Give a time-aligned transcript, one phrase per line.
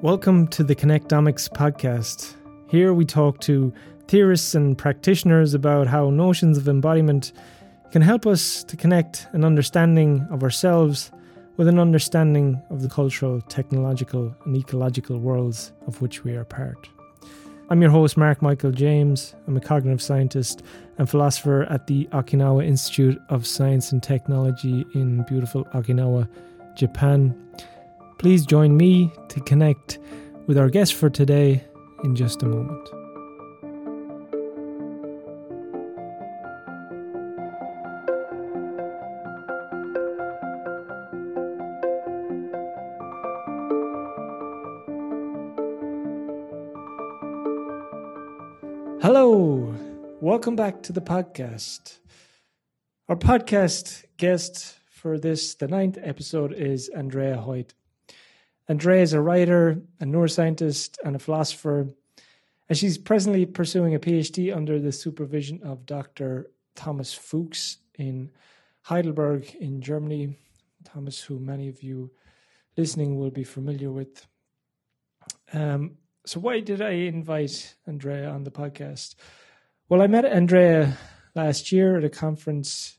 [0.00, 2.36] Welcome to the Connectomics podcast.
[2.70, 3.72] Here we talk to
[4.06, 7.32] theorists and practitioners about how notions of embodiment
[7.90, 11.10] can help us to connect an understanding of ourselves
[11.58, 16.88] with an understanding of the cultural, technological, and ecological worlds of which we are part.
[17.68, 19.34] I'm your host, Mark Michael James.
[19.46, 20.62] I'm a cognitive scientist
[20.96, 26.28] and philosopher at the Okinawa Institute of Science and Technology in beautiful Okinawa,
[26.76, 27.36] Japan.
[28.18, 29.98] Please join me to connect
[30.46, 31.62] with our guest for today
[32.04, 32.88] in just a moment.
[50.58, 52.00] Back to the podcast.
[53.08, 57.74] Our podcast guest for this, the ninth episode, is Andrea Hiott.
[58.68, 61.94] Andrea is a writer, a neuroscientist, and a philosopher,
[62.68, 66.50] and she's presently pursuing a PhD under the supervision of Dr.
[66.74, 68.32] Thomas Fuchs in
[68.82, 70.36] Heidelberg in Germany.
[70.82, 72.10] Thomas, who many of you
[72.76, 74.26] listening will be familiar with.
[75.52, 79.14] Um, so, why did I invite Andrea on the podcast?
[79.90, 80.98] Well, I met Andrea
[81.34, 82.98] last year at a conference.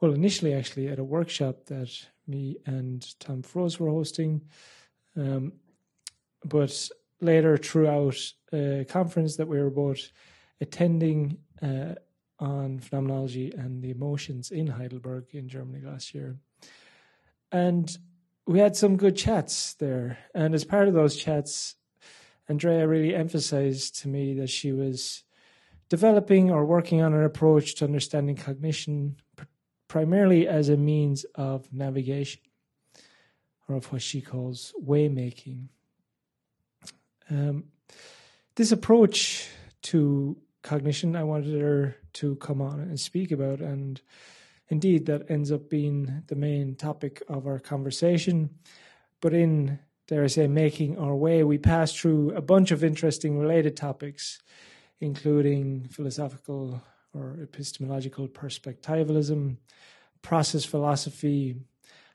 [0.00, 1.90] Well, initially, actually, at a workshop that
[2.26, 4.40] me and Tom Froese were hosting.
[5.14, 5.52] Um,
[6.42, 6.88] but
[7.20, 8.16] later, throughout
[8.54, 10.12] a conference that we were both
[10.62, 11.96] attending uh,
[12.38, 16.38] on phenomenology and the emotions in Heidelberg in Germany last year.
[17.52, 17.94] And
[18.46, 20.16] we had some good chats there.
[20.34, 21.76] And as part of those chats,
[22.48, 25.22] Andrea really emphasized to me that she was
[25.90, 29.44] developing or working on an approach to understanding cognition pr-
[29.88, 32.40] primarily as a means of navigation
[33.68, 35.66] or of what she calls waymaking.
[37.28, 37.64] Um,
[38.54, 39.48] this approach
[39.82, 44.00] to cognition, I wanted her to come on and speak about, and
[44.68, 48.50] indeed, that ends up being the main topic of our conversation.
[49.20, 53.38] But in, dare I say, making our way, we pass through a bunch of interesting
[53.38, 54.40] related topics,
[55.00, 56.82] including philosophical
[57.14, 59.56] or epistemological perspectivalism,
[60.22, 61.56] process philosophy,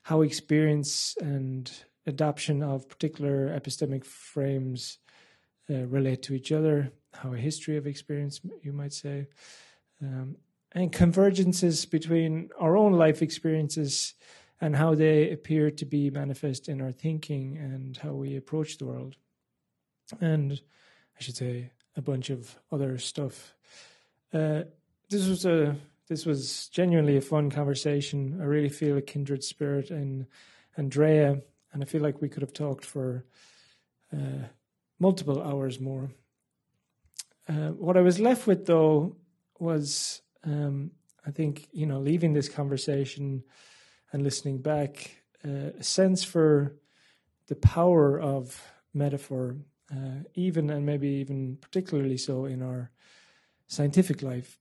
[0.04, 1.70] how experience and
[2.06, 4.98] adoption of particular epistemic frames
[5.68, 9.26] uh, relate to each other, how a history of experience, you might say,
[10.00, 10.36] um,
[10.72, 14.14] and convergences between our own life experiences
[14.60, 18.86] and how they appear to be manifest in our thinking and how we approach the
[18.86, 19.16] world.
[20.20, 20.60] And
[21.18, 23.54] I should say a bunch of other stuff.
[24.32, 24.62] Uh,
[25.08, 25.76] this was a
[26.08, 28.38] this was genuinely a fun conversation.
[28.40, 30.26] I really feel a kindred spirit in
[30.76, 31.42] Andrea,
[31.72, 33.24] and I feel like we could have talked for
[34.12, 34.46] uh,
[35.00, 36.10] multiple hours more.
[37.48, 39.16] Uh, what I was left with, though,
[39.58, 40.92] was um,
[41.26, 43.42] I think, you know, leaving this conversation
[44.12, 45.10] and listening back,
[45.44, 46.76] uh, a sense for
[47.48, 48.62] the power of
[48.94, 49.56] metaphor,
[49.92, 52.90] uh, even and maybe even particularly so in our
[53.68, 54.58] scientific life.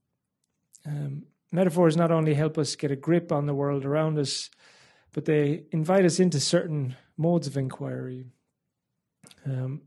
[0.86, 4.50] Um, metaphors not only help us get a grip on the world around us,
[5.14, 8.26] but they invite us into certain modes of inquiry.
[9.46, 9.82] Um,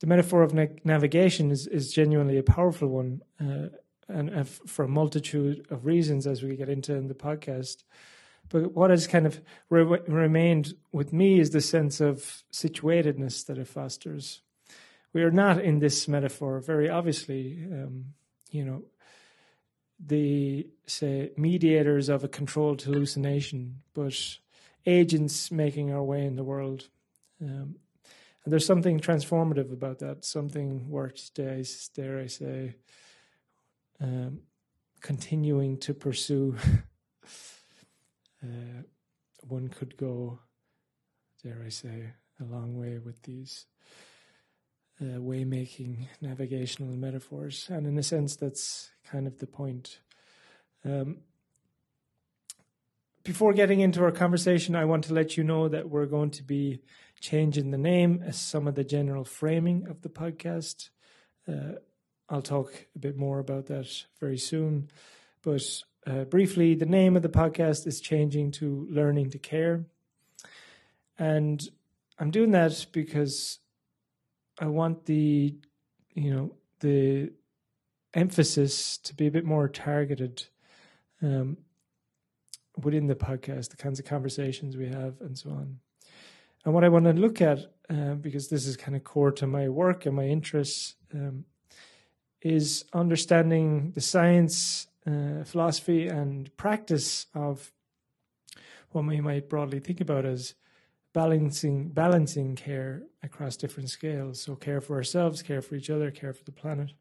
[0.00, 3.68] the metaphor of na- navigation is, is genuinely a powerful one, uh,
[4.08, 7.84] and, and for a multitude of reasons as we get into in the podcast.
[8.48, 9.40] But what has kind of
[9.70, 14.42] re- remained with me is the sense of situatedness that it fosters.
[15.12, 17.66] We are not in this metaphor, very obviously.
[17.72, 18.14] Um,
[18.50, 18.82] you know,
[20.04, 24.38] the say mediators of a controlled hallucination, but
[24.86, 26.88] agents making our way in the world.
[27.40, 27.76] Um,
[28.44, 32.74] and there's something transformative about that, something worth, dare, I say,
[34.00, 34.40] um,
[35.00, 36.56] continuing to pursue.
[38.44, 38.82] uh,
[39.40, 40.38] one could go,
[41.42, 43.66] dare I say, a long way with these
[45.00, 50.00] uh, way-making navigational metaphors, and in a sense, that's kind of the point.
[50.84, 51.22] Um,
[53.24, 56.42] before getting into our conversation, I want to let you know that we're going to
[56.42, 56.82] be
[57.20, 60.90] changing the name as some of the general framing of the podcast.
[61.48, 61.78] Uh,
[62.28, 63.88] I'll talk a bit more about that
[64.20, 64.90] very soon.
[65.42, 65.62] But
[66.06, 69.84] uh, briefly, the name of the podcast is changing to Learning to Care.
[71.18, 71.66] And
[72.18, 73.58] I'm doing that because
[74.58, 75.54] I want the,
[76.14, 77.32] you know, the
[78.12, 80.46] emphasis to be a bit more targeted
[81.22, 81.56] um,
[82.82, 85.78] within the podcast, the kinds of conversations we have, and so on.
[86.64, 87.58] And what I want to look at,
[87.90, 91.44] uh, because this is kind of core to my work and my interests, um,
[92.40, 97.72] is understanding the science, uh, philosophy, and practice of
[98.90, 100.54] what we might broadly think about as
[101.12, 104.40] balancing balancing care across different scales.
[104.40, 106.92] So care for ourselves, care for each other, care for the planet.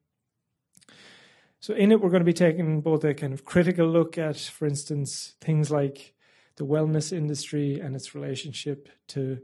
[1.59, 4.38] So in it, we're going to be taking both a kind of critical look at,
[4.38, 6.13] for instance, things like
[6.57, 9.39] the wellness industry and its relationship to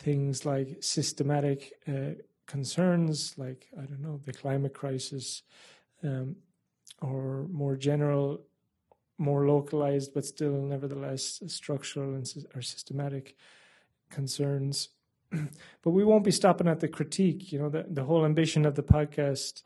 [0.00, 2.14] things like systematic uh,
[2.46, 5.42] concerns, like I don't know, the climate crisis,
[6.02, 6.36] um,
[7.00, 8.42] or more general,
[9.18, 13.36] more localized, but still nevertheless structural and or systematic
[14.10, 14.88] concerns.
[15.30, 17.52] but we won't be stopping at the critique.
[17.52, 19.62] You know, the, the whole ambition of the podcast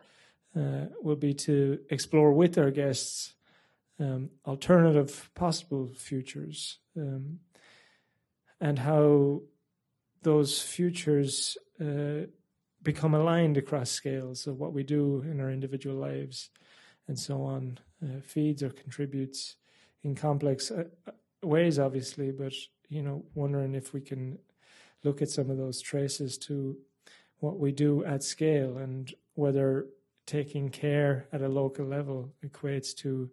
[0.57, 3.35] uh, will be to explore with our guests
[4.01, 7.39] um, alternative possible futures um,
[8.61, 9.43] and how
[10.23, 12.27] those futures uh,
[12.83, 16.51] become aligned across scales of what we do in our individual lives
[17.09, 19.57] and so on uh, feeds or contributes
[20.03, 20.85] in complex uh,
[21.43, 22.53] ways obviously but
[22.89, 24.39] you know wondering if we can
[25.03, 26.77] look at some of those traces to
[27.39, 29.87] what we do at scale and whether
[30.27, 33.31] taking care at a local level equates to,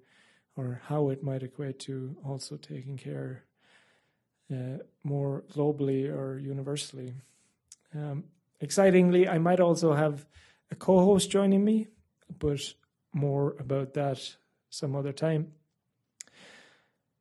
[0.58, 3.46] or how it might equate to also taking care
[4.52, 7.14] uh, more globally or universally.
[7.96, 8.26] Um,
[8.60, 10.26] excitingly, I might also have
[10.72, 11.88] a co host joining me,
[12.40, 12.62] but
[13.14, 14.36] more about that
[14.70, 15.54] some other time.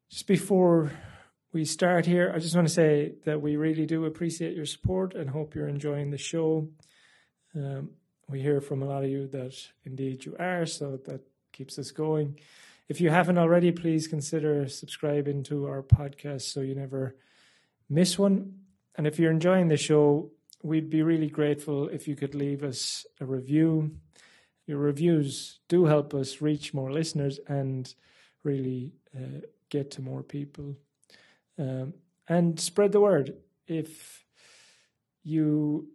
[0.09, 0.93] Just before
[1.53, 5.15] we start here, I just want to say that we really do appreciate your support
[5.15, 6.69] and hope you're enjoying the show.
[7.55, 7.91] Um,
[8.29, 11.23] we hear from a lot of you that indeed you are, so that
[11.53, 12.39] keeps us going.
[12.89, 17.17] If you haven't already, please consider subscribing to our podcast so you never
[17.89, 18.55] miss one.
[18.97, 20.31] And if you're enjoying the show,
[20.63, 23.97] we'd be really grateful if you could leave us a review.
[24.71, 27.93] Your reviews do help us reach more listeners and
[28.45, 30.77] really uh, get to more people.
[31.59, 31.95] Um,
[32.29, 33.35] and spread the word.
[33.67, 34.25] If
[35.25, 35.89] you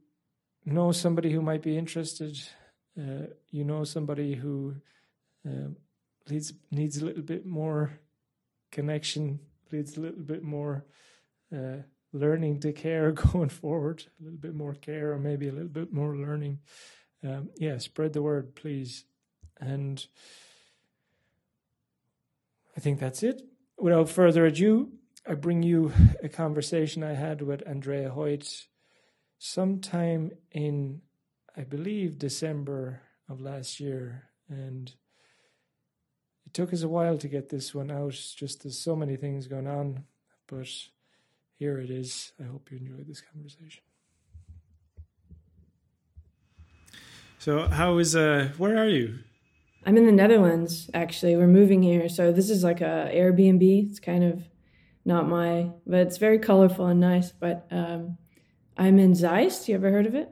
[0.66, 2.38] know somebody who might be interested,
[3.00, 4.75] uh, you know somebody who
[5.48, 5.69] uh,
[6.30, 7.98] needs needs a little bit more
[8.74, 9.39] connection,
[9.72, 10.83] needs a little bit more
[11.56, 11.77] uh,
[12.12, 15.94] learning to care going forward, a little bit more care, or maybe a little bit
[15.94, 16.60] more learning.
[17.25, 19.06] Um, yeah, spread the word, please.
[19.60, 20.06] And
[22.77, 23.42] I think that's it.
[23.77, 24.92] Without further ado,
[25.27, 25.92] I bring you
[26.22, 28.66] a conversation I had with Andrea Hiott
[29.39, 31.01] sometime in,
[31.57, 34.25] I believe, December of last year.
[34.48, 34.94] And
[36.45, 39.48] it took us a while to get this one out, just there's so many things
[39.48, 40.04] going on.
[40.48, 40.68] But
[41.56, 42.33] here it is.
[42.39, 43.81] I hope you enjoyed this conversation.
[47.45, 49.19] So, how is, uh, where are you?
[49.86, 51.36] I'm in the Netherlands, actually.
[51.36, 52.09] We're moving here.
[52.09, 53.88] So, this is like a Airbnb.
[53.88, 54.42] It's kind of
[55.06, 57.31] not my, but it's very colorful and nice.
[57.31, 58.18] But um,
[58.77, 59.68] I'm in Zeist.
[59.68, 60.27] You ever heard of it?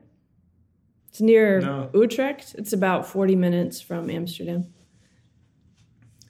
[1.09, 1.91] It's near no.
[1.93, 2.55] Utrecht.
[2.57, 4.73] It's about 40 minutes from Amsterdam.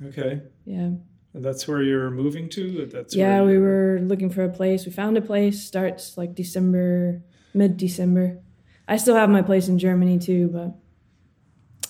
[0.08, 0.42] Okay.
[0.66, 0.90] Yeah.
[1.34, 2.88] And that's where you're moving to?
[2.88, 4.86] That's yeah, we were looking for a place.
[4.86, 5.64] We found a place.
[5.64, 8.42] Starts like December, mid December.
[8.88, 10.74] I still have my place in Germany too, but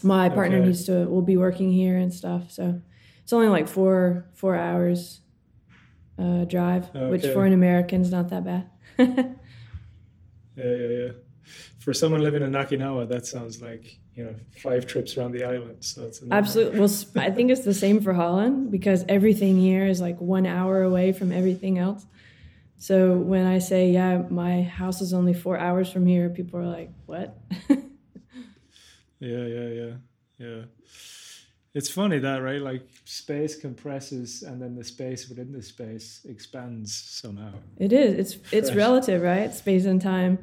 [0.03, 0.67] my partner okay.
[0.67, 1.05] needs to.
[1.05, 2.51] Will be working here and stuff.
[2.51, 2.81] So
[3.23, 5.21] it's only like four four hours
[6.19, 7.09] uh, drive, okay.
[7.09, 9.39] which for an American is not that bad.
[10.55, 11.11] Yeah, yeah, yeah.
[11.79, 15.83] For someone living in Okinawa, that sounds like you know five trips around the island.
[15.83, 16.79] So it's absolutely.
[16.79, 20.81] Well, I think it's the same for Holland because everything here is like one hour
[20.81, 22.05] away from everything else.
[22.83, 26.65] So when I say, yeah, my house is only four hours from here, people are
[26.65, 27.37] like, what?
[27.69, 27.77] yeah,
[29.21, 29.91] yeah, yeah,
[30.37, 30.61] yeah.
[31.73, 32.61] It's funny that, right?
[32.61, 37.53] Like space compresses and then the space within the space expands somehow.
[37.77, 38.19] It is.
[38.19, 38.51] It's Fresh.
[38.51, 39.53] it's relative, right?
[39.53, 40.39] Space and time.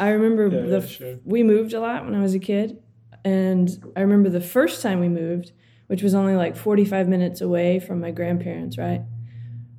[0.00, 1.18] I remember yeah, the yeah, sure.
[1.24, 2.82] we moved a lot when I was a kid,
[3.24, 5.52] and I remember the first time we moved,
[5.86, 9.02] which was only like 45 minutes away from my grandparents, right?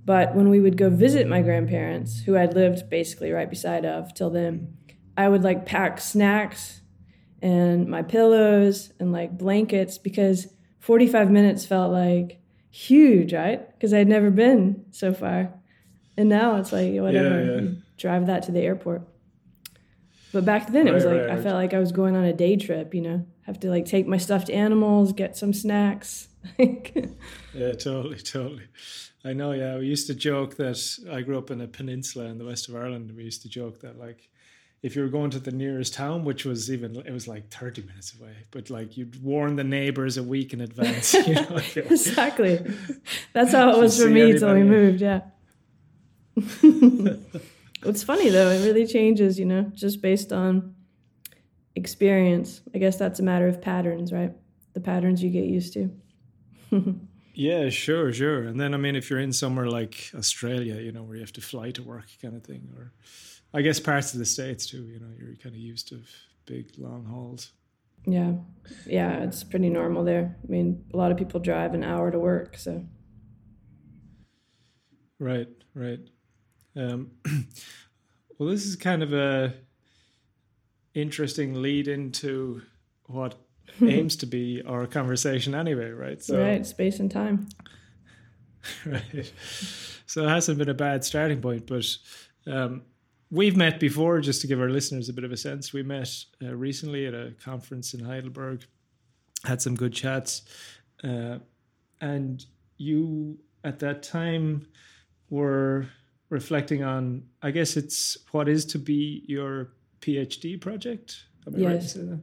[0.09, 4.11] But when we would go visit my grandparents, who I'd lived basically right beside of
[4.15, 4.75] till then,
[5.15, 6.81] I would like pack snacks
[7.43, 10.47] and my pillows and like blankets because
[10.79, 13.71] 45 minutes felt like huge, right?
[13.73, 15.53] Because I'd never been so far.
[16.17, 17.69] And now it's like, whatever, yeah, yeah.
[17.99, 19.03] drive that to the airport.
[20.33, 22.33] But back then it was like right, I felt like I was going on a
[22.33, 23.27] day trip, you know.
[23.43, 26.29] Have to like take my stuffed animals, get some snacks.
[26.57, 28.63] yeah, totally, totally.
[29.29, 29.77] I know, yeah.
[29.77, 30.79] We used to joke that
[31.11, 33.13] I grew up in a peninsula in the west of Ireland.
[33.15, 34.27] We used to joke that like
[34.81, 37.83] if you were going to the nearest town, which was even it was like thirty
[37.83, 41.13] minutes away, but like you'd warn the neighbors a week in advance.
[41.27, 42.59] You know, exactly.
[43.33, 45.01] That's how it was for me until we moved.
[45.01, 45.21] Yeah.
[46.35, 50.73] it's funny though; it really changes, you know, just based on
[51.75, 52.61] experience.
[52.73, 54.31] I guess that's a matter of patterns, right?
[54.73, 55.91] The patterns you get used to.
[57.33, 58.43] yeah, sure, sure.
[58.43, 61.33] And then I mean, if you're in somewhere like Australia, you know, where you have
[61.33, 62.91] to fly to work, kind of thing, or
[63.53, 64.83] I guess parts of the states too.
[64.83, 66.01] You know, you're kind of used to
[66.45, 67.51] big long hauls.
[68.05, 68.33] Yeah,
[68.85, 70.37] yeah, it's pretty normal there.
[70.43, 72.85] I mean, a lot of people drive an hour to work, so.
[75.19, 75.99] Right, right.
[76.75, 77.11] Um,
[78.37, 79.53] well, this is kind of a
[80.93, 82.61] interesting lead into
[83.05, 83.35] what
[83.81, 86.21] aims to be our conversation anyway, right?
[86.21, 87.47] So, right, space and time.
[88.85, 89.31] right.
[90.05, 91.85] So it hasn't been a bad starting point, but
[92.47, 92.83] um,
[93.29, 95.71] we've met before, just to give our listeners a bit of a sense.
[95.71, 96.09] We met
[96.43, 98.65] uh, recently at a conference in Heidelberg,
[99.43, 100.43] had some good chats,
[101.03, 101.37] uh,
[102.01, 102.45] and
[102.77, 104.67] you at that time
[105.29, 105.87] were
[106.29, 111.23] reflecting on, I guess it's what is to be your PhD project.
[111.55, 112.19] yes, right that?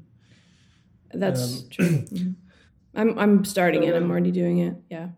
[1.12, 1.86] That's um, true.
[2.06, 2.30] Mm-hmm.
[2.98, 3.94] I'm I'm starting it.
[3.94, 4.74] I'm already doing it.
[4.88, 5.08] Yeah.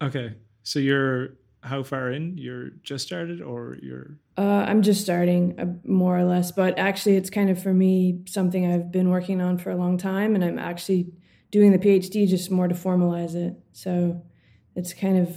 [0.00, 1.30] Okay, so you're
[1.62, 2.38] how far in?
[2.38, 4.18] You're just started, or you're?
[4.38, 6.52] Uh, I'm just starting, uh, more or less.
[6.52, 9.98] But actually, it's kind of for me something I've been working on for a long
[9.98, 11.12] time, and I'm actually
[11.50, 13.54] doing the PhD just more to formalize it.
[13.72, 14.22] So
[14.74, 15.36] it's kind of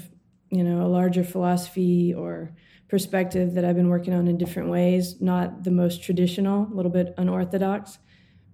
[0.49, 2.51] you know a larger philosophy or
[2.87, 5.19] perspective that I've been working on in different ways.
[5.19, 7.97] Not the most traditional, a little bit unorthodox,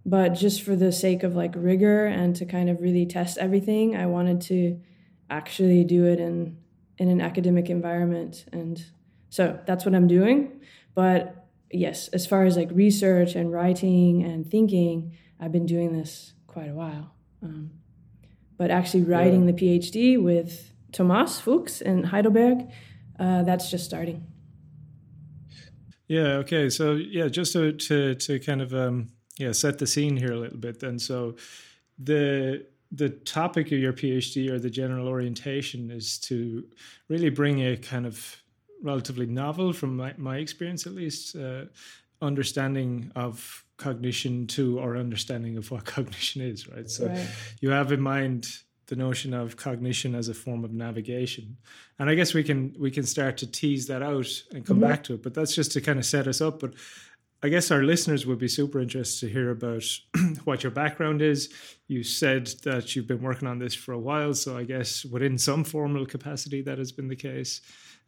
[0.06, 3.96] but just for the sake of like rigor and to kind of really test everything,
[3.96, 4.80] I wanted to
[5.30, 6.58] actually do it in
[6.98, 8.46] in an academic environment.
[8.52, 8.84] And
[9.30, 10.62] so that's what I'm doing.
[10.96, 16.34] But yes, as far as like research and writing and thinking, I've been doing this
[16.48, 17.14] quite a while.
[17.42, 17.72] Um,
[18.58, 19.54] but actually writing yeah.
[19.54, 22.70] the PhD with Thomas Fuchs in Heidelberg,
[23.18, 24.28] uh, that's just starting.
[26.08, 26.42] Yeah.
[26.42, 26.70] Okay.
[26.70, 30.38] So yeah, just to to, to kind of um, yeah set the scene here a
[30.38, 30.80] little bit.
[30.80, 31.36] Then so
[31.98, 36.66] the the topic of your PhD or the general orientation is to
[37.08, 38.42] really bring a kind of
[38.82, 41.66] relatively novel, from my, my experience at least, uh,
[42.22, 46.90] understanding of cognition to our understanding of what cognition is, right?
[46.90, 47.28] So right.
[47.62, 48.48] you have in mind
[48.88, 51.58] the notion of cognition as a form of navigation,
[52.00, 54.90] and I guess we can we can start to tease that out and come mm-hmm.
[54.90, 55.22] back to it.
[55.22, 56.60] But that's just to kind of set us up.
[56.60, 56.74] But
[57.42, 59.84] I guess our listeners would be super interested to hear about
[60.44, 61.50] what your background is.
[61.88, 65.38] You said that you've been working on this for a while, so I guess within
[65.38, 67.62] some formal capacity that has been the case.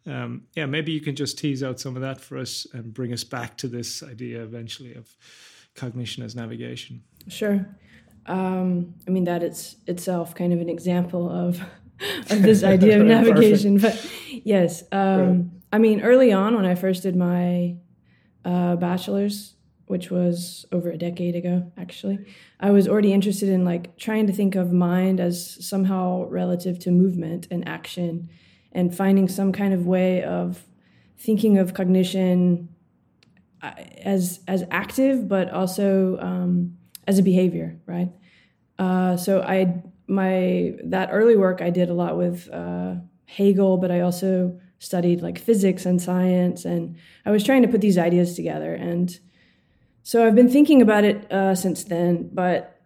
[0.06, 3.12] Um, yeah, maybe you can just tease out some of that for us and bring
[3.12, 5.08] us back to this idea eventually of
[5.74, 7.02] cognition as navigation.
[7.28, 7.66] Sure.
[8.26, 11.60] Um, I mean that it's itself kind of an example of
[12.30, 14.06] of this idea of navigation, but
[14.44, 14.82] yes.
[14.92, 15.44] Um, right.
[15.72, 17.76] I mean, early on when I first did my
[18.44, 19.54] uh, bachelor's,
[19.86, 22.18] which was over a decade ago, actually,
[22.60, 26.90] I was already interested in like trying to think of mind as somehow relative to
[26.90, 28.28] movement and action,
[28.72, 30.66] and finding some kind of way of
[31.18, 32.68] thinking of cognition
[33.62, 38.10] uh, as as active, but also um, as a behavior, right?
[38.78, 42.94] Uh, so I my that early work I did a lot with uh,
[43.26, 47.80] Hegel, but I also studied like physics and science, and I was trying to put
[47.80, 48.74] these ideas together.
[48.74, 49.18] And
[50.02, 52.80] so I've been thinking about it uh, since then, but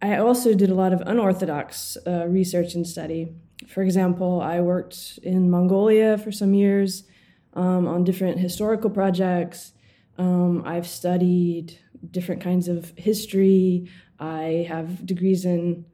[0.00, 3.34] I also did a lot of unorthodox uh, research and study.
[3.68, 7.04] For example, I worked in Mongolia for some years
[7.52, 9.72] um, on different historical projects.
[10.16, 11.78] Um, I've studied
[12.10, 13.88] different kinds of history.
[14.18, 15.84] I have degrees in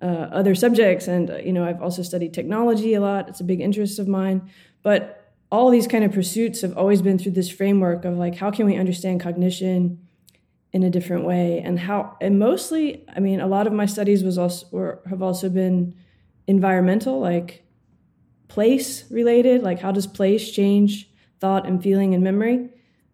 [0.00, 3.28] uh, other subjects, and uh, you know I've also studied technology a lot.
[3.28, 4.50] It's a big interest of mine.
[4.82, 5.20] But
[5.52, 8.66] all these kind of pursuits have always been through this framework of like how can
[8.66, 10.06] we understand cognition
[10.72, 11.60] in a different way?
[11.60, 15.22] And how and mostly i mean a lot of my studies was also or have
[15.22, 15.94] also been
[16.46, 17.64] environmental like
[18.48, 21.10] place related like how does place change
[21.40, 22.70] thought and feeling and memory?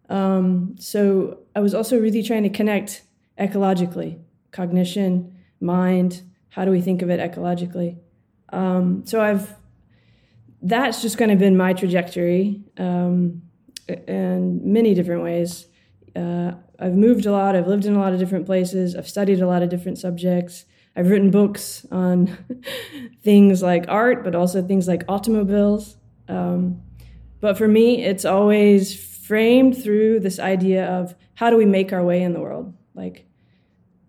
[0.09, 3.03] Um, so i was also really trying to connect
[3.39, 4.19] ecologically
[4.51, 7.97] cognition mind how do we think of it ecologically?
[8.49, 9.55] Um, so i've
[10.67, 13.41] that's just kind of been my trajectory um,
[13.87, 15.67] in many different ways.
[16.15, 17.55] uh, I've moved a lot.
[17.55, 18.95] I've lived in a lot of different places.
[18.95, 20.65] I've studied a lot of different subjects.
[20.95, 22.37] I've written books on
[23.23, 25.97] things like art, but also things like automobiles.
[26.27, 26.81] Um,
[27.39, 28.95] but for me, it's always
[29.25, 32.73] framed through this idea of how do we make our way in the world?
[32.95, 33.27] Like,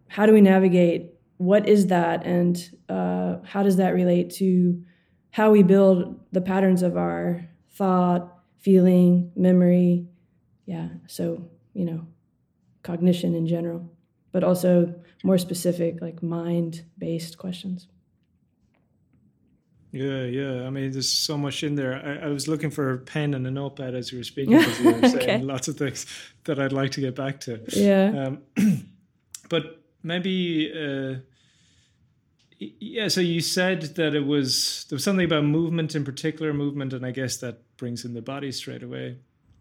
[0.08, 1.12] how do we navigate?
[1.36, 2.24] What is that?
[2.24, 4.82] And uh, how does that relate to
[5.30, 10.06] how we build the patterns of our thought, feeling, memory?
[10.66, 10.88] Yeah.
[11.06, 12.06] So, you know,
[12.82, 13.90] cognition in general,
[14.32, 14.94] but also
[15.24, 17.88] more specific, like mind based questions.
[19.90, 20.66] Yeah, yeah.
[20.66, 21.94] I mean, there's so much in there.
[21.94, 24.80] I, I, was looking for a pen and a notepad as you were speaking because
[24.80, 26.04] you were saying lots of things
[26.44, 27.62] that I'd like to get back to.
[27.72, 28.36] Yeah.
[28.56, 28.86] Um,
[29.48, 31.20] but maybe, uh,
[32.58, 33.08] yeah.
[33.08, 37.06] So you said that it was there was something about movement in particular, movement, and
[37.06, 39.18] I guess that brings in the body straight away.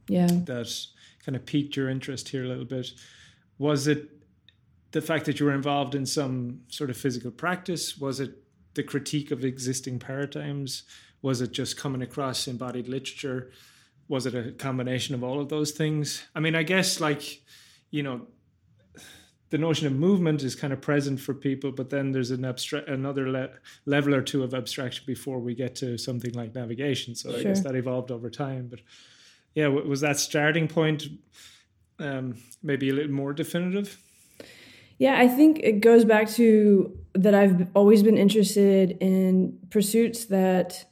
[0.07, 0.27] Yeah.
[0.27, 0.73] That
[1.25, 2.91] kind of piqued your interest here a little bit.
[3.57, 4.09] Was it
[4.91, 7.97] the fact that you were involved in some sort of physical practice?
[7.97, 8.31] Was it
[8.73, 10.83] the critique of existing paradigms?
[11.21, 13.51] Was it just coming across embodied literature?
[14.07, 16.25] Was it a combination of all of those things?
[16.33, 17.41] I mean, I guess like,
[17.91, 18.27] you know,
[19.49, 22.89] the notion of movement is kind of present for people, but then there's an abstract
[22.89, 23.49] another le-
[23.85, 27.15] level or two of abstraction before we get to something like navigation.
[27.15, 27.39] So sure.
[27.39, 28.67] I guess that evolved over time.
[28.67, 28.81] But
[29.55, 31.07] yeah, was that starting point
[31.99, 33.97] um, maybe a little more definitive?
[34.99, 40.85] Yeah, I think it goes back to that I've always been interested in pursuits that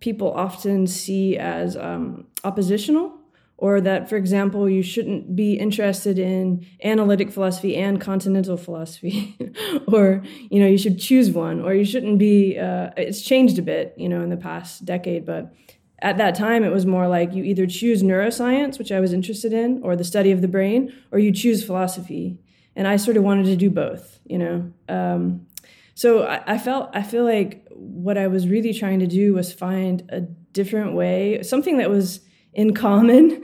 [0.00, 3.13] people often see as um, oppositional,
[3.56, 9.36] or that, for example, you shouldn't be interested in analytic philosophy and continental philosophy,
[9.88, 12.58] or you know you should choose one, or you shouldn't be.
[12.58, 15.54] Uh, it's changed a bit, you know, in the past decade, but
[16.00, 19.52] at that time it was more like you either choose neuroscience which i was interested
[19.52, 22.36] in or the study of the brain or you choose philosophy
[22.76, 24.72] and I sort of wanted to do both, you know.
[24.88, 25.46] Um,
[25.94, 29.52] so I, I, felt I feel like what I was really trying to do was
[29.52, 32.20] find a different way, something that was
[32.54, 33.42] in common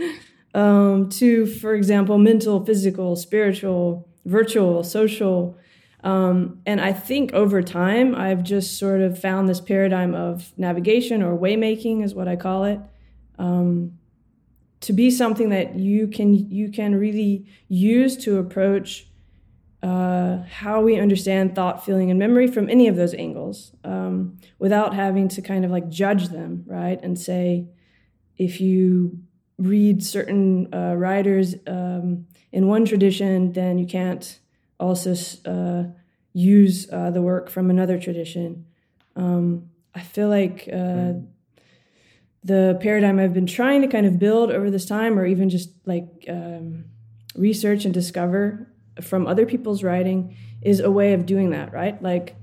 [0.54, 5.56] um, to, for example, mental, physical, spiritual, virtual, social.
[6.02, 11.22] Um, and I think over time, I've just sort of found this paradigm of navigation
[11.22, 12.80] or waymaking, is what I call it.
[13.38, 13.98] Um,
[14.80, 19.06] to be something that you can you can really use to approach
[19.82, 24.94] uh, how we understand thought, feeling, and memory from any of those angles um, without
[24.94, 27.00] having to kind of like judge them, right?
[27.02, 27.66] And say,
[28.40, 29.18] if you
[29.58, 34.40] read certain uh, writers um, in one tradition, then you can't
[34.80, 35.84] also uh,
[36.32, 38.64] use uh, the work from another tradition.
[39.14, 41.26] Um, I feel like mm.
[42.42, 45.68] the paradigm I've been trying to kind of build over this time, or even just
[45.84, 46.86] like um,
[47.34, 48.72] research and discover
[49.02, 52.02] from other people's writing is a way of doing that, right?
[52.02, 52.36] Like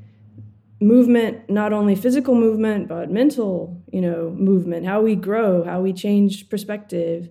[0.80, 5.94] movement, not only physical movement, but mental, you know, movement, how we grow, how we
[5.94, 7.30] change perspective.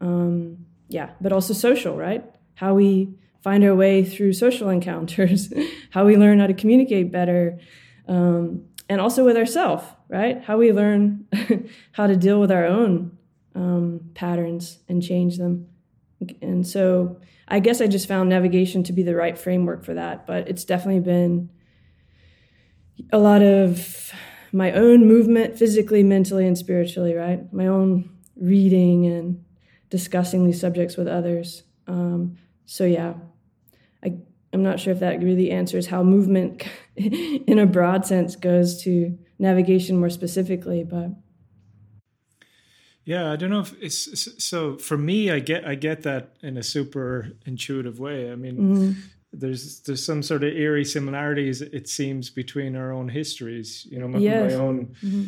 [0.00, 2.24] Um, yeah, but also social, right?
[2.54, 5.52] How we find our way through social encounters,
[5.90, 7.58] how we learn how to communicate better,
[8.08, 10.42] um, and also with ourselves, right?
[10.42, 11.26] How we learn
[11.92, 13.16] how to deal with our own
[13.54, 15.68] um, patterns and change them.
[16.40, 20.26] And so I guess I just found navigation to be the right framework for that.
[20.26, 21.50] But it's definitely been
[23.12, 24.12] a lot of
[24.52, 27.52] my own movement physically, mentally, and spiritually, right?
[27.52, 29.44] My own reading and
[29.90, 31.62] discussing these subjects with others.
[31.86, 33.14] Um, so, yeah,
[34.04, 34.16] I,
[34.52, 36.64] I'm not sure if that really answers how movement,
[36.96, 41.10] in a broad sense, goes to navigation more specifically, but.
[43.04, 44.76] Yeah, I don't know if it's so.
[44.76, 48.30] For me, I get I get that in a super intuitive way.
[48.30, 49.00] I mean, mm-hmm.
[49.32, 53.86] There's there's some sort of eerie similarities it seems between our own histories.
[53.90, 54.52] You know, my, yes.
[54.52, 55.24] my own mm-hmm.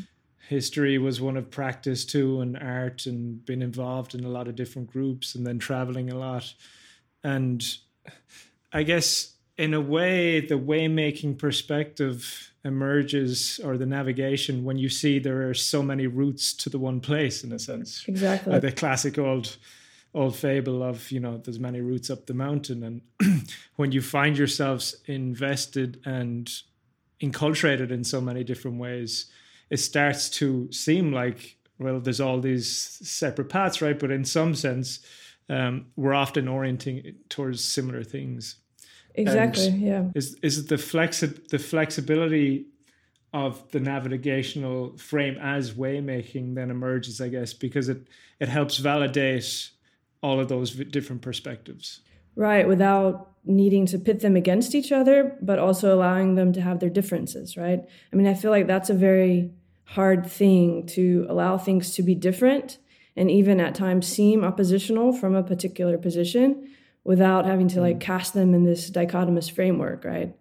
[0.49, 4.57] history was one of practice too, and art, and being involved in a lot of
[4.57, 6.53] different groups, and then traveling a lot.
[7.23, 7.63] And
[8.73, 15.19] I guess in a way, the waymaking perspective emerges or the navigation when you see
[15.19, 19.17] there are so many routes to the one place in a sense exactly the classic
[19.19, 19.57] old
[20.13, 23.47] old fable of you know there's many routes up the mountain and
[23.77, 26.63] when you find yourselves invested and
[27.23, 29.31] enculturated in so many different ways
[29.69, 34.55] it starts to seem like well there's all these separate paths right but in some
[34.55, 35.01] sense
[35.49, 38.57] um, we're often orienting towards similar things
[39.15, 39.67] Exactly.
[39.69, 40.05] And yeah.
[40.15, 42.67] Is is it the flexi- the flexibility
[43.33, 48.07] of the navigational frame as waymaking then emerges, I guess, because it
[48.39, 49.71] it helps validate
[50.23, 52.01] all of those different perspectives.
[52.37, 56.79] Right, without needing to pit them against each other, but also allowing them to have
[56.79, 57.81] their differences, right?
[58.13, 59.51] I mean, I feel like that's a very
[59.85, 62.79] hard thing to allow things to be different
[63.17, 66.71] and even at times seem oppositional from a particular position
[67.03, 68.01] without having to like mm.
[68.01, 70.35] cast them in this dichotomous framework, right?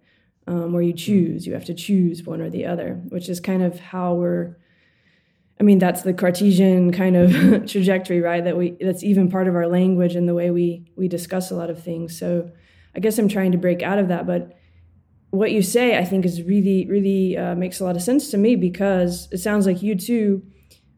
[0.48, 0.98] Um, where you mm.
[0.98, 4.56] choose, you have to choose one or the other, which is kind of how we're
[5.60, 7.32] I mean, that's the Cartesian kind of
[7.68, 8.44] trajectory, right?
[8.44, 11.56] That we that's even part of our language and the way we we discuss a
[11.56, 12.18] lot of things.
[12.18, 12.52] So
[12.96, 14.54] I guess I'm trying to break out of that, but
[15.32, 18.38] what you say, I think, is really really uh, makes a lot of sense to
[18.38, 20.44] me because it sounds like you too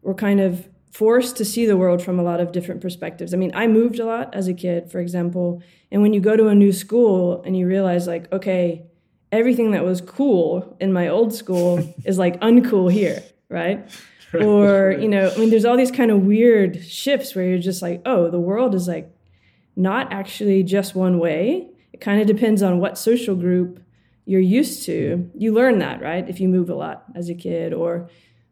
[0.02, 3.32] were kind of forced to see the world from a lot of different perspectives.
[3.32, 6.36] I mean, I moved a lot as a kid, for example, and when you go
[6.36, 8.86] to a new school and you realize like, okay,
[9.32, 13.88] everything that was cool in my old school is like uncool here, right?
[14.40, 17.82] or you know i mean there's all these kind of weird shifts where you're just
[17.82, 19.12] like oh the world is like
[19.76, 21.68] not actually just one way.
[21.92, 23.82] It kind of depends on what social group
[24.24, 25.30] you're used to.
[25.36, 28.08] You learn that right if you move a lot as a kid or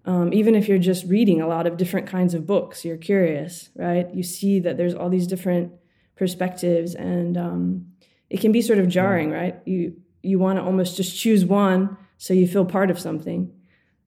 [0.06, 3.70] um, even if you're just reading a lot of different kinds of books you're curious
[3.76, 4.12] right?
[4.14, 5.72] You see that there's all these different
[6.16, 7.86] perspectives and um,
[8.30, 9.60] it can be sort of jarring right?
[9.64, 13.52] You you want to almost just choose one so you feel part of something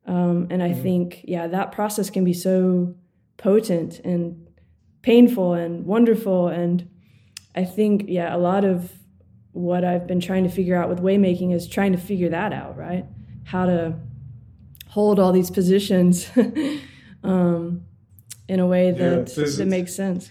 [0.05, 0.83] um, and I mm-hmm.
[0.83, 2.95] think, yeah, that process can be so
[3.37, 4.47] potent and
[5.01, 6.47] painful and wonderful.
[6.47, 6.89] And
[7.55, 8.91] I think, yeah, a lot of
[9.51, 12.77] what I've been trying to figure out with waymaking is trying to figure that out,
[12.77, 13.05] right?
[13.45, 13.95] How to
[14.87, 16.29] hold all these positions
[17.23, 17.83] um,
[18.47, 20.29] in a way that, yeah, that makes sense.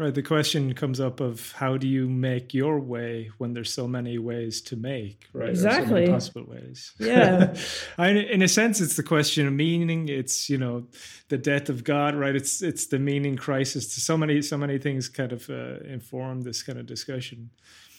[0.00, 0.14] Right.
[0.14, 4.16] The question comes up of how do you make your way when there's so many
[4.16, 5.50] ways to make, right?
[5.50, 6.06] Exactly.
[6.06, 6.94] So possible ways.
[6.98, 7.54] Yeah.
[7.98, 10.08] I, in a sense, it's the question of meaning.
[10.08, 10.86] It's you know
[11.28, 12.34] the death of God, right?
[12.34, 13.92] It's it's the meaning crisis.
[13.92, 17.50] So many so many things kind of uh, inform this kind of discussion.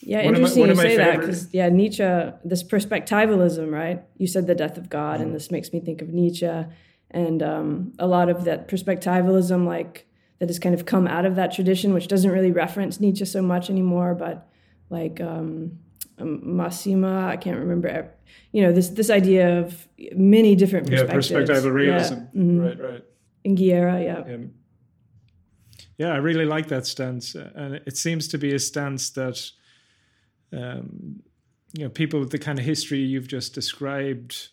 [0.02, 4.02] Yeah, one interesting my, you say that because yeah, Nietzsche, this perspectivalism, right?
[4.18, 5.24] You said the death of God, mm.
[5.24, 6.66] and this makes me think of Nietzsche
[7.12, 10.08] and um, a lot of that perspectivalism, like
[10.42, 13.44] that has kind of come out of that tradition, which doesn't really reference Nietzsche so
[13.44, 14.50] much anymore, but
[14.90, 15.78] like um,
[16.18, 18.12] um Massimi, I can't remember.
[18.52, 21.30] You know, this this idea of many different perspectives.
[21.30, 22.14] Yeah, perspectival realism.
[22.16, 22.42] Yeah.
[22.42, 22.60] Mm-hmm.
[22.60, 23.04] Right, right.
[23.44, 24.24] In Guerra, yeah.
[24.28, 24.38] yeah.
[26.00, 29.52] Yeah, I really like that stance, and it seems to be a stance that,
[30.52, 31.22] um,
[31.74, 34.50] you know, people with the kind of history you've just described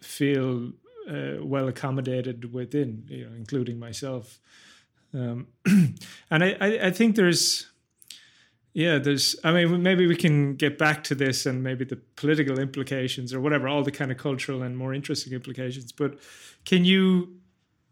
[0.00, 0.70] feel
[1.10, 4.38] uh, well accommodated within, you know, including myself.
[5.14, 5.48] Um,
[6.30, 7.66] and I, I, I think there's,
[8.74, 12.58] yeah, there's, I mean, maybe we can get back to this and maybe the political
[12.58, 15.92] implications or whatever, all the kind of cultural and more interesting implications.
[15.92, 16.18] But
[16.64, 17.38] can you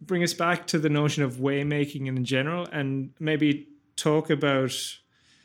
[0.01, 4.73] bring us back to the notion of waymaking in general and maybe talk about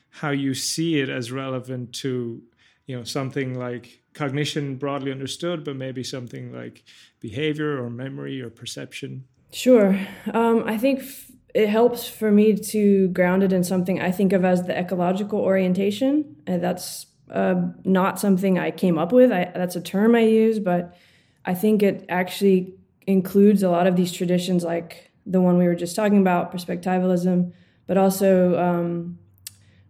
[0.09, 2.41] how you see it as relevant to,
[2.85, 6.83] you know, something like cognition broadly understood, but maybe something like
[7.21, 9.23] behavior or memory or perception?
[9.53, 9.97] Sure.
[10.33, 14.33] Um, I think f- it helps for me to ground it in something I think
[14.33, 16.35] of as the ecological orientation.
[16.47, 19.31] And that's uh, not something I came up with.
[19.31, 20.95] I, that's a term I use, but
[21.45, 22.75] I think it actually
[23.07, 27.53] includes a lot of these traditions, like the one we were just talking about, perspectivalism,
[27.87, 29.17] but also um,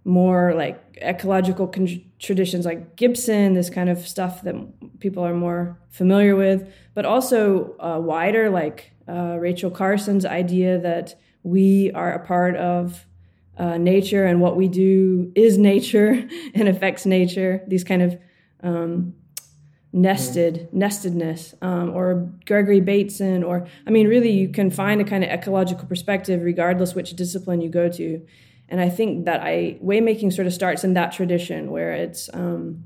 [0.04, 4.56] more like ecological con- traditions like Gibson, this kind of stuff that
[5.00, 11.16] people are more familiar with, but also uh, wider, like uh, Rachel Carson's idea that
[11.44, 13.06] we are a part of
[13.58, 18.18] uh, nature and what we do is nature and affects nature these kind of
[18.64, 19.14] um,
[19.94, 20.74] nested mm.
[20.74, 25.30] nestedness um, or gregory bateson or i mean really you can find a kind of
[25.30, 28.26] ecological perspective regardless which discipline you go to
[28.70, 32.84] and i think that i waymaking sort of starts in that tradition where it's um,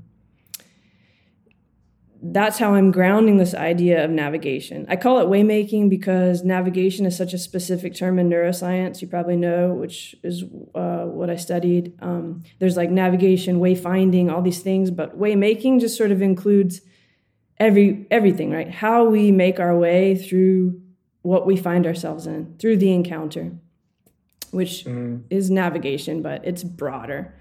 [2.32, 4.86] that's how I'm grounding this idea of navigation.
[4.88, 9.02] I call it waymaking because navigation is such a specific term in neuroscience.
[9.02, 11.94] You probably know, which is uh, what I studied.
[12.00, 16.80] Um, there's like navigation, wayfinding, all these things, but waymaking just sort of includes
[17.58, 18.70] every everything, right?
[18.70, 20.80] How we make our way through
[21.22, 23.52] what we find ourselves in through the encounter,
[24.52, 25.22] which mm.
[25.28, 27.34] is navigation, but it's broader.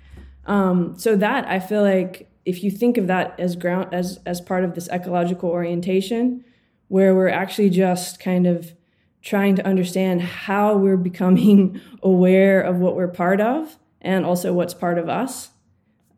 [0.46, 4.40] Um, so that I feel like if you think of that as ground as as
[4.40, 6.46] part of this ecological orientation
[6.88, 8.74] where we're actually just kind of
[9.22, 14.74] trying to understand how we're becoming aware of what we're part of and also what's
[14.74, 15.50] part of us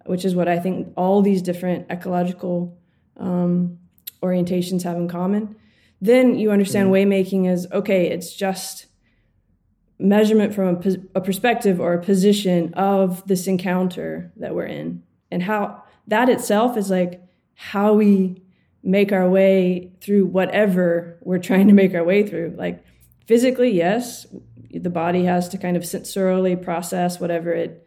[0.05, 2.77] which is what i think all these different ecological
[3.17, 3.79] um,
[4.21, 5.55] orientations have in common
[6.01, 7.11] then you understand mm-hmm.
[7.11, 8.87] waymaking as okay it's just
[9.99, 15.41] measurement from a, a perspective or a position of this encounter that we're in and
[15.43, 17.22] how that itself is like
[17.56, 18.41] how we
[18.84, 22.56] make our way through whatever we're trying to make our way through.
[22.58, 22.84] Like
[23.26, 24.26] physically yes
[24.72, 27.86] the body has to kind of sensorily process whatever it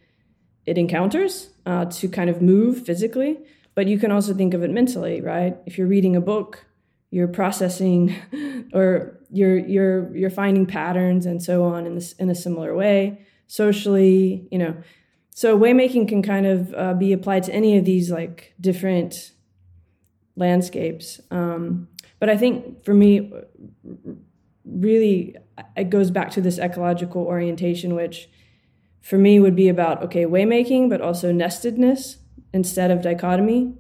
[0.67, 3.39] it encounters uh, to kind of move physically.
[3.75, 5.57] But you can also think of it mentally right?
[5.67, 6.67] If you're reading a book
[7.11, 8.15] you're processing
[8.73, 13.19] or you're you're you're finding patterns and so on in this in a similar way
[13.47, 14.77] socially you know
[15.33, 19.33] so waymaking can kind of uh, be applied to any of these like different
[20.37, 21.89] landscapes um,
[22.19, 23.33] but i think for me
[24.65, 25.37] really
[25.77, 28.29] it goes back to this ecological orientation which
[29.01, 32.19] for me would be about okay waymaking but also nestedness
[32.53, 33.75] instead of dichotomy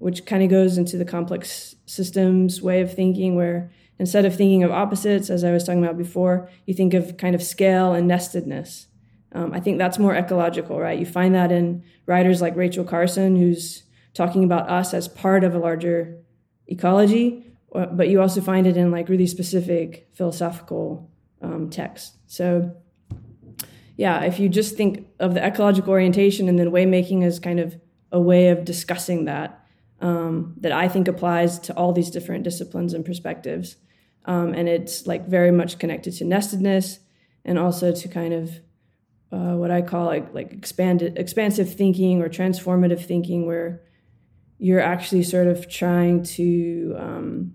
[0.00, 4.64] which kind of goes into the complex systems way of thinking, where instead of thinking
[4.64, 8.08] of opposites, as I was talking about before, you think of kind of scale and
[8.08, 8.86] nestedness.
[9.32, 10.98] Um, I think that's more ecological, right?
[10.98, 15.54] You find that in writers like Rachel Carson, who's talking about us as part of
[15.54, 16.18] a larger
[16.66, 22.16] ecology, but you also find it in like really specific philosophical um, texts.
[22.26, 22.74] So,
[23.96, 27.76] yeah, if you just think of the ecological orientation and then waymaking as kind of
[28.10, 29.64] a way of discussing that,
[30.00, 33.76] um, that I think applies to all these different disciplines and perspectives.
[34.24, 36.98] Um, and it's like very much connected to nestedness
[37.44, 38.60] and also to kind of
[39.32, 43.82] uh, what I call like like expanded expansive thinking or transformative thinking, where
[44.58, 47.54] you're actually sort of trying to um,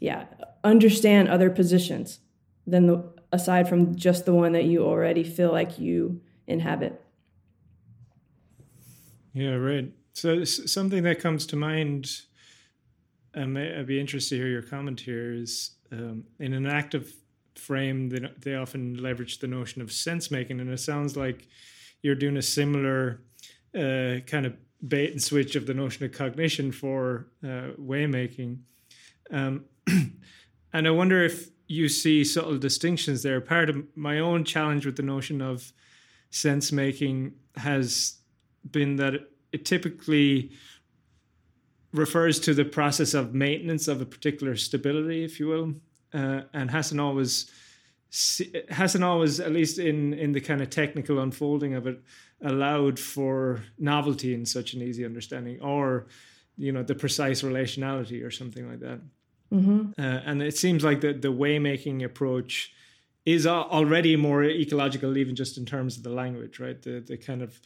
[0.00, 0.26] yeah
[0.64, 2.20] understand other positions
[2.66, 7.00] than the aside from just the one that you already feel like you inhabit.
[9.32, 9.92] Yeah, right.
[10.14, 12.22] So something that comes to mind,
[13.34, 17.12] I'd be interested to hear your comment here, is um, in enactive
[17.58, 21.48] frame, they, they often leverage the notion of sense making, and it sounds like
[22.02, 23.22] you're doing a similar
[23.74, 28.62] uh, kind of bait and switch of the notion of cognition for uh, way making.
[29.30, 29.64] Um,
[30.72, 33.40] and I wonder if you see subtle distinctions there.
[33.40, 35.72] Part of my own challenge with the notion of
[36.30, 38.18] sense making has
[38.70, 39.14] been that
[39.52, 40.52] it typically
[41.92, 45.74] refers to the process of maintenance of a particular stability, if you will,
[46.16, 47.50] uh, and hasn't always
[48.70, 52.00] hasn't always, at least in in the kind of technical unfolding of it,
[52.40, 56.06] allowed for novelty in such an easy understanding, or
[56.56, 59.00] you know the precise relationality or something like that.
[59.52, 59.92] Mm-hmm.
[59.98, 62.72] Uh, and it seems like the the way making approach
[63.26, 66.80] is already more ecological, even just in terms of the language, right?
[66.80, 67.60] The the kind of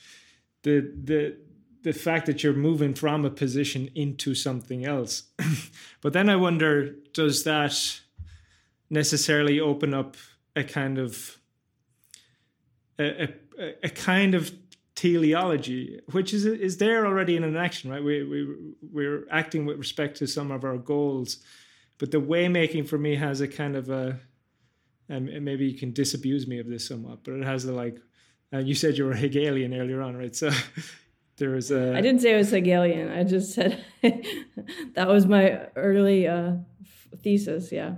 [0.62, 1.36] the the
[1.82, 5.24] the fact that you're moving from a position into something else.
[6.02, 8.00] but then I wonder, does that
[8.90, 10.16] necessarily open up
[10.56, 11.38] a kind of
[12.98, 13.24] a,
[13.58, 14.52] a, a kind of
[14.94, 18.04] teleology, which is is there already in an action, right?
[18.04, 18.54] We we
[18.92, 21.38] we're acting with respect to some of our goals,
[21.98, 24.20] but the way making for me has a kind of a,
[25.08, 27.98] and maybe you can disabuse me of this somewhat, but it has the like.
[28.52, 30.34] Uh, you said you were Hegelian earlier on, right?
[30.34, 30.50] So
[31.36, 31.96] there was a.
[31.96, 33.10] I didn't say it was Hegelian.
[33.10, 36.56] I just said that was my early uh,
[37.22, 37.72] thesis.
[37.72, 37.94] Yeah.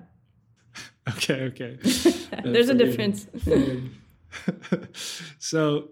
[1.17, 1.43] Okay.
[1.47, 1.79] Okay.
[2.45, 3.27] There's a difference.
[5.41, 5.88] so,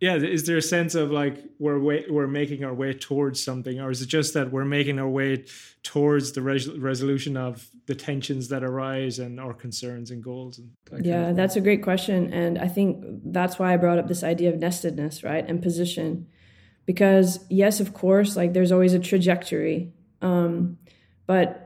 [0.00, 3.78] yeah, is there a sense of like we're way, we're making our way towards something,
[3.78, 5.44] or is it just that we're making our way
[5.82, 10.56] towards the res- resolution of the tensions that arise and our concerns and goals?
[10.56, 13.76] And that yeah, kind of that's a great question, and I think that's why I
[13.76, 16.26] brought up this idea of nestedness, right, and position
[16.86, 20.78] because yes of course like there's always a trajectory um,
[21.26, 21.61] but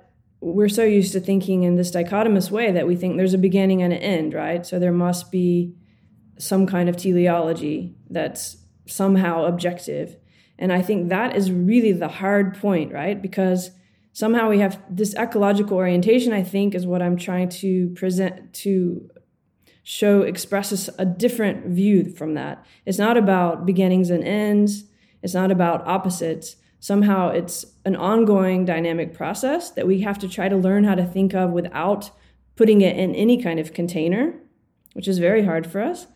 [0.54, 3.82] we're so used to thinking in this dichotomous way that we think there's a beginning
[3.82, 4.64] and an end right?
[4.66, 5.74] So there must be
[6.38, 10.16] some kind of teleology that's somehow objective.
[10.58, 13.20] And i think that is really the hard point right?
[13.20, 13.70] Because
[14.12, 19.10] somehow we have this ecological orientation i think is what i'm trying to present to
[19.88, 22.66] show expresses a different view from that.
[22.84, 24.82] It's not about beginnings and ends.
[25.22, 26.56] It's not about opposites.
[26.80, 31.04] Somehow it's an ongoing dynamic process that we have to try to learn how to
[31.04, 32.10] think of without
[32.54, 34.34] putting it in any kind of container,
[34.94, 36.06] which is very hard for us.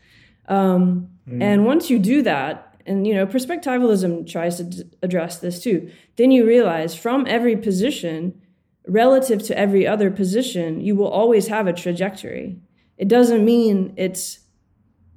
[0.49, 1.43] Um, mm.
[1.43, 5.91] And once you do that, and you know, perspectivalism tries to d- address this too,
[6.17, 8.41] then you realize from every position,
[8.87, 12.59] relative to every other position, you will always have a trajectory.
[12.97, 14.41] It doesn't mean it's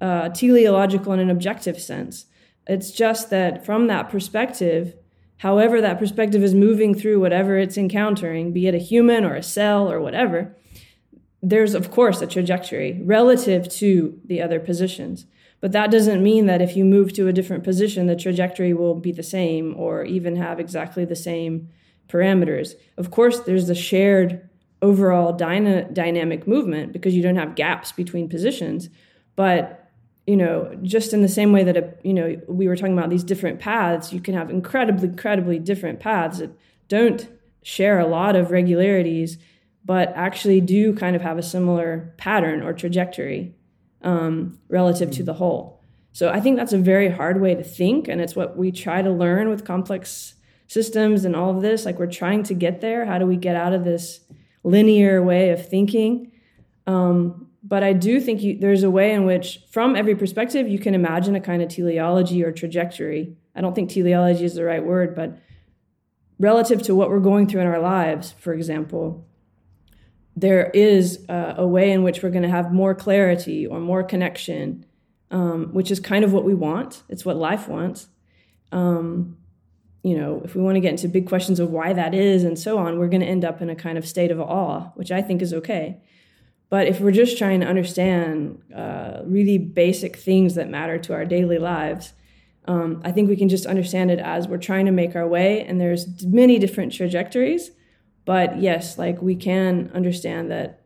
[0.02, 2.26] uh, teleological in an objective sense.
[2.68, 4.96] It's just that from that perspective,
[5.44, 9.44] however that perspective is moving through whatever it's encountering, be it a human or a
[9.44, 10.56] cell or whatever,
[11.42, 15.26] there's of course a trajectory relative to the other positions.
[15.60, 18.96] But that doesn't mean that if you move to a different position the trajectory will
[18.96, 21.68] be the same or even have exactly the same
[22.08, 22.76] parameters.
[22.98, 24.50] Of course there's the shared
[24.82, 28.90] overall dyna- dynamic movement because you don't have gaps between positions
[29.36, 29.83] but
[30.26, 33.10] you know just in the same way that a, you know we were talking about
[33.10, 36.52] these different paths you can have incredibly incredibly different paths that
[36.88, 37.30] don't
[37.62, 39.38] share a lot of regularities
[39.86, 43.54] but actually do kind of have a similar pattern or trajectory
[44.02, 45.82] um, relative to the whole.
[46.14, 49.02] So i think that's a very hard way to think and it's what we try
[49.02, 50.36] to learn with complex
[50.68, 51.86] systems and all of this.
[51.86, 53.06] Like we're trying to get there.
[53.06, 54.22] How do we get out of this
[54.64, 56.32] linear way of thinking.
[56.88, 57.43] Um,
[57.74, 60.94] but I do think you, there's a way in which, from every perspective, you can
[60.94, 63.36] imagine a kind of teleology or trajectory.
[63.56, 65.40] I don't think teleology is the right word, but
[66.38, 69.26] relative to what we're going through in our lives, for example,
[70.36, 74.04] there is uh, a way in which we're going to have more clarity or more
[74.04, 74.86] connection,
[75.32, 77.02] um, which is kind of what we want.
[77.10, 78.08] It's what life wants.
[78.72, 79.36] Um,
[80.04, 82.60] you know, if we want to get into big questions of why that is and
[82.60, 85.12] so on, we're going to end up in a kind of state of awe, which
[85.12, 86.04] I think is okay.
[86.70, 91.26] But if we're just trying to understand uh, really basic things that matter to our
[91.26, 92.14] daily lives,
[92.66, 95.66] um, I think we can just understand it as we're trying to make our way,
[95.66, 97.72] and there's many different trajectories.
[98.26, 100.82] But yes, like we can understand that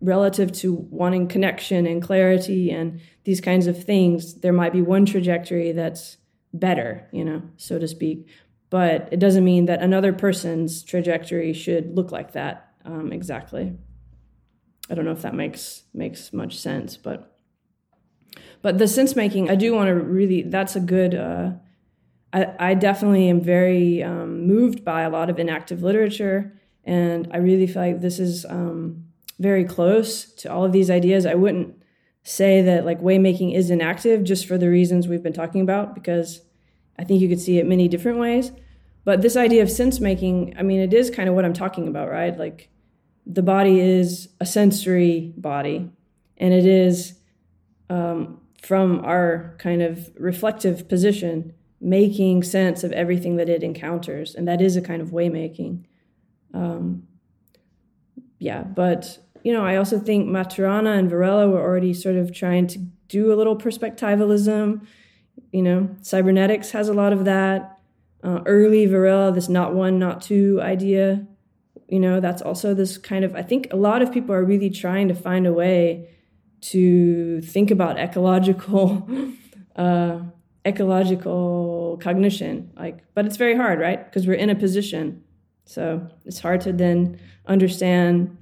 [0.00, 5.06] relative to wanting connection and clarity and these kinds of things, there might be one
[5.06, 6.16] trajectory that's
[6.52, 8.28] better, you know, so to speak.
[8.70, 13.76] But it doesn't mean that another person's trajectory should look like that um, exactly.
[14.90, 17.32] I don't know if that makes makes much sense, but
[18.62, 20.42] but the sense making, I do want to really.
[20.42, 21.14] That's a good.
[21.14, 21.52] Uh,
[22.32, 26.52] I, I definitely am very um, moved by a lot of enactive literature,
[26.84, 29.06] and I really feel like this is um,
[29.38, 31.26] very close to all of these ideas.
[31.26, 31.82] I wouldn't
[32.22, 36.40] say that like waymaking is inactive just for the reasons we've been talking about because
[36.98, 38.52] I think you could see it many different ways.
[39.04, 41.88] But this idea of sense making, I mean, it is kind of what I'm talking
[41.88, 42.38] about, right?
[42.38, 42.70] Like
[43.26, 45.90] the body is a sensory body,
[46.36, 47.14] and it is
[47.88, 54.46] um, from our kind of reflective position making sense of everything that it encounters, and
[54.46, 55.84] that is a kind of waymaking.
[56.54, 57.08] Um,
[58.38, 62.68] yeah, but you know, I also think Maturana and Varela were already sort of trying
[62.68, 64.86] to do a little perspectivalism.
[65.50, 67.78] You know, cybernetics has a lot of that.
[68.22, 71.26] Uh, early Varela, this not one, not two idea.
[71.92, 74.70] You know, that's also this kind of, I think a lot of people are really
[74.70, 76.08] trying to find a way
[76.72, 79.06] to think about ecological,
[79.76, 80.20] uh,
[80.64, 82.72] ecological cognition.
[82.78, 84.02] Like, but it's very hard, right?
[84.02, 85.22] Because we're in a position.
[85.66, 88.38] So it's hard to then understand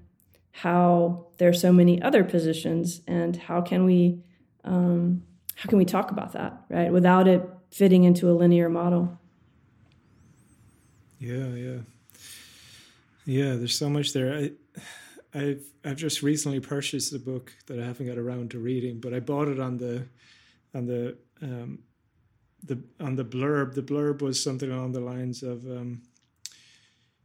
[0.52, 4.22] how there are so many other positions and how can we
[4.62, 5.24] um,
[5.56, 9.18] how can we talk about that right without it fitting into a linear model
[11.18, 11.78] yeah yeah
[13.30, 14.50] yeah there's so much there I,
[15.34, 19.14] I've I've just recently purchased a book that I haven't got around to reading, but
[19.14, 20.06] I bought it on the
[20.74, 21.78] on the um,
[22.64, 23.74] the on the blurb.
[23.74, 26.02] The blurb was something along the lines of, um,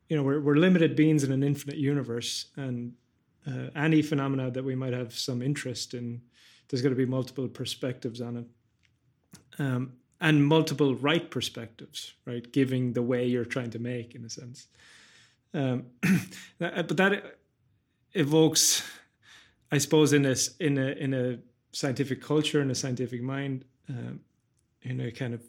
[0.08, 2.94] you know, we're we're limited beings in an infinite universe, and
[3.48, 6.22] uh, any phenomena that we might have some interest in,
[6.70, 8.46] there's going to be multiple perspectives on it.
[9.58, 12.50] Um, and multiple right perspectives, right?
[12.52, 14.68] Giving the way you're trying to make, in a sense.
[15.56, 15.86] Um,
[16.60, 17.38] but that
[18.14, 18.84] evokes,
[19.72, 21.40] I suppose, in a in a in a
[21.72, 24.20] scientific culture, in a scientific mind, um,
[24.84, 25.42] in a kind of,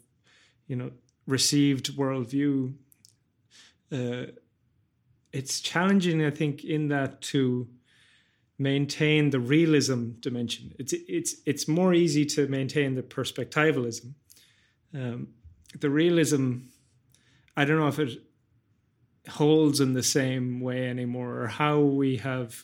[0.67, 0.91] you know,
[1.25, 2.73] received worldview.
[3.91, 4.31] Uh,
[5.33, 7.67] it's challenging, I think, in that to
[8.57, 10.73] maintain the realism dimension.
[10.79, 14.13] It's it's it's more easy to maintain the perspectivalism.
[14.93, 15.27] Um,
[15.79, 16.59] the realism,
[17.57, 18.21] I don't know if it
[19.27, 22.63] holds in the same way anymore, or how we have,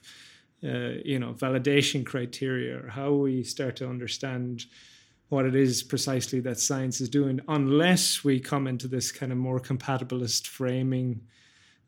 [0.64, 4.66] uh, you know, validation criteria, or how we start to understand
[5.30, 9.38] what it is precisely that science is doing, unless we come into this kind of
[9.38, 11.22] more compatibilist framing.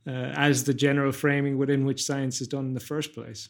[0.08, 3.50] Uh, as the general framing within which science is done in the first place.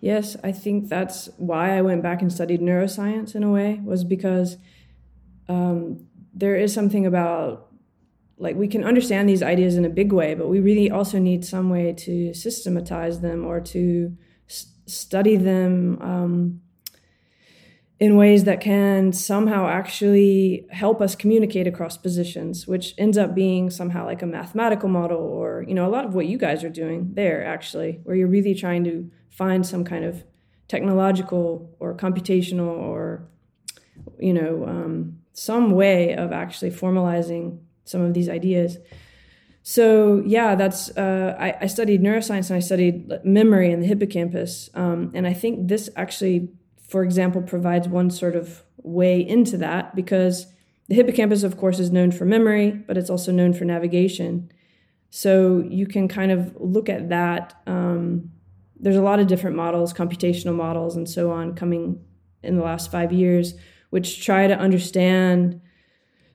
[0.00, 4.04] Yes, I think that's why I went back and studied neuroscience in a way, was
[4.04, 4.58] because
[5.48, 7.71] um, there is something about
[8.42, 11.44] like we can understand these ideas in a big way, but we really also need
[11.44, 14.16] some way to systematize them or to
[14.86, 16.60] study them um,
[18.00, 23.70] in ways that can somehow actually help us communicate across positions, which ends up being
[23.70, 26.68] somehow like a mathematical model or, you know, a lot of what you guys are
[26.68, 30.24] doing there actually, where you're really trying to find some kind of
[30.66, 33.28] technological or computational or,
[34.18, 38.78] you know, um, some way of actually formalizing some of these ideas.
[39.62, 44.70] So yeah, that's uh, I, I, studied neuroscience and I studied memory in the hippocampus,
[44.74, 46.48] um, and I think this actually
[46.92, 50.46] for example, provides one sort of way into that because
[50.88, 54.52] the hippocampus, of course, is known for memory, but it's also known for navigation.
[55.08, 57.54] So you can kind of look at that.
[57.66, 58.30] Um,
[58.78, 61.98] there's a lot of different models, computational models, and so on, coming
[62.42, 63.54] in the last five years,
[63.88, 65.62] which try to understand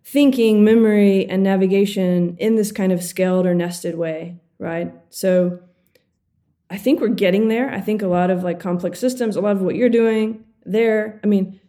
[0.07, 4.93] thinking, memory, and navigation in this kind of scaled or nested way, right?
[5.09, 5.59] So
[6.69, 7.69] I think we're getting there.
[7.69, 11.19] I think a lot of like complex systems, a lot of what you're doing, there
[11.23, 11.59] i mean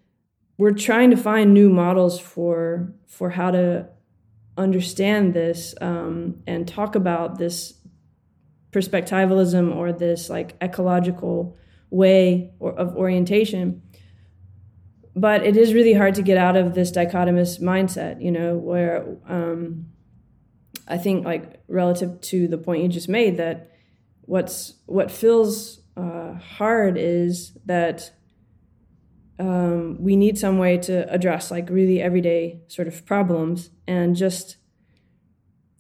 [0.59, 3.87] we're trying to find new models for for how to
[4.59, 7.75] understand this um, and talk about this
[8.73, 11.57] perspectivalism or this like ecological
[11.91, 13.81] way or, of orientation
[15.21, 19.17] but it is really hard to get out of this dichotomous mindset you know where
[19.29, 19.87] um,
[20.87, 23.71] i think like relative to the point you just made that
[24.23, 28.13] what's what feels uh, hard is that
[29.41, 34.57] um, we need some way to address like really everyday sort of problems and just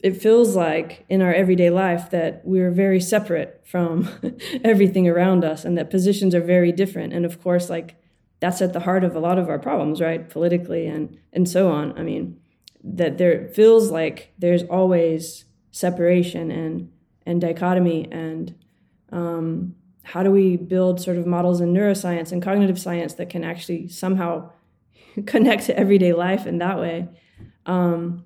[0.00, 4.08] it feels like in our everyday life that we're very separate from
[4.64, 7.12] everything around us and that positions are very different.
[7.12, 7.96] And of course like
[8.40, 10.28] that's at the heart of a lot of our problems right?
[10.28, 11.98] Politically and and so on.
[11.98, 12.40] I mean
[12.82, 16.90] that there feels like there's always separation and
[17.26, 18.54] and dichotomy and
[19.12, 23.44] um, how do we build sort of models in neuroscience and cognitive science that can
[23.44, 24.50] actually somehow
[25.26, 27.08] connect to everyday life in that way?
[27.66, 28.24] Um,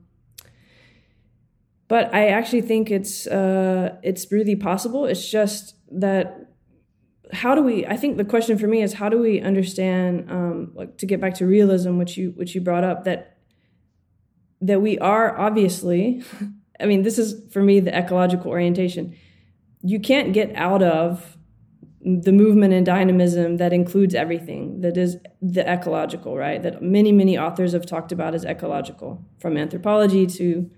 [1.89, 5.05] but i actually think it's uh, it's really possible.
[5.05, 6.52] It's just that
[7.33, 10.71] how do we i think the question for me is how do we understand um,
[10.75, 13.39] like to get back to realism which you which you brought up that
[14.61, 16.23] that we are obviously
[16.81, 19.17] i mean this is for me the ecological orientation.
[19.85, 21.37] You can't get out of
[22.01, 26.63] the movement and dynamism that includes everything that is the ecological right?
[26.63, 30.71] That many many authors have talked about as ecological from anthropology to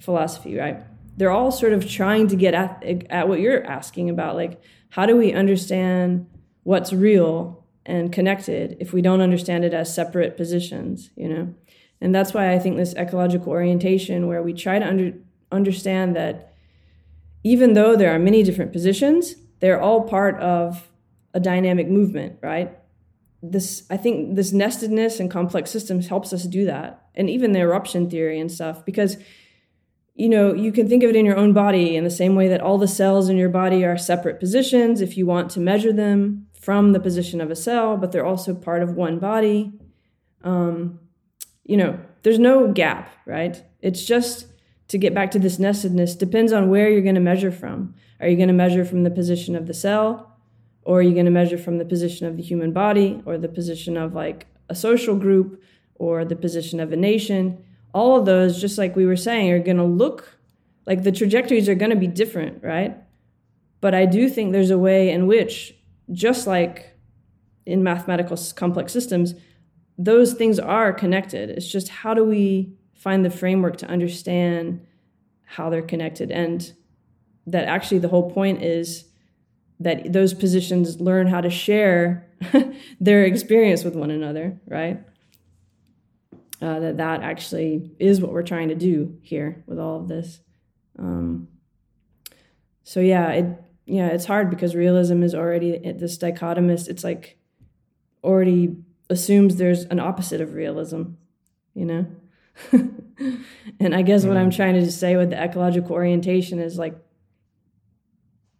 [0.00, 0.82] philosophy right?
[1.16, 4.60] They're all sort of trying to get at, at what you're asking about like
[4.90, 6.26] how do we understand
[6.62, 11.54] what's real and connected if we don't understand it as separate positions you know
[12.00, 15.12] and that's why i think this ecological orientation where we try to under,
[15.52, 16.52] understand that
[17.44, 20.88] even though there are many different positions they're all part of
[21.34, 22.76] a dynamic movement, right?
[23.42, 27.02] This I think this nestedness and complex systems helps us do that.
[27.14, 29.16] And even the irruption theory and stuff because
[30.18, 32.48] you know, you can think of it in your own body in the same way
[32.48, 35.92] that all the cells in your body are separate positions if you want to measure
[35.92, 39.72] them from the position of a cell, but they're also part of one body.
[40.42, 40.98] Um,
[41.64, 43.62] you know, there's no gap, right?
[43.80, 44.46] It's just
[44.88, 47.94] to get back to this nestedness depends on where you're going to measure from.
[48.18, 50.36] Are you going to measure from the position of the cell?
[50.82, 53.48] Or are you going to measure from the position of the human body or the
[53.48, 55.62] position of like a social group
[55.94, 57.62] or the position of a nation?
[57.98, 60.38] All of those, just like we were saying, are going to look
[60.86, 62.96] like the trajectories are going to be different, right?
[63.80, 65.74] But I do think there's a way in which,
[66.12, 66.96] just like
[67.66, 69.34] in mathematical complex systems,
[69.98, 71.50] those things are connected.
[71.50, 74.86] It's just how do we find the framework to understand
[75.44, 76.72] how they're connected and
[77.46, 79.06] that actually the whole point is
[79.80, 82.28] that those positions learn how to share
[83.00, 85.00] their experience with one another right
[86.60, 90.40] uh, that that actually is what we're trying to do here with all of this
[90.98, 91.48] um,
[92.82, 93.46] so yeah it
[93.86, 97.38] yeah it's hard because realism is already this dichotomous it's like
[98.22, 98.76] already
[99.10, 101.02] assumes there's an opposite of realism
[101.74, 102.06] you know
[102.72, 104.28] and I guess mm.
[104.28, 104.56] what I'm mm.
[104.56, 106.96] trying to say with the ecological orientation is like,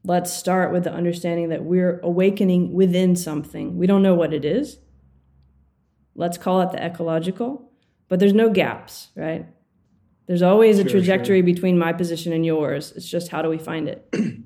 [0.04, 3.76] let's start with the understanding that we're awakening within something.
[3.76, 4.78] We don't know what it is.
[6.14, 7.67] Let's call it the ecological,
[8.08, 9.46] but there's no gaps, right?
[10.26, 11.46] There's always sure, a trajectory sure.
[11.46, 12.92] between my position and yours.
[12.92, 14.06] It's just how do we find it?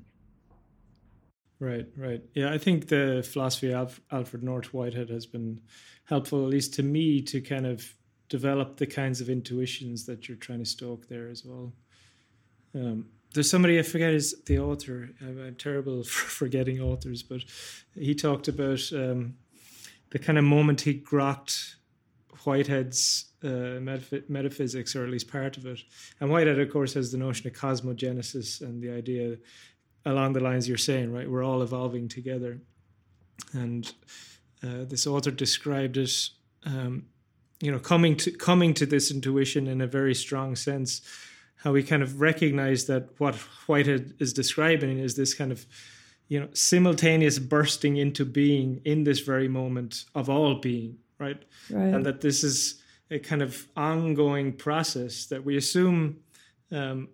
[1.59, 2.21] right, right.
[2.33, 5.59] Yeah, I think the philosophy of Alfred North Whitehead has been
[6.05, 7.93] helpful, at least to me, to kind of
[8.29, 11.73] develop the kinds of intuitions that you're trying to stoke there as well.
[12.73, 15.09] Um, there's somebody I forget is the author.
[15.21, 17.41] I'm, I'm terrible for forgetting authors, but
[17.93, 19.35] he talked about um,
[20.11, 21.75] the kind of moment he grokked
[22.45, 25.79] Whitehead's uh, metaph- metaphysics, or at least part of it.
[26.19, 29.37] And Whitehead, of course, has the notion of cosmogenesis and the idea
[30.05, 31.29] along the lines you're saying, right?
[31.29, 32.59] We're all evolving together.
[33.53, 33.91] And
[34.63, 36.11] uh, this author described it,
[36.65, 37.05] um,
[37.61, 41.01] you know, coming to coming to this intuition in a very strong sense.
[41.57, 43.35] How we kind of recognize that what
[43.67, 45.65] Whitehead is describing is this kind of,
[46.27, 51.41] you know, simultaneous bursting into being in this very moment of all being, right?
[51.69, 51.93] right.
[51.93, 56.17] And that this is a kind of ongoing process that we assume
[56.71, 57.09] um,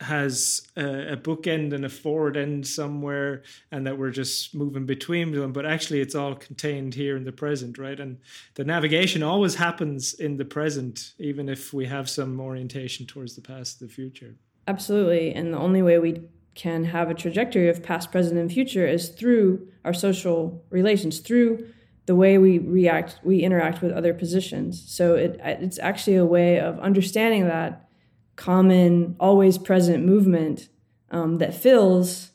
[0.00, 5.30] has a, a bookend and a forward end somewhere and that we're just moving between
[5.32, 8.18] them but actually it's all contained here in the present right and
[8.54, 13.40] the navigation always happens in the present even if we have some orientation towards the
[13.40, 14.34] past the future
[14.66, 16.20] absolutely and the only way we
[16.56, 21.66] can have a trajectory of past present and future is through our social relations through
[22.06, 26.60] the way we react we interact with other positions so it it's actually a way
[26.60, 27.84] of understanding that
[28.36, 30.68] common, always present movement
[31.10, 32.30] um, that feels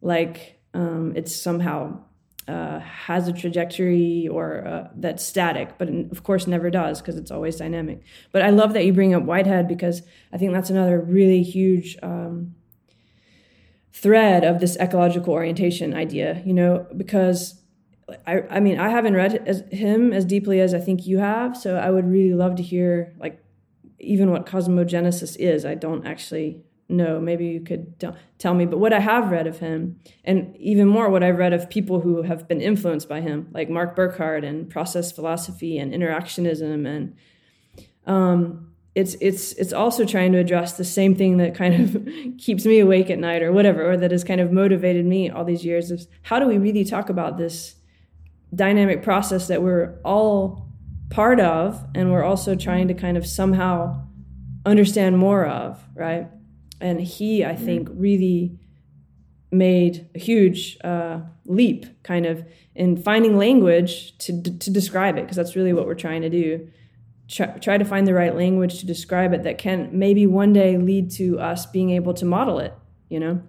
[0.00, 2.00] like um, it's somehow
[2.48, 7.30] uh, has a trajectory or uh, that's static, but of course never does because it's
[7.30, 8.02] always dynamic.
[8.32, 11.96] But I love that you bring up Whitehead because I think that's another really huge
[12.02, 12.54] um,
[13.92, 17.59] thread of this ecological orientation idea, you know, because
[18.26, 21.56] I, I mean, I haven't read as, him as deeply as I think you have,
[21.56, 23.42] so I would really love to hear like
[24.00, 27.20] even what cosmogenesis is, I don't actually know.
[27.20, 28.08] Maybe you could t-
[28.38, 28.66] tell me.
[28.66, 32.00] But what I have read of him, and even more what I've read of people
[32.00, 37.16] who have been influenced by him, like Mark Burkhardt and process philosophy and interactionism, and
[38.06, 42.08] um, it's it's it's also trying to address the same thing that kind of
[42.38, 45.44] keeps me awake at night, or whatever, or that has kind of motivated me all
[45.44, 45.90] these years.
[45.90, 47.76] Is how do we really talk about this
[48.54, 50.68] dynamic process that we're all
[51.10, 54.04] part of and we're also trying to kind of somehow
[54.64, 56.28] understand more of, right?
[56.80, 57.64] And he, I mm-hmm.
[57.64, 58.58] think, really
[59.52, 62.44] made a huge uh, leap kind of
[62.74, 66.68] in finding language to, to describe it, because that's really what we're trying to do.
[67.28, 70.76] Try, try to find the right language to describe it that can maybe one day
[70.76, 72.74] lead to us being able to model it,
[73.08, 73.42] you know?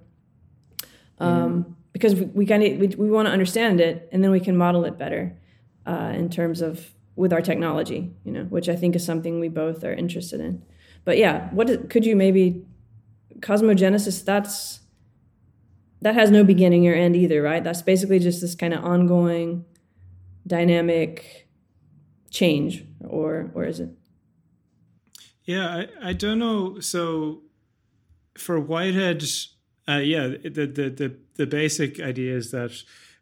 [1.19, 4.39] Um, because we, we kind of we, we want to understand it and then we
[4.39, 5.37] can model it better
[5.85, 9.49] uh, in terms of with our technology, you know, which I think is something we
[9.49, 10.63] both are interested in.
[11.03, 12.65] But yeah, what is, could you maybe
[13.39, 14.23] cosmogenesis?
[14.23, 14.79] That's
[16.01, 17.63] that has no beginning or end either, right?
[17.63, 19.65] That's basically just this kind of ongoing,
[20.47, 21.47] dynamic
[22.29, 23.89] change, or or is it?
[25.43, 26.79] Yeah, I, I don't know.
[26.79, 27.41] So
[28.37, 29.23] for Whitehead,
[29.87, 32.71] uh, yeah, the, the the the basic idea is that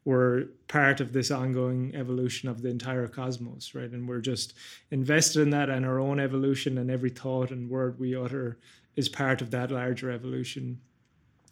[0.05, 3.91] we're part of this ongoing evolution of the entire cosmos, right?
[3.91, 4.53] And we're just
[4.91, 8.57] invested in that and our own evolution, and every thought and word we utter
[8.95, 10.81] is part of that larger evolution.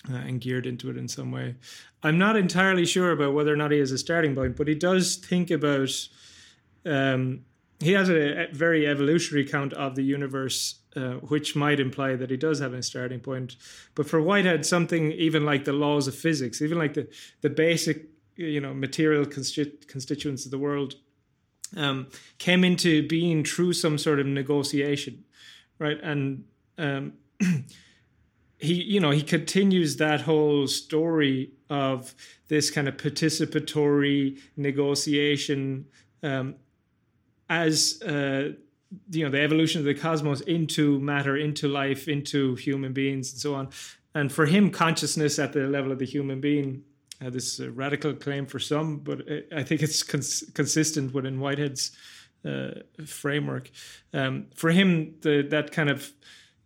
[0.09, 1.55] Uh, and geared into it in some way.
[2.03, 4.75] I'm not entirely sure about whether or not he has a starting point, but he
[4.75, 5.89] does think about.
[6.85, 7.41] Um,
[7.79, 12.31] he has a, a, very evolutionary count of the universe, uh, which might imply that
[12.31, 13.55] he does have a starting point.
[13.93, 17.07] But for Whitehead, something even like the laws of physics, even like the
[17.41, 20.95] the basic you know material constitu- constituents of the world
[21.75, 22.07] um,
[22.39, 25.23] came into being through some sort of negotiation,
[25.77, 25.99] right?
[26.01, 26.45] And
[26.79, 27.13] um,
[28.57, 32.15] he, you know, he continues that whole story of
[32.47, 35.85] this kind of participatory negotiation
[36.23, 36.55] um,
[37.49, 38.53] as uh,
[39.09, 43.41] you know the evolution of the cosmos into matter, into life, into human beings, and
[43.41, 43.69] so on.
[44.15, 46.83] And for him, consciousness at the level of the human being
[47.23, 49.21] uh, this uh, radical claim for some, but
[49.55, 51.91] I think it's cons- consistent within Whitehead's
[52.45, 53.71] uh, framework.
[54.13, 56.11] Um, for him, the, that kind of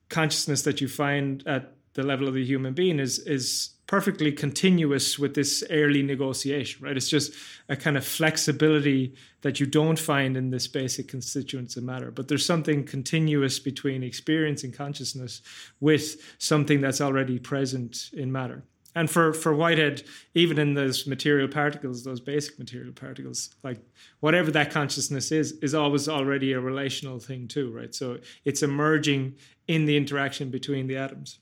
[0.09, 5.19] consciousness that you find at the level of the human being is is perfectly continuous
[5.19, 6.95] with this early negotiation, right?
[6.95, 7.33] It's just
[7.67, 12.09] a kind of flexibility that you don't find in this basic constituents of matter.
[12.09, 15.41] But there's something continuous between experience and consciousness
[15.81, 18.63] with something that's already present in matter
[18.95, 23.79] and for for Whitehead, even in those material particles, those basic material particles, like
[24.19, 27.95] whatever that consciousness is, is always already a relational thing too, right?
[27.95, 29.35] So it's emerging
[29.67, 31.39] in the interaction between the atoms.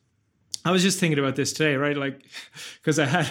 [0.66, 1.96] I was just thinking about this today, right?
[1.96, 2.22] Like,
[2.76, 3.30] because I had,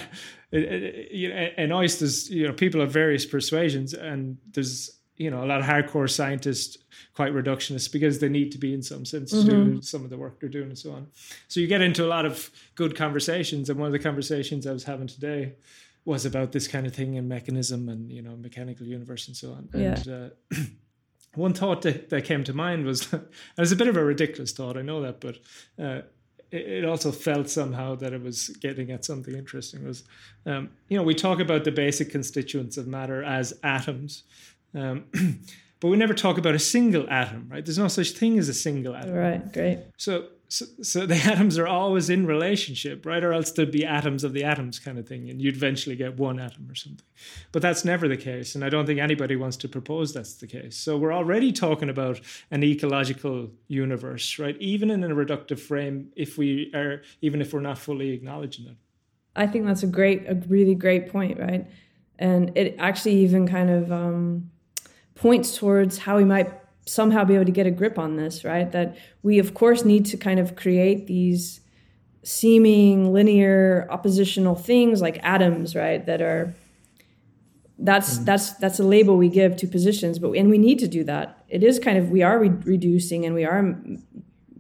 [0.51, 5.47] you know, and oysters, you know, people of various persuasions, and there's you know a
[5.47, 6.79] lot of hardcore scientists
[7.15, 9.49] quite reductionists because they need to be in some sense mm-hmm.
[9.49, 11.09] to do some of the work they're doing and so on
[11.49, 14.73] so you get into a lot of good conversations and one of the conversations i
[14.73, 15.53] was having today
[16.09, 19.53] was about this kind of thing and mechanism and you know mechanical universe and so
[19.53, 19.69] on.
[19.75, 19.95] Yeah.
[19.95, 20.57] And uh,
[21.35, 24.53] one thought that, that came to mind was, it was a bit of a ridiculous
[24.53, 25.37] thought, I know that, but
[25.79, 26.01] uh,
[26.51, 29.85] it, also felt somehow that it was getting at something interesting.
[29.85, 30.05] Was
[30.47, 34.25] um, you know we talk about the basic constituents of matter as atoms.
[34.75, 35.05] Um,
[35.81, 37.65] but we never talk about a single atom, right?
[37.65, 39.15] There's no such thing as a single atom.
[39.15, 39.81] Right, great.
[39.97, 43.23] So so, so the atoms are always in relationship, right?
[43.23, 46.17] Or else there'd be atoms of the atoms kind of thing, and you'd eventually get
[46.17, 47.05] one atom or something.
[47.53, 50.47] But that's never the case, and I don't think anybody wants to propose that's the
[50.47, 50.77] case.
[50.77, 52.21] So we're already talking about
[52.51, 54.57] an ecological universe, right?
[54.59, 58.77] Even in a reductive frame, if we are, even if we're not fully acknowledging it.
[59.37, 61.71] I think that's a great, a really great point, right?
[62.19, 64.51] And it actually even kind of um,
[65.15, 66.51] points towards how we might
[66.89, 68.71] somehow be able to get a grip on this, right?
[68.73, 71.61] That we, of course, need to kind of create these
[72.23, 76.05] seeming linear oppositional things like atoms, right?
[76.05, 76.55] That are
[77.79, 78.25] that's mm.
[78.25, 81.45] that's that's a label we give to positions, but and we need to do that.
[81.49, 83.77] It is kind of we are re- reducing and we are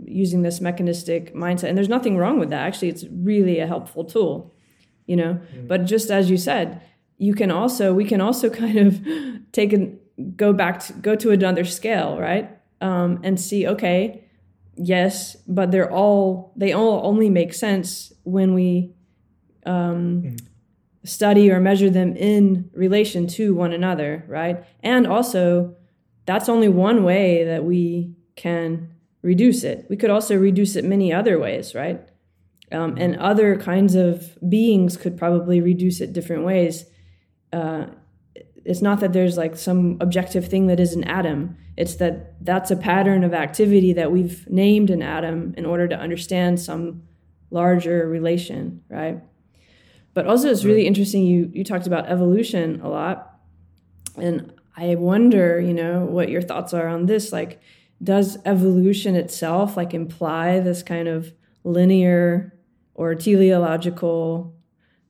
[0.04, 2.64] using this mechanistic mindset, and there's nothing wrong with that.
[2.66, 4.54] Actually, it's really a helpful tool,
[5.06, 5.40] you know.
[5.54, 5.66] Mm.
[5.66, 6.80] But just as you said,
[7.18, 9.00] you can also we can also kind of
[9.52, 9.97] take an
[10.36, 12.50] go back to go to another scale, right?
[12.80, 14.24] Um, and see, okay,
[14.76, 18.92] yes, but they're all they all only make sense when we
[19.66, 20.40] um, mm.
[21.04, 24.64] study or measure them in relation to one another, right?
[24.82, 25.76] And also,
[26.26, 29.86] that's only one way that we can reduce it.
[29.88, 32.00] We could also reduce it many other ways, right?
[32.70, 36.84] Um, and other kinds of beings could probably reduce it different ways.
[37.52, 37.86] Uh,
[38.68, 42.70] it's not that there's like some objective thing that is an atom it's that that's
[42.70, 47.02] a pattern of activity that we've named an atom in order to understand some
[47.50, 49.20] larger relation right?
[50.12, 53.38] But also it's really interesting you you talked about evolution a lot.
[54.16, 57.32] And i wonder you know what your thoughts are on this.
[57.32, 57.60] Like
[58.02, 61.32] does evolution itself like imply this kind of
[61.64, 62.52] linear
[62.94, 64.54] or teleological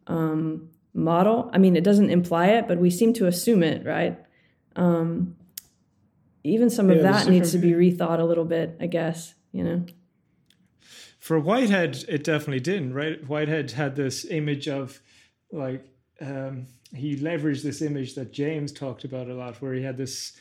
[0.06, 0.68] um,
[0.98, 1.50] model.
[1.52, 4.18] I mean, it doesn't imply it, but we seem to assume it, right?
[4.76, 5.36] Um,
[6.44, 9.86] even some of that needs to be rethought a little bit, I guess, you know.
[11.18, 13.26] For Whitehead, it definitely didn't, right?
[13.26, 15.00] Whitehead had this image of
[15.52, 15.84] like,
[16.20, 20.32] um, he leveraged this image that James talked about a lot, where he had this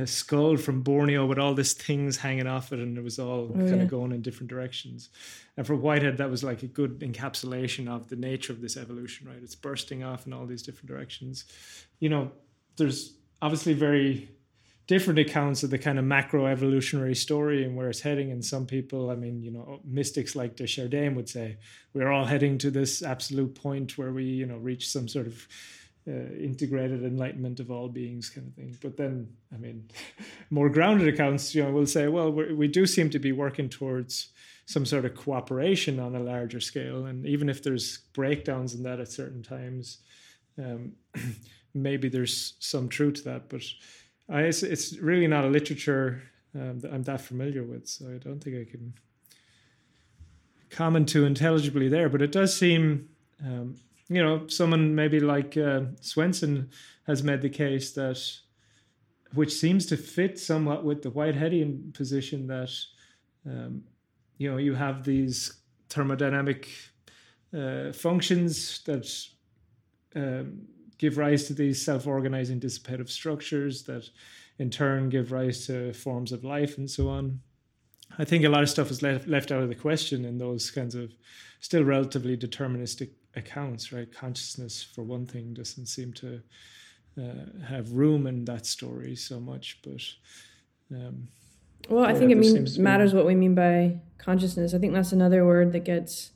[0.00, 3.50] a skull from Borneo with all these things hanging off it, and it was all
[3.50, 3.82] oh, kind yeah.
[3.82, 5.10] of going in different directions.
[5.56, 9.28] And for Whitehead, that was like a good encapsulation of the nature of this evolution,
[9.28, 9.38] right?
[9.42, 11.44] It's bursting off in all these different directions.
[11.98, 12.32] You know,
[12.76, 14.28] there's obviously very
[14.86, 18.30] different accounts of the kind of macro evolutionary story and where it's heading.
[18.30, 21.58] And some people, I mean, you know, mystics like de Chardin would say,
[21.92, 25.48] we're all heading to this absolute point where we, you know, reach some sort of
[26.08, 28.76] uh, integrated enlightenment of all beings kind of thing.
[28.80, 29.88] But then, I mean,
[30.50, 34.28] more grounded accounts, you know, will say, well, we do seem to be working towards
[34.66, 37.06] some sort of cooperation on a larger scale.
[37.06, 39.98] And even if there's breakdowns in that at certain times,
[40.58, 40.92] um,
[41.74, 43.48] maybe there's some truth to that.
[43.48, 43.62] But
[44.28, 46.22] I, it's, it's really not a literature
[46.54, 47.88] um, that I'm that familiar with.
[47.88, 48.94] So I don't think I can
[50.70, 52.08] comment too intelligibly there.
[52.08, 53.08] But it does seem
[53.44, 53.76] um,
[54.08, 56.70] you know, someone maybe like uh, Swenson
[57.06, 58.22] has made the case that,
[59.34, 62.70] which seems to fit somewhat with the Whiteheadian position that,
[63.46, 63.82] um,
[64.38, 66.66] you know, you have these thermodynamic
[67.56, 69.08] uh, functions that
[70.14, 70.62] um,
[70.98, 74.08] give rise to these self-organizing dissipative structures that
[74.58, 77.40] in turn give rise to forms of life and so on.
[78.18, 80.70] I think a lot of stuff is left, left out of the question in those
[80.70, 81.12] kinds of
[81.60, 84.10] still relatively deterministic accounts, right?
[84.12, 86.40] Consciousness, for one thing, doesn't seem to
[87.18, 90.02] uh, have room in that story so much, but.
[90.94, 91.28] Um,
[91.88, 94.74] well, I think it means matters what we mean by consciousness.
[94.74, 96.32] I think that's another word that gets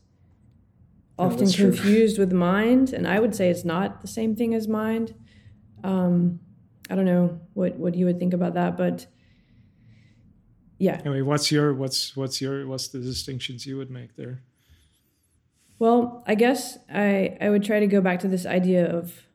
[1.19, 2.25] often confused true.
[2.25, 5.15] with mind, and I would say it's not the same thing as mind.
[5.83, 6.41] Um,
[6.89, 9.07] I don't know what what you would think about that, but
[10.79, 11.01] yeah.
[11.05, 14.43] Anyway, what's your what's what's your what's the distinctions you would make there?
[15.81, 19.26] Well, I guess I I would try to go back to this idea of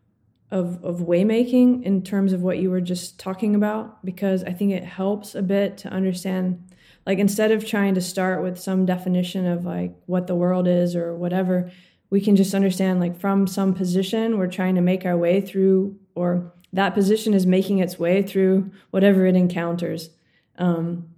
[0.51, 4.71] of of waymaking in terms of what you were just talking about because I think
[4.71, 6.63] it helps a bit to understand
[7.07, 10.95] like instead of trying to start with some definition of like what the world is
[10.95, 11.71] or whatever,
[12.11, 15.97] we can just understand like from some position we're trying to make our way through
[16.13, 20.11] or that position is making its way through whatever it encounters.
[20.59, 21.09] Um,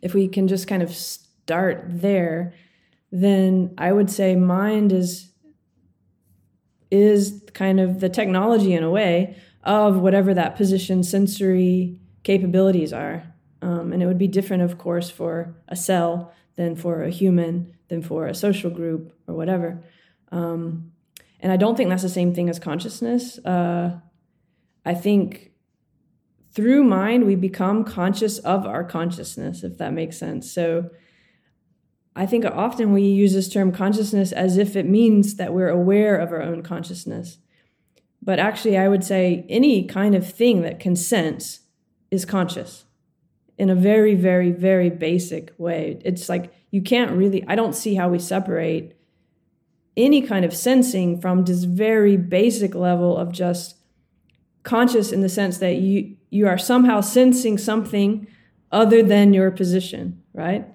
[0.00, 2.54] if we can just kind of start there
[3.10, 5.30] then I would say mind is
[6.90, 13.22] is kind of the technology in a way of whatever that position sensory capabilities are.
[13.60, 17.74] Um, and it would be different, of course, for a cell than for a human,
[17.88, 19.84] than for a social group or whatever.
[20.32, 20.92] Um,
[21.40, 23.38] and I don't think that's the same thing as consciousness.
[23.38, 24.00] Uh,
[24.84, 25.52] I think
[26.52, 30.50] through mind, we become conscious of our consciousness, if that makes sense.
[30.50, 30.90] So
[32.18, 36.16] I think often we use this term consciousness as if it means that we're aware
[36.16, 37.38] of our own consciousness.
[38.20, 41.60] But actually, I would say any kind of thing that can sense
[42.10, 42.86] is conscious
[43.56, 46.00] in a very, very, very basic way.
[46.04, 48.96] It's like you can't really, I don't see how we separate
[49.96, 53.76] any kind of sensing from this very basic level of just
[54.64, 58.26] conscious in the sense that you you are somehow sensing something
[58.72, 60.66] other than your position, right?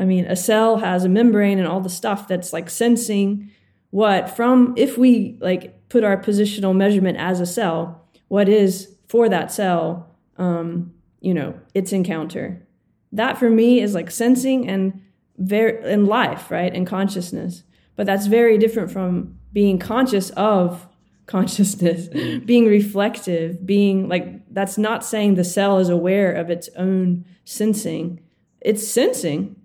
[0.00, 3.50] I mean, a cell has a membrane and all the stuff that's like sensing
[3.90, 9.28] what from if we like put our positional measurement as a cell, what is for
[9.28, 12.66] that cell, um, you know, its encounter.
[13.12, 15.02] That for me is like sensing and
[15.36, 17.64] very in life, right, and consciousness.
[17.94, 20.86] But that's very different from being conscious of
[21.26, 22.46] consciousness, mm-hmm.
[22.46, 28.20] being reflective, being like that's not saying the cell is aware of its own sensing.
[28.60, 29.56] It's sensing,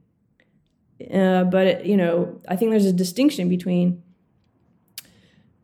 [1.14, 4.02] uh, but it, you know, I think there's a distinction between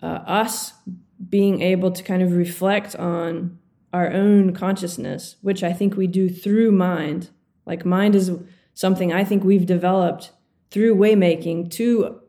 [0.02, 0.74] uh, us
[1.30, 3.60] being able to kind of reflect on
[3.94, 7.30] our own consciousness, which I think we do through mind.
[7.66, 8.32] Like mind is
[8.74, 10.32] something I think we've developed
[10.72, 12.22] through waymaking to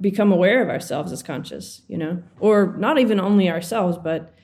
[0.00, 4.34] become aware of ourselves as conscious, you know, or not even only ourselves, but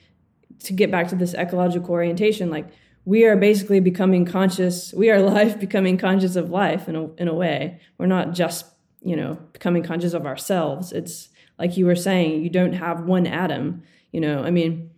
[0.59, 2.67] to get back to this ecological orientation, like
[3.05, 4.93] we are basically becoming conscious.
[4.93, 7.79] We are life becoming conscious of life in a, in a way.
[7.97, 8.65] We're not just,
[9.01, 10.91] you know, becoming conscious of ourselves.
[10.91, 11.29] It's
[11.59, 14.91] like you were saying, you don't have one atom, you know, I mean,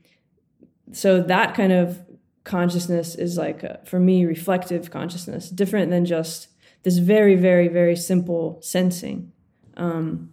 [0.91, 1.99] so that kind of
[2.43, 6.47] consciousness is like, a, for me, reflective consciousness, different than just
[6.84, 9.32] this very, very, very simple sensing.
[9.76, 10.30] Um,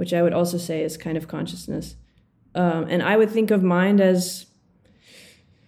[0.00, 1.94] which I would also say is kind of consciousness.
[2.54, 4.46] Um, and I would think of mind as,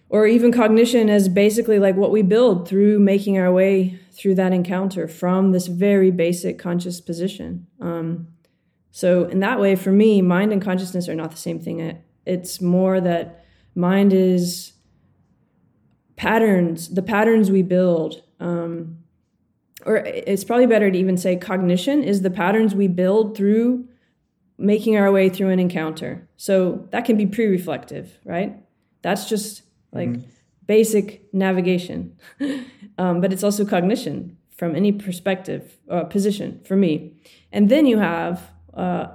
[0.09, 4.53] or even cognition as basically like what we build through making our way through that
[4.53, 7.65] encounter from this very basic conscious position.
[7.79, 8.27] Um,
[8.91, 11.97] so, in that way, for me, mind and consciousness are not the same thing.
[12.25, 13.43] It's more that
[13.73, 14.73] mind is
[16.15, 18.21] patterns, the patterns we build.
[18.39, 18.99] Um,
[19.85, 23.87] or it's probably better to even say cognition is the patterns we build through
[24.57, 26.27] making our way through an encounter.
[26.37, 28.55] So that can be pre reflective, right?
[29.01, 29.62] That's just
[29.93, 30.29] like mm-hmm.
[30.65, 32.17] basic navigation.
[32.97, 37.13] um, but it's also cognition from any perspective, uh, position for me.
[37.51, 39.07] And then you have uh,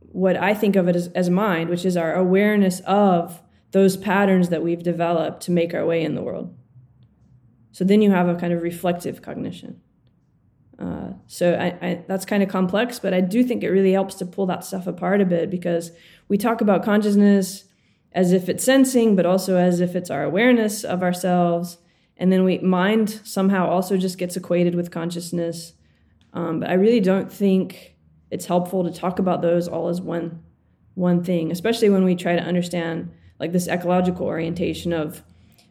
[0.00, 3.40] what I think of it as, as mind, which is our awareness of
[3.72, 6.56] those patterns that we've developed to make our way in the world.
[7.72, 9.80] So then you have a kind of reflective cognition.
[10.78, 14.14] Uh, so I, I, that's kind of complex, but I do think it really helps
[14.16, 15.92] to pull that stuff apart a bit because
[16.28, 17.64] we talk about consciousness
[18.12, 21.78] as if it's sensing, but also as if it's our awareness of ourselves.
[22.16, 25.74] And then we mind somehow also just gets equated with consciousness.
[26.32, 27.96] Um, but I really don't think
[28.30, 30.42] it's helpful to talk about those all as one
[30.94, 35.22] one thing, especially when we try to understand like this ecological orientation of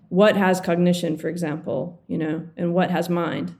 [0.07, 3.53] what has cognition, for example, you know, and what has mind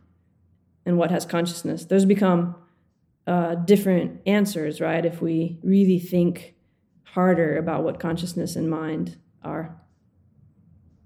[0.86, 1.86] and what has consciousness.
[1.86, 2.56] Those become
[3.28, 5.06] uh, different answers, right?
[5.06, 6.56] If we really think
[7.20, 9.76] harder about what consciousness and mind are.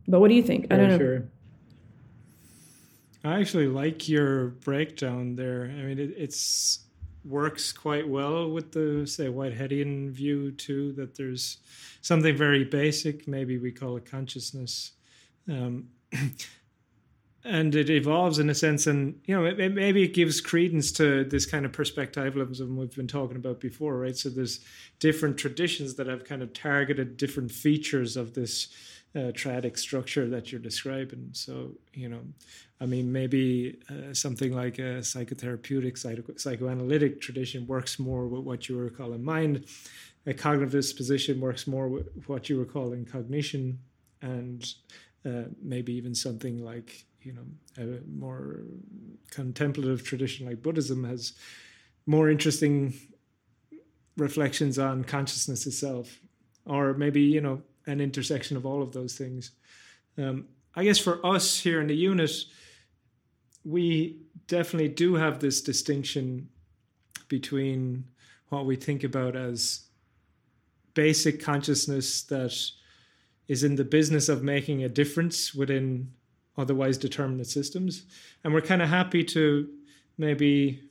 [0.07, 0.67] But what do you think?
[0.71, 0.97] I don't know.
[0.97, 1.23] Sure.
[3.23, 5.63] I actually like your breakdown there.
[5.63, 6.85] I mean, it it's
[7.25, 10.93] works quite well with the say Whiteheadian view too.
[10.93, 11.57] That there's
[12.01, 14.91] something very basic, maybe we call it consciousness,
[15.49, 15.87] um,
[17.45, 21.23] and it evolves in a sense and you know it, maybe it gives credence to
[21.25, 24.17] this kind of perspectivalism we've been talking about before right?
[24.17, 24.61] So there's
[24.99, 28.69] different traditions that have kind of targeted different features of this
[29.15, 31.29] uh, triadic structure that you're describing.
[31.33, 32.21] So you know
[32.81, 38.69] i mean maybe uh, something like a psychotherapeutic psycho- psychoanalytic tradition works more with what
[38.69, 39.65] you were calling mind.
[40.25, 43.79] A cognitive disposition works more with what you were calling cognition.
[44.21, 44.65] And
[45.25, 47.45] uh, maybe even something like you know
[47.77, 48.61] a more
[49.31, 51.33] contemplative tradition like Buddhism has
[52.05, 52.93] more interesting
[54.17, 56.19] reflections on consciousness itself,
[56.65, 59.51] or maybe you know an intersection of all of those things.
[60.17, 60.45] Um,
[60.75, 62.31] I guess for us here in the unit,
[63.63, 66.49] we definitely do have this distinction
[67.27, 68.05] between
[68.49, 69.85] what we think about as
[70.93, 72.53] basic consciousness that
[73.47, 76.11] is in the business of making a difference within
[76.57, 78.05] otherwise determinate systems.
[78.43, 79.69] And we're kind of happy to
[80.17, 80.81] maybe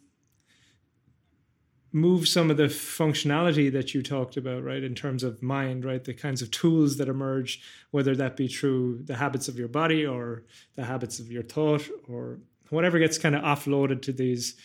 [1.92, 6.04] move some of the functionality that you talked about, right, in terms of mind, right,
[6.04, 10.06] the kinds of tools that emerge, whether that be through the habits of your body
[10.06, 10.44] or
[10.74, 12.38] the habits of your thought or
[12.70, 14.56] whatever gets kind of offloaded to these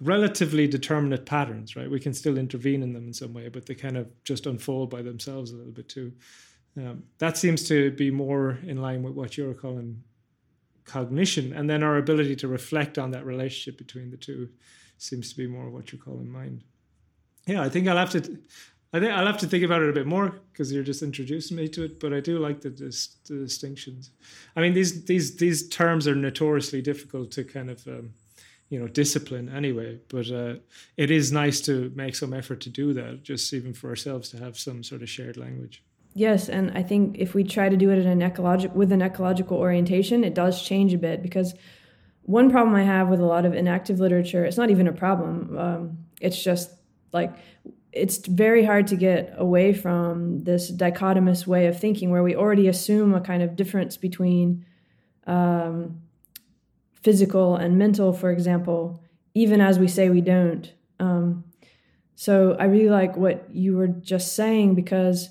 [0.00, 1.88] relatively determinate patterns, right?
[1.88, 4.90] We can still intervene in them in some way, but they kind of just unfold
[4.90, 6.12] by themselves a little bit too.
[6.76, 10.02] Um, that seems to be more in line with what you're calling
[10.84, 14.48] cognition, and then our ability to reflect on that relationship between the two
[14.98, 16.62] seems to be more what you call in mind.
[17.46, 18.38] Yeah, I think I'll have to.
[18.92, 21.56] I think I'll have to think about it a bit more because you're just introducing
[21.56, 21.98] me to it.
[21.98, 24.10] But I do like the, dis- the distinctions.
[24.54, 28.14] I mean, these these these terms are notoriously difficult to kind of um,
[28.68, 29.98] you know discipline anyway.
[30.08, 30.54] But uh,
[30.96, 34.38] it is nice to make some effort to do that, just even for ourselves to
[34.38, 35.82] have some sort of shared language.
[36.14, 39.02] Yes, and I think if we try to do it in an ecological with an
[39.02, 41.54] ecological orientation, it does change a bit because
[42.22, 45.58] one problem I have with a lot of enactive literature, it's not even a problem.
[45.58, 46.70] Um, it's just
[47.12, 47.34] like
[47.92, 52.68] it's very hard to get away from this dichotomous way of thinking where we already
[52.68, 54.64] assume a kind of difference between
[55.26, 56.00] um,
[57.02, 59.02] physical and mental, for example,
[59.34, 60.72] even as we say we don't.
[61.00, 61.44] Um,
[62.14, 65.30] so I really like what you were just saying because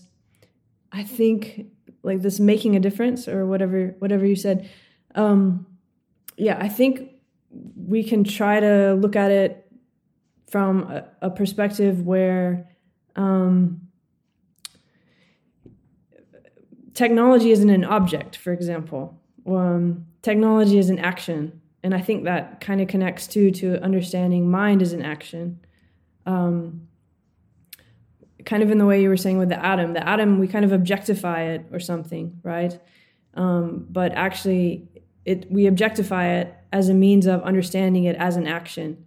[0.93, 1.65] I think
[2.03, 4.69] like this making a difference or whatever whatever you said.
[5.15, 5.65] Um,
[6.37, 7.09] yeah, I think
[7.75, 9.71] we can try to look at it
[10.47, 12.69] from a, a perspective where
[13.15, 13.81] um,
[16.93, 19.19] technology isn't an object, for example.
[19.45, 21.61] Um, technology is an action.
[21.83, 25.59] And I think that kind of connects too to understanding mind as an action.
[26.25, 26.87] Um,
[28.45, 29.93] kind of in the way you were saying with the atom.
[29.93, 32.79] The atom, we kind of objectify it or something, right?
[33.35, 34.87] Um, but actually,
[35.25, 39.05] it we objectify it as a means of understanding it as an action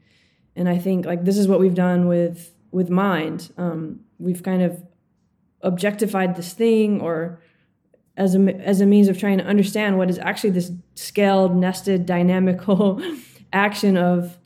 [0.54, 4.62] and i think like this is what we've done with with mind um, we've kind
[4.62, 4.82] of
[5.62, 7.40] objectified this thing or
[8.16, 12.06] as a as a means of trying to understand what is actually this scaled nested
[12.06, 13.00] dynamical
[13.52, 14.38] action of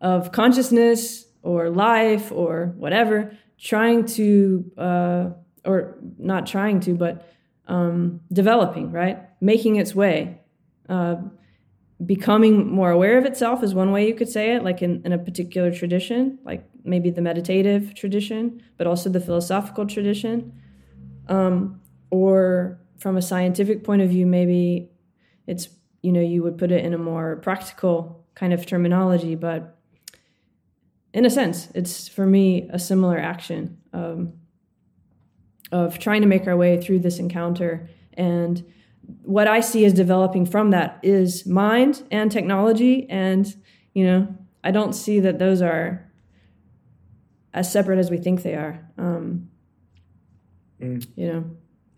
[0.00, 5.30] of consciousness or life or whatever trying to uh,
[5.64, 7.28] or not trying to but
[7.66, 10.40] um, developing right making its way
[10.88, 11.16] uh,
[12.04, 15.12] becoming more aware of itself is one way you could say it, like in, in
[15.12, 20.52] a particular tradition, like maybe the meditative tradition, but also the philosophical tradition.
[21.28, 21.80] Um,
[22.10, 24.90] or from a scientific point of view, maybe
[25.46, 25.68] it's,
[26.02, 29.77] you know, you would put it in a more practical kind of terminology, but
[31.12, 34.34] in a sense, it's for me a similar action um,
[35.72, 38.64] of trying to make our way through this encounter and
[39.22, 43.08] what I see as developing from that is mind and technology.
[43.08, 43.54] And,
[43.94, 46.10] you know, I don't see that those are
[47.54, 48.86] as separate as we think they are.
[48.98, 49.48] Um,
[50.80, 51.06] mm.
[51.16, 51.50] You know,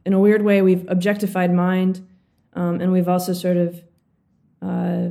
[0.06, 2.06] in a weird way, we've objectified mind
[2.54, 3.82] um, and we've also sort of
[4.62, 5.08] uh,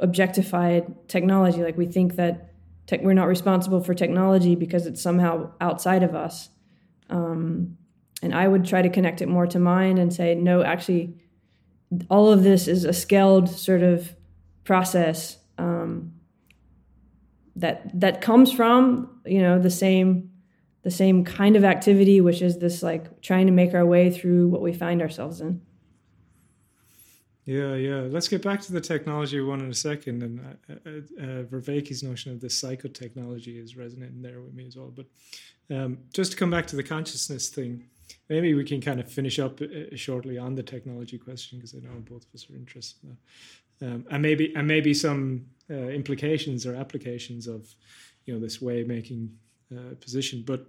[0.00, 1.62] objectified technology.
[1.62, 2.53] Like we think that
[2.86, 6.50] te- we're not responsible for technology because it's somehow outside of us.
[7.10, 7.76] Um,
[8.22, 11.14] and I would try to connect it more to mind and say, no, actually,
[12.08, 14.14] all of this is a scaled sort of
[14.64, 16.12] process um,
[17.56, 20.30] that that comes from you know the same
[20.82, 24.48] the same kind of activity, which is this like trying to make our way through
[24.48, 25.62] what we find ourselves in.
[27.44, 28.06] Yeah, yeah.
[28.08, 30.22] Let's get back to the technology one in a second.
[30.22, 30.90] And uh, uh,
[31.22, 34.90] uh, Vervaeke's notion of the psychotechnology is resonating there with me as well.
[34.94, 35.06] But
[35.74, 37.84] um, just to come back to the consciousness thing,
[38.28, 41.78] maybe we can kind of finish up uh, shortly on the technology question because I
[41.78, 43.16] know both of us are interested in
[43.80, 47.74] that, um, and maybe and maybe some uh, implications or applications of
[48.24, 49.30] you know this way making
[49.74, 50.44] uh, position.
[50.46, 50.66] But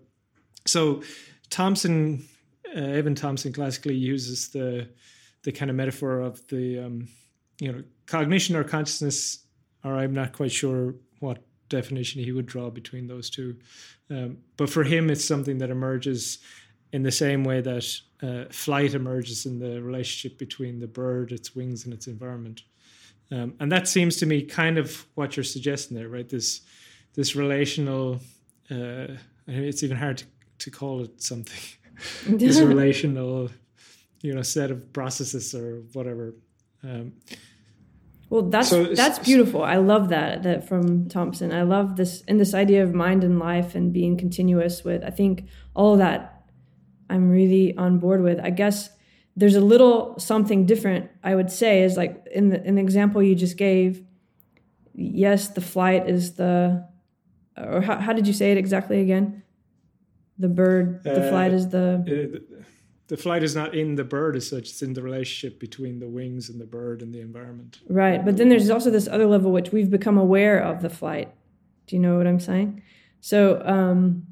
[0.66, 1.04] so
[1.50, 2.26] Thompson,
[2.76, 4.90] uh, Evan Thompson, classically uses the
[5.46, 7.08] the kind of metaphor of the um,
[7.62, 9.46] you know cognition or consciousness,
[9.84, 11.40] or I'm not quite sure what
[11.70, 13.56] definition he would draw between those two.
[14.10, 16.40] Um, but for him, it's something that emerges
[16.92, 17.86] in the same way that
[18.22, 22.64] uh, flight emerges in the relationship between the bird, its wings, and its environment.
[23.32, 26.28] Um, and that seems to me kind of what you're suggesting there, right?
[26.28, 26.62] This
[27.14, 28.20] this relational.
[28.70, 29.08] Uh,
[29.48, 30.26] it's even hard to,
[30.58, 31.62] to call it something.
[32.28, 33.50] this relational,
[34.22, 36.36] you know, set of processes or whatever.
[36.84, 37.14] Um,
[38.30, 39.64] Well, that's so, that's beautiful.
[39.64, 41.52] I love that that from Thompson.
[41.54, 45.04] I love this and this idea of mind and life and being continuous with.
[45.04, 46.44] I think all of that
[47.10, 48.40] I'm really on board with.
[48.40, 48.90] I guess
[49.36, 51.12] there's a little something different.
[51.24, 54.04] I would say is like in the in the example you just gave.
[54.94, 56.88] Yes, the flight is the,
[57.58, 59.44] or how, how did you say it exactly again?
[60.40, 62.02] The bird, the uh, flight is the.
[62.02, 62.64] Uh,
[63.08, 66.08] the flight is not in the bird as such; it's in the relationship between the
[66.08, 67.80] wings and the bird and the environment.
[67.88, 71.34] Right, but then there's also this other level which we've become aware of the flight.
[71.88, 72.82] Do you know what I'm saying?
[73.22, 74.28] So um,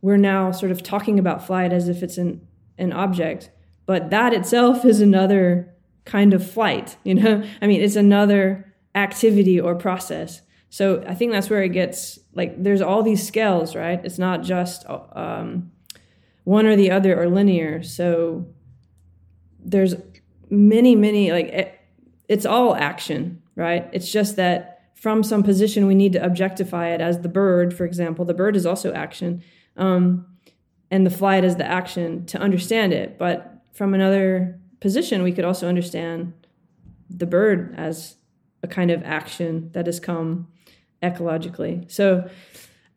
[0.00, 2.46] we're now sort of talking about flight as if it's an
[2.78, 3.50] an object,
[3.86, 5.74] but that itself is another
[6.04, 6.96] kind of flight.
[7.04, 10.42] You know, I mean, it's another activity or process.
[10.70, 14.00] So I think that's where it gets like there's all these scales, right?
[14.04, 15.72] It's not just um,
[16.48, 17.82] one or the other or linear.
[17.82, 18.46] So
[19.62, 19.94] there's
[20.48, 21.78] many, many, like it,
[22.26, 23.86] it's all action, right?
[23.92, 27.84] It's just that from some position we need to objectify it as the bird, for
[27.84, 28.24] example.
[28.24, 29.42] The bird is also action,
[29.76, 30.24] um,
[30.90, 33.18] and the flight is the action to understand it.
[33.18, 36.32] But from another position, we could also understand
[37.10, 38.16] the bird as
[38.62, 40.48] a kind of action that has come
[41.02, 41.90] ecologically.
[41.92, 42.30] So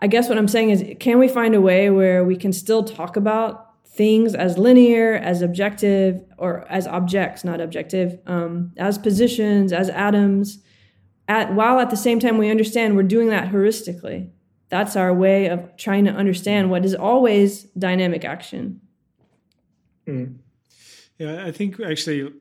[0.01, 2.83] I guess what I'm saying is, can we find a way where we can still
[2.83, 9.71] talk about things as linear, as objective, or as objects, not objective, um, as positions,
[9.73, 10.59] as atoms,
[11.27, 14.29] at while at the same time we understand we're doing that heuristically.
[14.69, 18.81] That's our way of trying to understand what is always dynamic action.
[20.07, 20.37] Mm.
[21.19, 22.33] Yeah, I think actually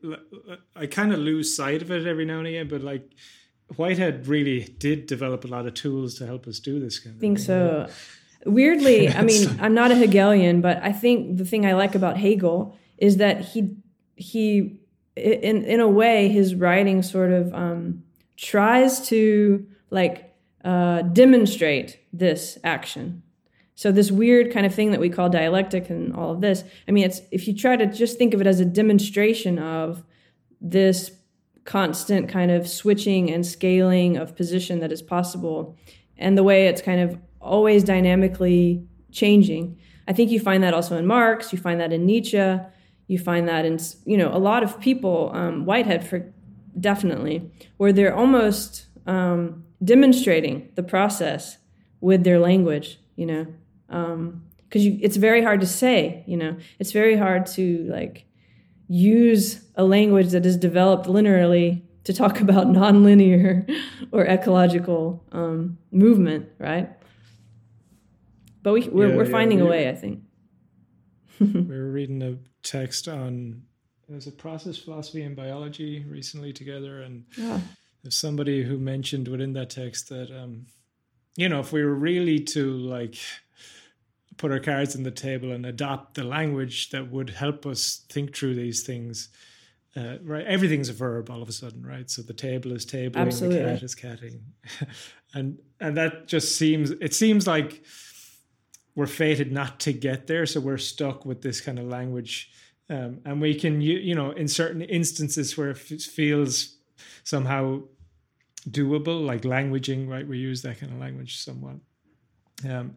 [0.75, 3.11] I kind of lose sight of it every now and again, but like
[3.77, 7.21] Whitehead really did develop a lot of tools to help us do this kind of
[7.21, 7.33] thing.
[7.33, 7.45] I think thing.
[7.45, 7.87] so.
[8.45, 12.17] Weirdly, I mean, I'm not a Hegelian, but I think the thing I like about
[12.17, 13.75] Hegel is that he
[14.15, 14.79] he
[15.15, 18.03] in in a way his writing sort of um,
[18.37, 23.23] tries to like uh, demonstrate this action.
[23.75, 26.63] So this weird kind of thing that we call dialectic and all of this.
[26.87, 30.03] I mean, it's if you try to just think of it as a demonstration of
[30.59, 31.11] this
[31.63, 35.77] constant kind of switching and scaling of position that is possible
[36.17, 39.77] and the way it's kind of always dynamically changing.
[40.07, 42.57] I think you find that also in marx you find that in nietzsche
[43.07, 46.33] you find that in you know a lot of people um, whitehead for
[46.79, 51.57] definitely where they're almost um, demonstrating the process
[51.99, 53.45] with their language you know
[53.87, 58.25] because um, it's very hard to say you know it's very hard to like
[58.91, 63.73] use a language that is developed linearly to talk about nonlinear
[64.11, 66.89] or ecological um, movement, right?
[68.63, 70.23] But we, we're, yeah, we're finding yeah, a way, I think.
[71.39, 73.63] we were reading a text on
[74.09, 77.61] there's a process philosophy and biology recently together, and yeah.
[78.03, 80.65] there's somebody who mentioned within that text that um,
[81.37, 83.15] you know if we were really to like
[84.37, 88.35] put our cards on the table and adopt the language that would help us think
[88.35, 89.29] through these things.
[89.95, 92.09] Uh, right, everything's a verb all of a sudden, right?
[92.09, 93.59] So the table is tabling, Absolutely.
[93.59, 94.41] the cat is catting,
[95.33, 97.83] and and that just seems it seems like
[98.95, 102.51] we're fated not to get there, so we're stuck with this kind of language,
[102.89, 106.77] um, and we can you, you know in certain instances where it feels
[107.25, 107.81] somehow
[108.69, 110.27] doable, like languaging, right?
[110.27, 111.75] We use that kind of language somewhat.
[112.67, 112.95] Um,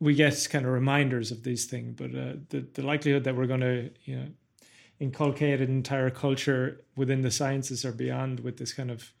[0.00, 3.46] we get kind of reminders of these things, but uh, the the likelihood that we're
[3.46, 4.26] going to you know
[5.00, 9.12] inculcate an entire culture within the sciences or beyond with this kind of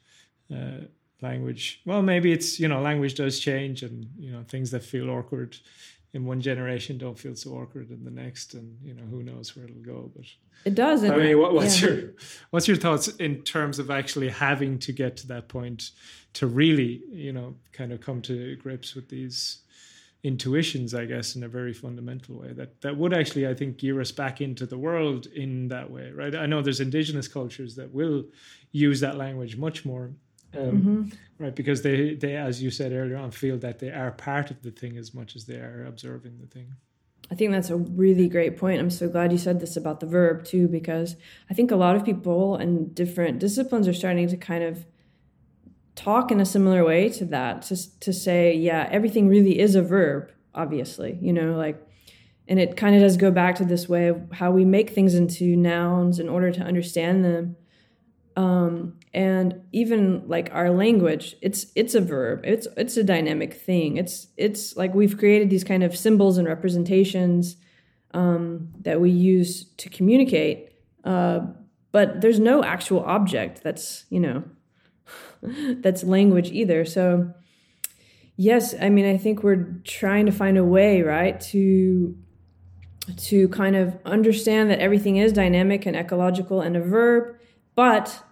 [0.54, 0.84] uh,
[1.20, 5.10] language, well, maybe it's you know language does change, and you know things that feel
[5.10, 5.56] awkward
[6.12, 9.56] in one generation don't feel so awkward in the next, and you know who knows
[9.56, 10.26] where it'll go, but.
[10.64, 11.04] It does.
[11.04, 11.88] I mean, what, what's yeah.
[11.90, 12.14] your
[12.50, 15.90] what's your thoughts in terms of actually having to get to that point
[16.32, 19.58] to really, you know, kind of come to grips with these
[20.26, 24.00] intuitions, I guess, in a very fundamental way that that would actually, I think, gear
[24.00, 26.34] us back into the world in that way, right?
[26.34, 28.24] I know there's indigenous cultures that will
[28.72, 30.06] use that language much more,
[30.54, 31.02] um, mm-hmm.
[31.38, 31.54] right?
[31.54, 34.72] Because they they, as you said earlier on, feel that they are part of the
[34.80, 36.68] thing as much as they are observing the thing.
[37.30, 38.80] I think that's a really great point.
[38.80, 41.16] I'm so glad you said this about the verb too, because
[41.50, 44.86] I think a lot of people in different disciplines are starting to kind of
[45.96, 49.82] talk in a similar way to that to, to say yeah everything really is a
[49.82, 51.82] verb obviously you know like
[52.48, 55.14] and it kind of does go back to this way of how we make things
[55.14, 57.56] into nouns in order to understand them.
[58.36, 63.96] Um, and even like our language it's it's a verb it's it's a dynamic thing
[63.96, 67.56] it's it's like we've created these kind of symbols and representations
[68.12, 70.70] um, that we use to communicate
[71.04, 71.40] uh,
[71.92, 74.44] but there's no actual object that's you know
[75.42, 76.84] that's language either.
[76.84, 77.32] So
[78.36, 82.16] yes, I mean I think we're trying to find a way, right, to
[83.16, 87.36] to kind of understand that everything is dynamic and ecological and a verb,
[87.74, 88.22] but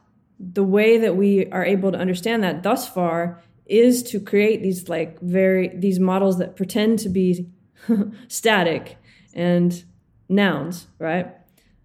[0.41, 4.89] the way that we are able to understand that thus far is to create these
[4.89, 7.49] like very these models that pretend to be
[8.29, 8.97] static
[9.33, 9.85] and
[10.29, 11.33] nouns, right?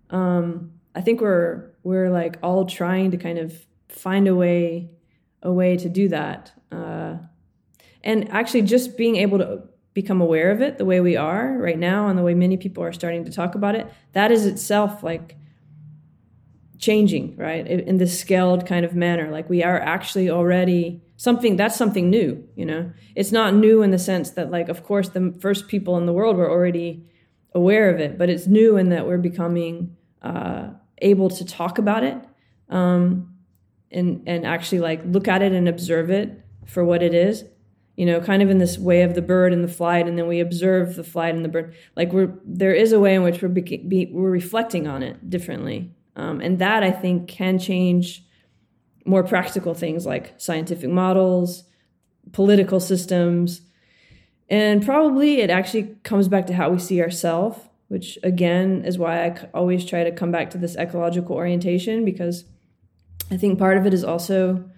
[0.09, 3.53] Um, I think we're we're like all trying to kind of
[3.87, 4.89] find a way
[5.43, 7.15] a way to do that, uh,
[8.03, 9.63] and actually just being able to
[9.93, 12.83] become aware of it the way we are right now and the way many people
[12.83, 15.35] are starting to talk about it that is itself like
[16.79, 19.29] changing right in this scaled kind of manner.
[19.29, 22.91] Like we are actually already something that's something new you know?
[23.15, 26.13] It's not new in the sense that like of course the first people in the
[26.13, 27.05] world were already
[27.53, 30.69] aware of it but it's new in that we're becoming uh,
[30.99, 32.17] able to talk about it
[32.69, 33.28] um,
[33.91, 37.43] and and actually like look at it and observe it for what it is
[37.99, 40.25] you know kind of in this way of the bird and the flight and then
[40.25, 41.75] we observe the flight and the bird.
[41.97, 45.91] Like we're there is a way in which we're be, we're reflecting on it differently.
[46.15, 48.23] Um, and that i think can change
[49.05, 51.63] more practical things like scientific models,
[52.31, 53.61] political systems,
[54.49, 57.59] and probably it actually comes back to how we see ourselves,
[57.89, 62.45] which again is why I always try to come back to this ecological orientation because
[63.31, 64.69] I think part of it is also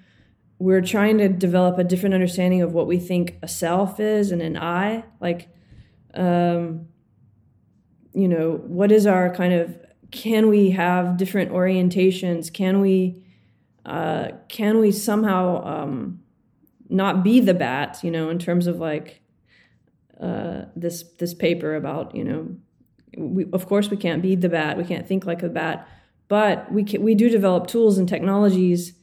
[0.60, 4.42] we're trying to develop a different understanding of what we think a self is and
[4.42, 5.04] an I.
[5.20, 5.50] Like,
[6.14, 6.88] um,
[8.14, 9.76] you know, what is our kind of,
[10.12, 12.54] can we have different orientations?
[12.54, 13.24] Can we
[13.86, 16.22] uh, can we somehow um,
[16.90, 19.22] not be the bat you know in terms of like
[20.20, 22.56] uh, this this paper about you know
[23.18, 25.88] we, of course we can't be the bat we can't think like a bat
[26.32, 28.94] but we can, we do develop tools and technologies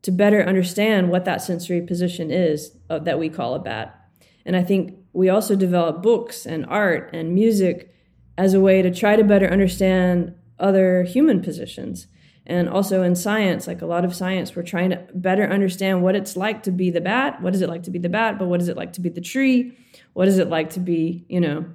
[0.00, 4.08] to better understand what that sensory position is uh, that we call a bat.
[4.46, 7.94] And i think we also develop books and art and music
[8.38, 12.06] as a way to try to better understand other human positions.
[12.46, 16.16] And also in science like a lot of science we're trying to better understand what
[16.16, 17.42] it's like to be the bat.
[17.42, 18.38] What is it like to be the bat?
[18.38, 19.76] But what is it like to be the tree?
[20.14, 21.66] What is it like to be you know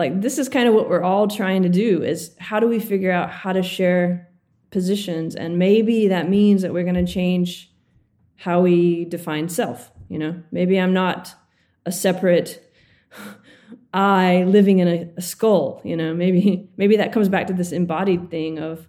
[0.00, 2.80] like this is kind of what we're all trying to do is how do we
[2.80, 4.28] figure out how to share
[4.70, 5.36] positions?
[5.36, 7.72] And maybe that means that we're going to change
[8.36, 10.42] how we define self you know?
[10.50, 11.34] Maybe i'm not
[11.86, 12.62] a separate
[13.94, 16.12] i living in a, a skull you know?
[16.14, 18.86] Maybe maybe that comes back to this embodied thing of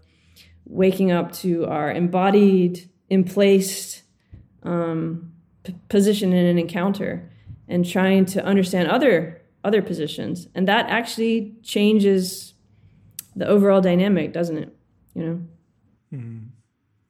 [0.66, 4.04] waking up to our embodied, emplaced
[4.64, 5.34] um,
[5.64, 7.30] p- position in an encounter
[7.68, 10.48] and trying to understand other other positions.
[10.56, 12.54] And that actually changes
[13.36, 14.76] the overall dynamic doesn't it?
[15.14, 15.42] You know?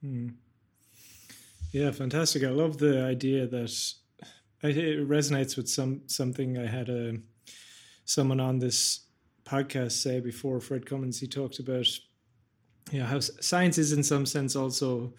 [0.04, 0.34] Mm.
[1.72, 2.44] Yeah fantastic.
[2.44, 3.94] I love the idea that
[4.64, 7.18] it resonates with some something i had a
[8.06, 9.08] someone on this
[9.44, 11.20] podcast say before fred cummins.
[11.20, 11.88] He talked about
[12.92, 15.14] yeah, how science is in some sense also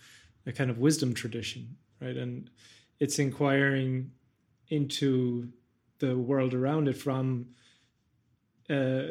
[0.46, 2.16] a kind of wisdom tradition, right?
[2.16, 2.50] And
[3.00, 4.10] it's inquiring
[4.68, 5.48] into
[6.02, 7.46] the world around it from
[8.68, 9.02] uh,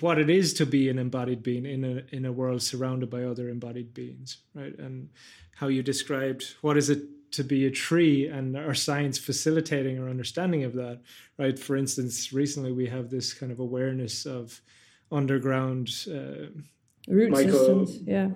[0.00, 3.22] what it is to be an embodied being in a in a world surrounded by
[3.22, 4.76] other embodied beings, right?
[4.78, 5.10] And
[5.54, 7.02] how you described what is it
[7.32, 11.00] to be a tree and our science facilitating our understanding of that,
[11.38, 11.58] right?
[11.58, 14.60] For instance, recently we have this kind of awareness of
[15.12, 15.90] underground.
[16.08, 16.48] Uh,
[17.08, 17.98] root Michael, systems.
[18.06, 18.28] Yeah.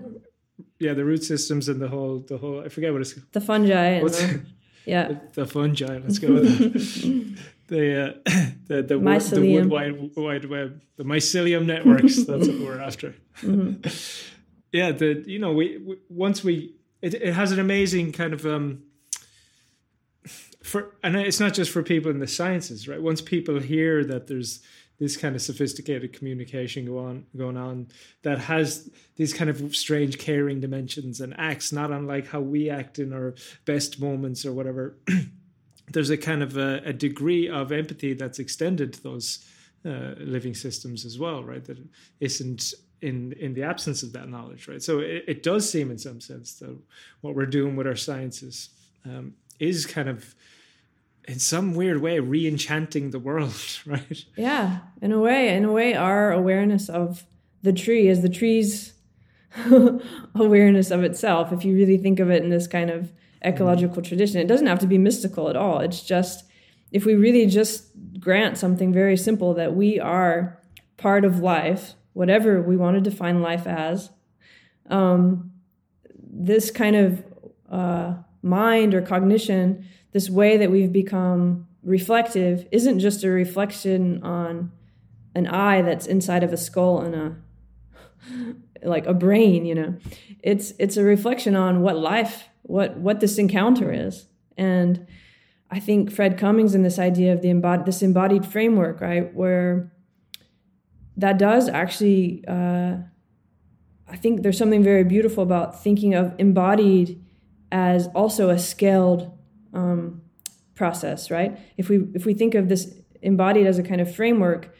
[0.79, 4.01] Yeah, the root systems and the whole the whole I forget what it's the fungi.
[4.01, 4.41] The,
[4.85, 5.09] yeah.
[5.09, 5.99] The, the, fungi.
[5.99, 7.39] Let's go with that.
[7.71, 8.13] the uh,
[8.67, 8.99] the the,
[9.41, 12.17] the wood wide, wide web, the mycelium networks.
[12.25, 13.15] that's what we're after.
[13.41, 13.89] Mm-hmm.
[14.73, 18.45] yeah, the you know we, we once we it, it has an amazing kind of
[18.45, 18.83] um
[20.63, 23.01] for and it's not just for people in the sciences, right?
[23.01, 24.61] Once people hear that there's
[24.99, 27.89] this kind of sophisticated communication go on going on
[28.23, 32.99] that has these kind of strange caring dimensions and acts not unlike how we act
[32.99, 33.35] in our
[33.65, 34.99] best moments or whatever
[35.93, 39.45] there's a kind of a, a, degree of empathy that's extended to those
[39.85, 41.65] uh, living systems as well right?
[41.65, 41.79] That
[42.21, 44.83] isn't in in the absence of that knowledge right?
[44.83, 46.77] So it, it does seem in some sense that
[47.21, 48.71] what we're doing with our sciences
[49.05, 50.35] um, is kind of
[51.25, 53.55] in some weird way re-enchanting the world
[53.87, 54.25] right?
[54.37, 57.25] Yeah in a way in a way our awareness of
[57.63, 58.95] the tree is the tree's
[60.35, 63.13] awareness of itself if you really think of it in this kind of
[63.45, 66.45] ecological tradition it doesn't have to be mystical at all it's just
[66.93, 67.89] if we really just
[68.19, 70.61] grant something very simple that we are
[70.97, 74.11] part of life whatever we want to define life as
[74.91, 75.53] um,
[76.33, 77.25] this kind of
[77.71, 84.73] uh, mind or cognition, this way that we've become reflective, isn't just a reflection on
[85.35, 87.37] an eye that's inside of a skull and a
[88.83, 89.97] like a brain, you know.
[90.43, 94.27] It's it's a reflection on what life, what what this encounter is.
[94.57, 95.07] And
[95.71, 99.93] I think Fred Cummins and this idea of the embodied this embodied framework, right, where
[101.17, 102.97] that does actually uh,
[104.11, 107.25] I think there's something very beautiful about thinking of embodied
[107.71, 109.31] as also a scaled
[109.73, 110.23] um,
[110.75, 111.59] process, right?
[111.77, 112.93] If we if we think of this
[113.23, 114.75] embodied as a kind of framework,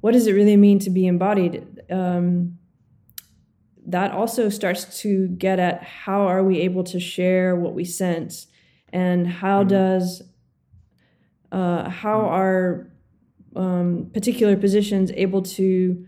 [0.00, 1.80] what does it really mean to be embodied?
[1.90, 2.55] Um,
[3.86, 8.48] that also starts to get at how are we able to share what we sense,
[8.92, 9.68] and how mm-hmm.
[9.68, 10.22] does
[11.52, 12.34] uh, how mm-hmm.
[12.34, 12.90] are
[13.54, 16.06] um, particular positions able to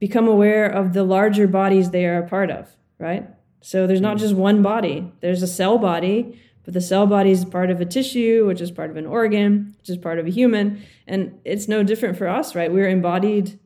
[0.00, 2.68] become aware of the larger bodies they are a part of,
[2.98, 3.28] right?
[3.60, 4.20] So there's not mm.
[4.20, 5.12] just one body.
[5.20, 8.70] There's a cell body, but the cell body is part of a tissue, which is
[8.70, 12.28] part of an organ, which is part of a human, and it's no different for
[12.28, 12.72] us, right?
[12.72, 13.58] We're embodied.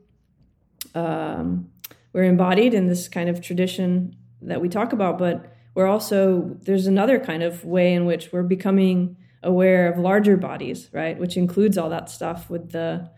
[0.95, 1.71] Um,
[2.15, 6.87] we're embodied in this kind of tradition that we talk about, but we're also there's
[6.87, 11.19] another kind of way in which we're becoming aware of larger bodies, right?
[11.19, 13.11] Which includes all that stuff with the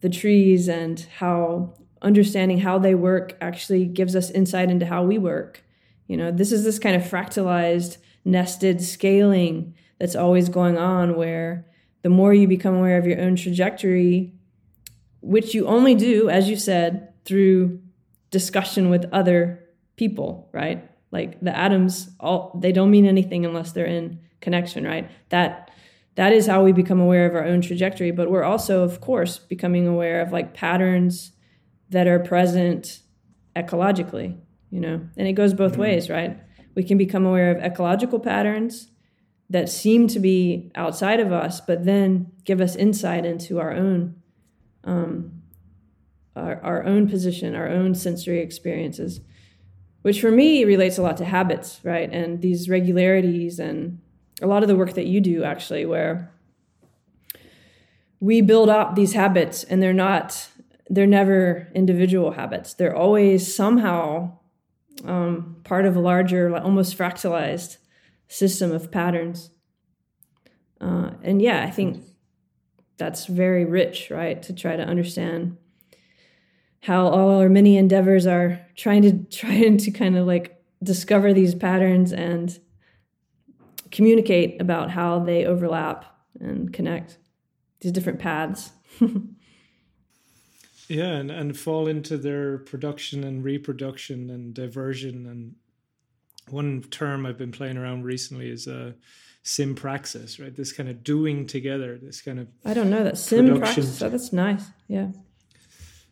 [0.00, 5.18] the trees and how understanding how they work actually gives us insight into how we
[5.18, 5.62] work.
[6.06, 11.66] You know, this is this kind of fractalized, nested scaling that's always going on where
[12.02, 14.34] the more you become aware of your own trajectory,
[15.20, 17.79] which you only do, as you said, through
[18.30, 19.64] discussion with other
[19.96, 20.88] people, right?
[21.10, 25.10] Like the atoms, all they don't mean anything unless they're in connection, right?
[25.30, 25.70] That
[26.14, 28.10] that is how we become aware of our own trajectory.
[28.10, 31.32] But we're also, of course, becoming aware of like patterns
[31.90, 33.00] that are present
[33.56, 34.38] ecologically,
[34.70, 35.82] you know, and it goes both mm-hmm.
[35.82, 36.38] ways, right?
[36.74, 38.90] We can become aware of ecological patterns
[39.50, 44.14] that seem to be outside of us, but then give us insight into our own,
[44.84, 45.39] um,
[46.36, 49.20] our, our own position, our own sensory experiences,
[50.02, 52.10] which for me relates a lot to habits, right?
[52.12, 54.00] And these regularities and
[54.40, 56.32] a lot of the work that you do actually, where
[58.20, 60.48] we build up these habits and they're not
[60.92, 62.74] they're never individual habits.
[62.74, 64.38] They're always somehow
[65.04, 67.76] um, part of a larger, almost fractalized
[68.26, 69.50] system of patterns.
[70.80, 72.02] Uh, and yeah, I think
[72.96, 74.42] that's very rich, right?
[74.42, 75.56] To try to understand
[76.80, 81.54] how all our many endeavors are trying to trying to kind of like discover these
[81.54, 82.58] patterns and
[83.90, 86.04] communicate about how they overlap
[86.40, 87.18] and connect
[87.80, 88.70] these different paths.
[90.90, 95.24] Yeah, and, and fall into their production and reproduction and diversion.
[95.24, 95.54] And
[96.52, 98.94] one term I've been playing around recently is uh,
[99.44, 100.52] sympraxis, right?
[100.54, 104.04] This kind of doing together, this kind of I don't know that sympraxis.
[104.04, 104.64] Oh, that's nice.
[104.88, 105.10] Yeah.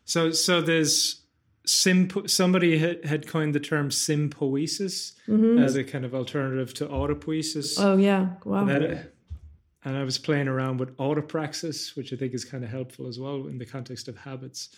[0.09, 1.21] So so there's
[1.67, 2.09] sim.
[2.25, 5.59] Somebody had, had coined the term sympoiesis mm-hmm.
[5.59, 7.75] as a kind of alternative to autopoiesis.
[7.77, 8.65] Oh yeah, wow.
[8.65, 9.13] That,
[9.85, 13.19] and I was playing around with autopraxis, which I think is kind of helpful as
[13.19, 14.69] well in the context of habits.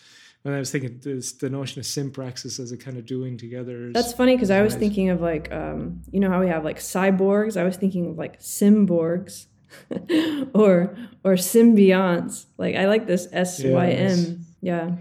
[0.43, 3.89] And I was thinking this, the notion of sympraxis as a kind of doing together.
[3.93, 6.79] That's funny because I was thinking of like, um, you know how we have like
[6.79, 7.55] cyborgs.
[7.55, 9.45] I was thinking of like symborgs,
[10.53, 12.47] or or symbionts.
[12.57, 14.45] Like I like this S Y M.
[14.61, 14.91] Yeah.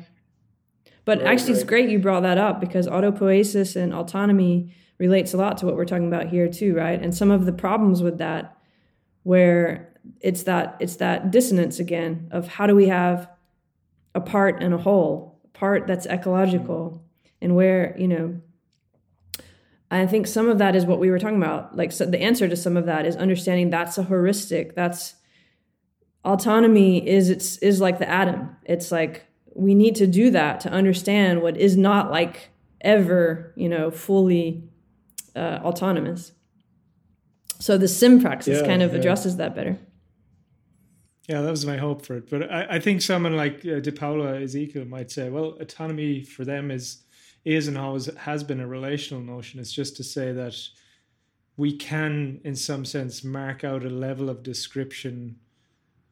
[1.11, 1.63] But right, actually, right.
[1.63, 5.75] it's great you brought that up because autopoiesis and autonomy relates a lot to what
[5.75, 7.03] we're talking about here too, right?
[7.03, 8.57] And some of the problems with that,
[9.25, 13.29] where it's that it's that dissonance again of how do we have
[14.15, 17.29] a part and a whole, a part that's ecological, mm-hmm.
[17.41, 18.41] and where you know.
[19.91, 21.77] I think some of that is what we were talking about.
[21.77, 24.77] Like so the answer to some of that is understanding that's a heuristic.
[24.77, 25.17] That's
[26.25, 28.55] autonomy is it's is like the atom.
[28.65, 32.51] It's like we need to do that to understand what is not like
[32.81, 34.63] ever, you know, fully
[35.37, 36.33] uh, autonomous.
[37.59, 38.99] So the sympraxis yeah, kind of yeah.
[38.99, 39.79] addresses that better.
[41.29, 42.29] Yeah, that was my hope for it.
[42.29, 46.45] But I, I think someone like uh, Di Paolo Ezequiel might say, well, autonomy for
[46.45, 47.05] them is
[47.45, 49.61] is and always has been a relational notion.
[49.61, 50.55] It's just to say that
[51.57, 55.37] we can, in some sense, mark out a level of description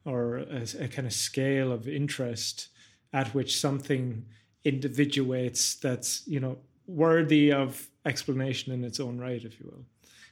[0.05, 2.69] or a, a kind of scale of interest
[3.13, 4.25] at which something
[4.65, 6.57] individuates that's you know
[6.87, 9.85] worthy of explanation in its own right, if you will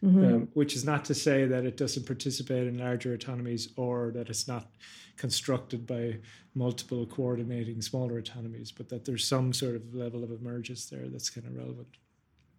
[0.04, 0.26] mm-hmm.
[0.26, 4.30] um, which is not to say that it doesn't participate in larger autonomies or that
[4.30, 4.68] it's not
[5.18, 6.18] constructed by
[6.54, 11.30] multiple coordinating smaller autonomies, but that there's some sort of level of emergence there that's
[11.30, 11.88] kind of relevant.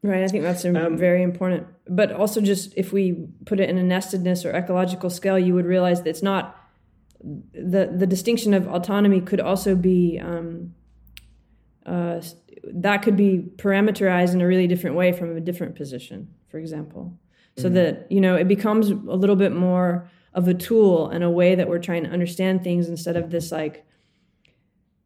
[0.03, 0.23] Right.
[0.23, 1.67] I think that's um, very important.
[1.89, 5.67] But also, just if we put it in a nestedness or ecological scale, you would
[5.67, 6.57] realize that it's not
[7.21, 10.75] the the distinction of autonomy could also be um,
[11.85, 12.21] uh,
[12.65, 17.19] that could be parameterized in a really different way from a different position, for example,
[17.57, 17.75] so mm-hmm.
[17.75, 21.55] that you know it becomes a little bit more of a tool and a way
[21.55, 23.85] that we're trying to understand things instead of this like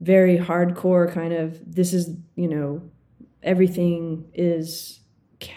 [0.00, 2.82] very hardcore kind of this is you know
[3.42, 5.00] everything is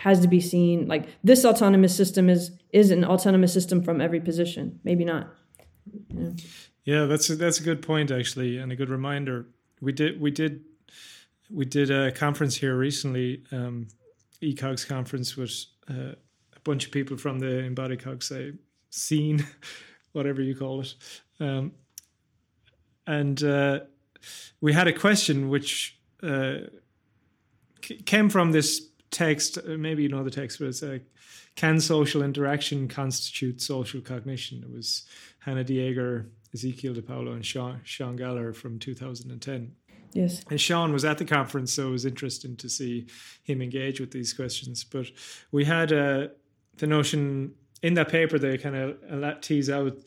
[0.02, 4.20] has to be seen like this autonomous system is is an autonomous system from every
[4.20, 4.80] position.
[4.84, 5.34] Maybe not
[6.84, 9.46] yeah, that's a, that's a good point actually and a good reminder
[9.82, 10.64] we did we did
[11.50, 13.88] we did a conference here recently um
[14.42, 16.14] ecogs conference with uh,
[16.56, 18.54] a bunch of people from the embodied say
[18.90, 19.46] scene
[20.14, 20.96] whatever you call it
[21.40, 21.72] um
[23.08, 23.80] and uh
[24.62, 26.58] we had a question which uh,
[27.82, 29.58] came from this text.
[29.58, 31.06] Uh, maybe you know the text, but it's like,
[31.56, 35.04] "Can social interaction constitute social cognition?" It was
[35.46, 39.76] Hannah Dieger, Ezequiel Di Paolo, and Sean, Sean Gallagher from 2010.
[40.14, 40.44] Yes.
[40.50, 43.06] And Sean was at the conference, so it was interesting to see
[43.44, 44.84] him engage with these questions.
[44.84, 45.08] But
[45.52, 46.28] we had uh,
[46.78, 47.54] the notion
[47.84, 49.98] in that paper, they kind of tease out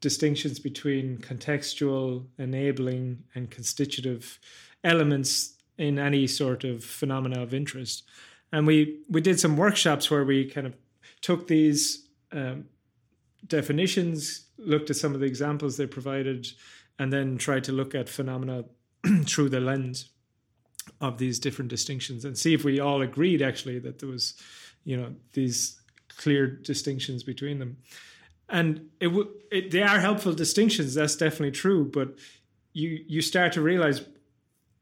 [0.00, 4.38] distinctions between contextual, enabling, and constitutive
[4.82, 8.02] elements in any sort of phenomena of interest.
[8.52, 10.74] And we we did some workshops where we kind of
[11.22, 12.66] took these um,
[13.46, 16.48] definitions, looked at some of the examples they provided,
[16.98, 18.64] and then tried to look at phenomena
[19.26, 20.10] through the lens
[21.00, 24.34] of these different distinctions and see if we all agreed actually that there was,
[24.84, 25.80] you know, these
[26.16, 27.78] clear distinctions between them
[28.48, 30.94] and it, w- it they are helpful distinctions.
[30.94, 31.90] That's definitely true.
[31.90, 32.14] But
[32.72, 34.02] you you start to realize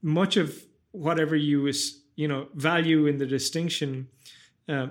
[0.02, 4.08] much of whatever you is you know value in the distinction
[4.68, 4.88] uh,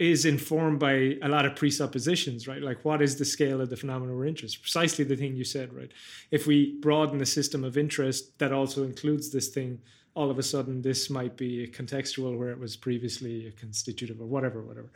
[0.00, 2.62] is informed by a lot of presuppositions, right?
[2.62, 4.62] Like what is the scale of the phenomenon of interest?
[4.62, 5.92] Precisely the thing you said, right?
[6.30, 9.78] If we broaden the system of interest that also includes this thing,
[10.14, 14.22] all of a sudden this might be a contextual where it was previously a constitutive
[14.22, 14.90] or whatever, whatever.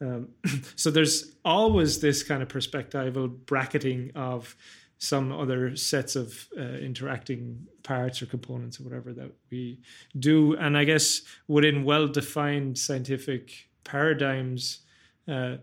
[0.00, 0.30] Um,
[0.74, 4.56] so there's always this kind of perspectival bracketing of
[4.98, 9.78] some other sets of uh, interacting parts or components or whatever that we
[10.18, 10.56] do.
[10.56, 14.80] And I guess within well defined scientific paradigms,
[15.26, 15.56] uh,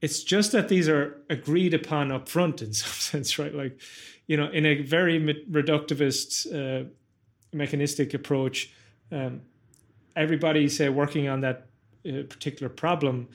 [0.00, 3.54] it's just that these are agreed upon up front in some sense, right?
[3.54, 3.80] Like,
[4.26, 5.20] you know, in a very
[5.50, 6.88] reductivist, uh,
[7.52, 8.72] mechanistic approach,
[9.12, 9.42] um,
[10.14, 11.66] everybody, say, working on that
[12.08, 13.28] uh, particular problem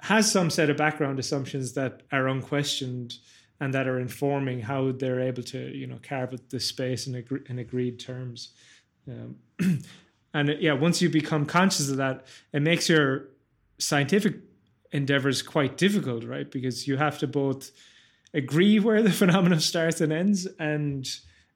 [0.00, 3.18] has some set of background assumptions that are unquestioned
[3.60, 7.16] and that are informing how they're able to you know carve out the space in,
[7.16, 8.50] agree, in agreed terms
[9.08, 9.36] um,
[10.34, 13.24] and yeah once you become conscious of that it makes your
[13.78, 14.36] scientific
[14.92, 16.50] endeavors quite difficult right?
[16.50, 17.70] Because you have to both
[18.34, 21.08] agree where the phenomenon starts and ends and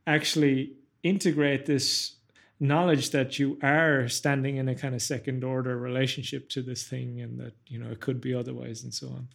[0.06, 2.16] actually integrate this
[2.60, 7.20] knowledge that you are standing in a kind of second order relationship to this thing
[7.20, 9.28] and that you know it could be otherwise and so on.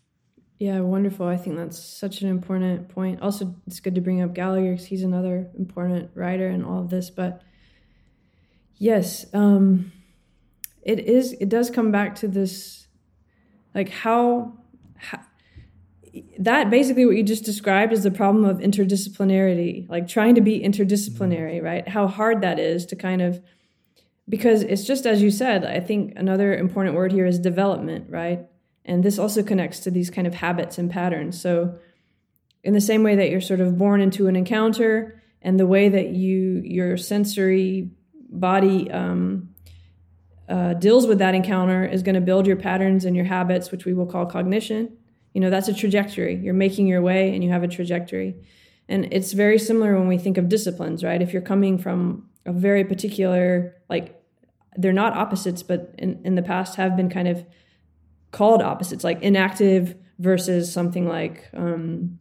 [0.60, 1.28] Yeah wonderful.
[1.28, 3.22] I think that's such an important point.
[3.22, 6.90] Also it's good to bring up gallagher because he's another important writer in all of
[6.90, 7.42] this but
[8.78, 9.92] yes um
[10.88, 12.88] it is it does come back to this
[13.76, 14.58] like how,
[14.96, 15.20] how
[16.40, 20.60] that basically what you just described is the problem of interdisciplinarity, like trying to be
[20.60, 21.66] interdisciplinary, mm-hmm.
[21.66, 21.88] right?
[21.88, 23.40] How hard that is to kind of
[24.30, 28.46] because it's just as you said, I think another important word here is development, right?
[28.84, 31.40] And this also connects to these kind of habits and patterns.
[31.40, 31.78] So
[32.64, 35.90] in the same way that you're sort of born into an encounter and the way
[35.90, 37.92] that you your sensory
[38.30, 39.50] body um,
[40.50, 43.86] uh, deals with that encounter is going to build your patterns and your habits, which
[43.86, 44.98] we will call cognition.
[45.34, 46.36] You know that's a trajectory.
[46.36, 48.36] You're making your way and you have a trajectory.
[48.90, 51.22] And it's very similar when we think of disciplines right?
[51.22, 54.20] If you're coming from a very particular like
[54.78, 57.46] they're not opposites but in, in the past have been kind of
[58.32, 62.20] called opposites like enactive versus something like um,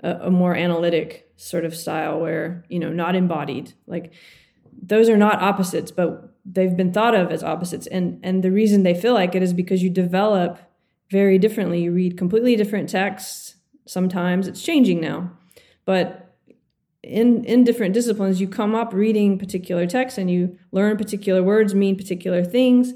[0.00, 3.72] a, a more analytic sort of style where you know not embodied.
[3.86, 4.12] Like
[4.80, 8.82] those are not opposites but they've been thought of as opposites and and the reason
[8.82, 10.58] they feel like it is because you develop
[11.10, 11.82] very differently.
[11.82, 13.56] You read completely different texts.
[13.86, 15.30] Sometimes it's changing now,
[15.84, 16.34] but
[17.02, 21.74] in in different disciplines, you come up reading particular texts and you learn particular words
[21.74, 22.94] mean particular things.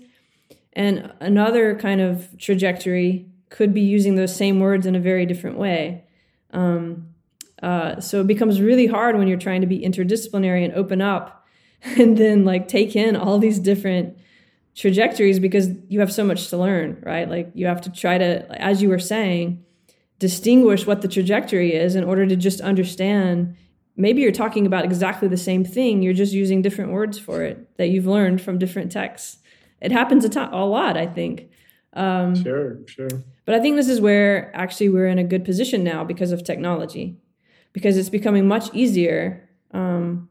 [0.73, 5.59] And another kind of trajectory could be using those same words in a very different
[5.59, 6.05] way.
[6.53, 7.09] Um,
[7.63, 11.40] uh, so it becomes really hard when you're trying to be interdisciplinary and open up,
[11.99, 14.17] and then like take in all these different
[14.75, 17.29] trajectories because you have so much to learn, right?
[17.29, 19.65] Like you have to try to, as you were saying,
[20.19, 23.57] distinguish what the trajectory is in order to just understand.
[23.97, 27.77] Maybe you're talking about exactly the same thing, you're just using different words for it
[27.79, 29.39] that you've learned from different texts.
[29.81, 31.51] It happens a, to- a lot, I think.
[31.95, 33.09] Um, sure, sure.
[33.45, 36.45] But I think this is where actually we're in a good position now because of
[36.45, 37.17] technology,
[37.73, 40.29] because it's becoming much easier um,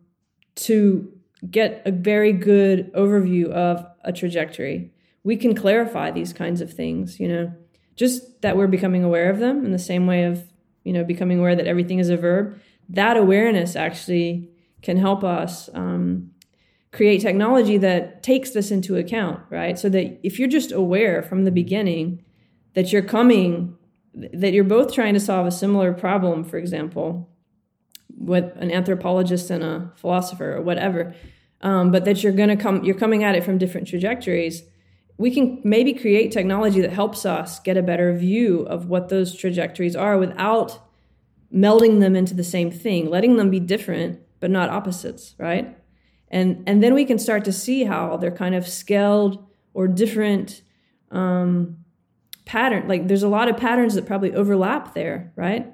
[0.56, 1.12] to
[1.50, 4.92] get a very good overview of a trajectory.
[5.24, 7.54] We can clarify these kinds of things, you know,
[7.96, 10.44] just that we're becoming aware of them in the same way of,
[10.84, 12.60] you know, becoming aware that everything is a verb.
[12.90, 14.50] That awareness actually
[14.82, 16.32] can help us um,
[16.92, 19.78] create technology that takes this into account, right?
[19.78, 22.24] So that if you're just aware from the beginning
[22.74, 23.78] that you're coming,
[24.14, 27.30] that you're both trying to solve a similar problem, for example,
[28.18, 31.14] with an anthropologist and a philosopher or whatever,
[31.62, 34.64] um, but that you're going to come, you're coming at it from different trajectories.
[35.18, 39.36] We can maybe create technology that helps us get a better view of what those
[39.36, 40.80] trajectories are without
[41.54, 45.76] melding them into the same thing, letting them be different but not opposites, right?
[46.30, 50.62] And and then we can start to see how they're kind of scaled or different
[51.12, 51.78] um,
[52.46, 52.88] pattern.
[52.88, 55.74] Like there's a lot of patterns that probably overlap there, right?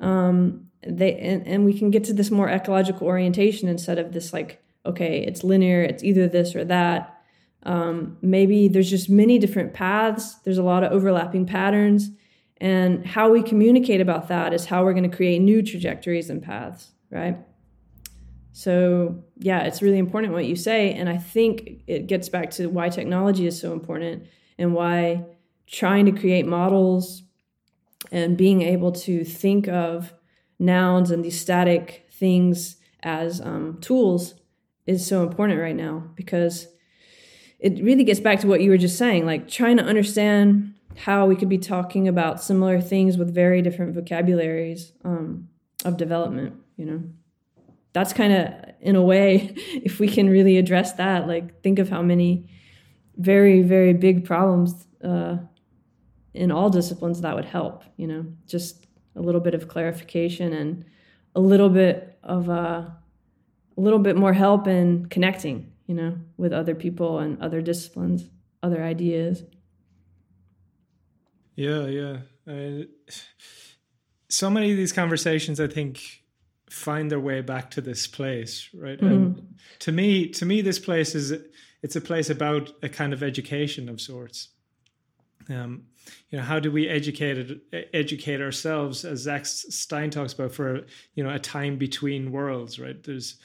[0.00, 4.32] Um, they and, and we can get to this more ecological orientation instead of this
[4.32, 7.12] like okay, it's linear, it's either this or that.
[7.64, 12.10] Um, maybe there's just many different paths, there's a lot of overlapping patterns.
[12.58, 16.42] And how we communicate about that is how we're going to create new trajectories and
[16.42, 17.36] paths, right?
[18.52, 20.94] So, yeah, it's really important what you say.
[20.94, 24.26] And I think it gets back to why technology is so important
[24.56, 25.26] and why
[25.66, 27.24] trying to create models
[28.10, 30.14] and being able to think of
[30.58, 34.34] nouns and these static things as um, tools
[34.86, 36.68] is so important right now because
[37.58, 41.26] it really gets back to what you were just saying like trying to understand how
[41.26, 45.48] we could be talking about similar things with very different vocabularies um,
[45.84, 47.02] of development you know?
[47.92, 51.88] That's kind of in a way if we can really address that like think of
[51.88, 52.48] how many
[53.16, 55.36] very very big problems uh,
[56.34, 58.26] in all disciplines that would help you know?
[58.46, 58.85] Just
[59.16, 60.84] a little bit of clarification and
[61.34, 62.84] a little bit of uh,
[63.76, 68.28] a little bit more help in connecting, you know, with other people and other disciplines,
[68.62, 69.42] other ideas.
[71.54, 72.18] Yeah, yeah.
[72.46, 72.84] Uh,
[74.28, 76.22] so many of these conversations, I think,
[76.70, 79.00] find their way back to this place, right?
[79.00, 79.06] Mm-hmm.
[79.06, 81.32] And to me, to me, this place is
[81.82, 84.48] it's a place about a kind of education of sorts.
[85.48, 85.86] Um,
[86.36, 87.62] you know, how do we educate
[87.94, 90.82] educate ourselves, as Zak Stein talks about, for
[91.14, 93.02] you know a time between worlds, right?
[93.02, 93.38] There's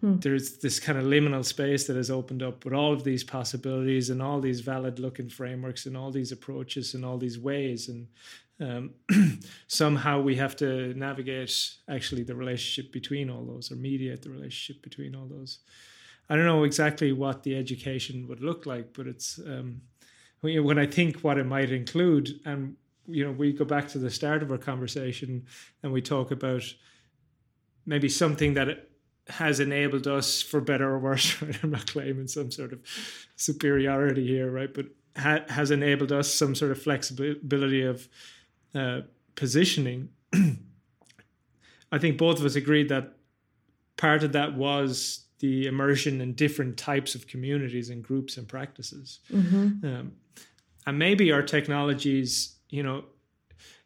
[0.00, 0.16] Hmm.
[0.16, 4.08] There's this kind of liminal space that has opened up with all of these possibilities
[4.08, 7.90] and all these valid looking frameworks and all these approaches and all these ways.
[7.90, 8.06] And
[8.62, 8.94] um,
[9.66, 11.54] somehow we have to navigate
[11.90, 15.58] actually the relationship between all those or mediate the relationship between all those.
[16.30, 19.82] I don't know exactly what the education would look like, but it's um,
[20.40, 22.76] when I think what it might include, and
[23.06, 25.46] you know, we go back to the start of our conversation
[25.82, 26.62] and we talk about
[27.86, 28.88] maybe something that
[29.28, 31.58] has enabled us, for better or worse, right?
[31.62, 32.80] I'm not claiming some sort of
[33.36, 34.72] superiority here, right?
[34.72, 34.86] But
[35.16, 38.08] ha- has enabled us some sort of flexibility of
[38.74, 39.00] uh,
[39.34, 40.10] positioning.
[41.92, 43.14] I think both of us agreed that
[43.96, 49.20] part of that was the immersion in different types of communities and groups and practices.
[49.32, 49.86] Mm-hmm.
[49.86, 50.12] Um,
[50.86, 53.04] and maybe our technologies, you know,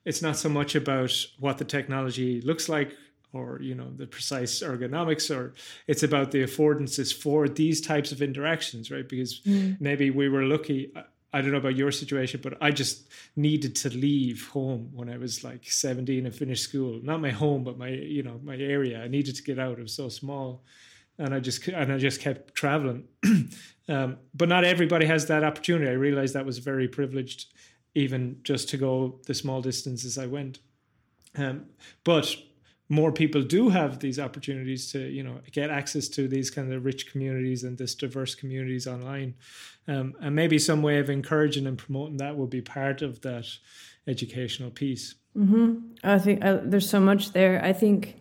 [0.05, 2.93] it's not so much about what the technology looks like
[3.33, 5.55] or you know the precise ergonomics or
[5.89, 9.77] it's about the affordances for these types of interactions right because mm.
[9.81, 10.93] maybe we were lucky
[11.35, 15.17] I don't know about your situation, but I just needed to leave home when I
[15.17, 17.01] was like 17 and finished school.
[17.03, 19.03] Not my home, but my, you know, my area.
[19.03, 19.81] I needed to get out.
[19.81, 20.63] It was so small.
[21.19, 23.05] And I just, and I just kept traveling.
[23.89, 25.91] um, but not everybody has that opportunity.
[25.91, 27.53] I realized that was very privileged,
[27.95, 30.59] even just to go the small distances I went.
[31.37, 31.67] Um,
[32.05, 32.35] but
[32.89, 36.85] more people do have these opportunities to you know get access to these kind of
[36.85, 39.35] rich communities and this diverse communities online
[39.89, 43.47] um, and maybe some way of encouraging and promoting that will be part of that
[44.07, 45.79] educational piece mm-hmm.
[46.03, 48.21] i think uh, there's so much there i think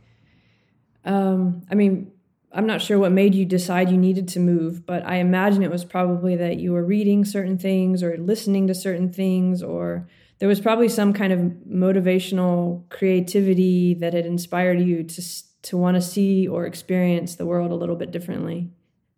[1.06, 2.12] um, i mean
[2.54, 5.72] i'm not sure what made you decide you needed to move but i imagine it
[5.72, 10.08] was probably that you were reading certain things or listening to certain things or
[10.40, 11.40] there was probably some kind of
[11.70, 15.22] motivational creativity that had inspired you to
[15.64, 18.70] to want to see or experience the world a little bit differently.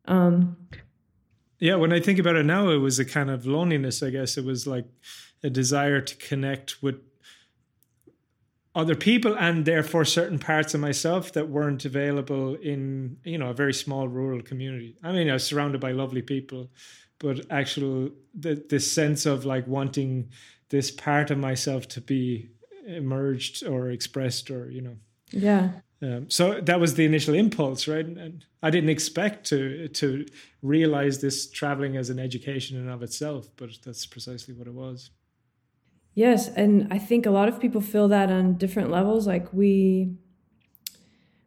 [0.06, 0.56] Um,
[1.60, 4.04] yeah, when I think about it now, it was a kind of loneliness.
[4.04, 4.86] I guess it was like
[5.44, 6.98] a desire to connect with
[8.76, 13.54] other people and therefore certain parts of myself that weren't available in you know a
[13.54, 14.98] very small rural community.
[15.04, 16.70] I mean i was surrounded by lovely people
[17.20, 20.30] but actual the, this sense of like wanting
[20.70, 22.50] this part of myself to be
[22.86, 24.96] emerged or expressed or you know.
[25.32, 25.70] Yeah.
[26.02, 28.06] Um, so that was the initial impulse right?
[28.06, 30.26] And i didn't expect to to
[30.62, 35.12] realize this traveling as an education in of itself but that's precisely what it was
[36.16, 39.28] Yes, and I think a lot of people feel that on different levels.
[39.28, 40.16] Like we,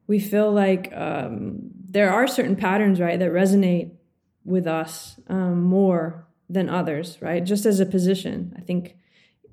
[0.06, 3.92] we feel like um, there are certain patterns, right, that resonate
[4.44, 7.42] with us um, more than others, right?
[7.42, 8.96] Just as a position, I think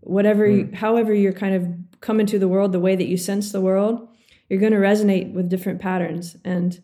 [0.02, 0.58] whatever, mm.
[0.58, 3.62] you, however you're kind of come into the world, the way that you sense the
[3.62, 4.10] world,
[4.50, 6.82] you're going to resonate with different patterns, and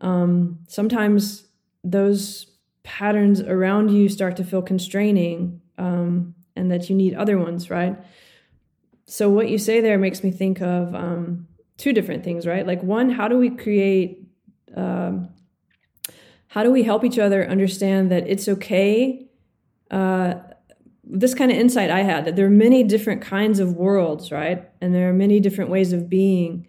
[0.00, 1.46] um, sometimes
[1.82, 2.46] those
[2.82, 5.60] patterns around you start to feel constraining.
[5.78, 7.96] Um, and that you need other ones, right?
[9.06, 12.66] So what you say there makes me think of um, two different things, right?
[12.66, 14.26] Like one, how do we create,
[14.76, 15.28] um,
[16.48, 19.28] how do we help each other understand that it's okay?
[19.90, 20.34] Uh,
[21.06, 24.68] this kind of insight I had that there are many different kinds of worlds, right?
[24.80, 26.66] And there are many different ways of being,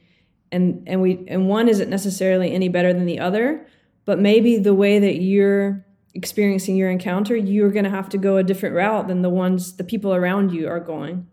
[0.52, 3.66] and and we and one isn't necessarily any better than the other,
[4.04, 5.85] but maybe the way that you're
[6.16, 9.76] experiencing your encounter, you're going to have to go a different route than the ones
[9.76, 11.28] the people around you are going.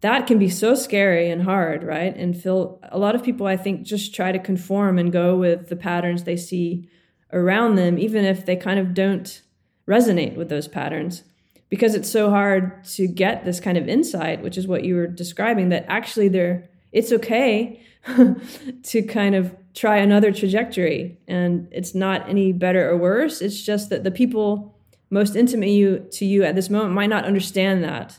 [0.00, 2.16] That can be so scary and hard, right?
[2.16, 5.68] And feel a lot of people, I think, just try to conform and go with
[5.68, 6.88] the patterns they see
[7.32, 9.42] around them, even if they kind of don't
[9.86, 11.22] resonate with those patterns.
[11.68, 15.06] Because it's so hard to get this kind of insight, which is what you were
[15.06, 17.80] describing, that actually there it's okay
[18.82, 23.40] to kind of try another trajectory and it's not any better or worse.
[23.40, 24.78] It's just that the people
[25.10, 28.18] most intimate you to you at this moment might not understand that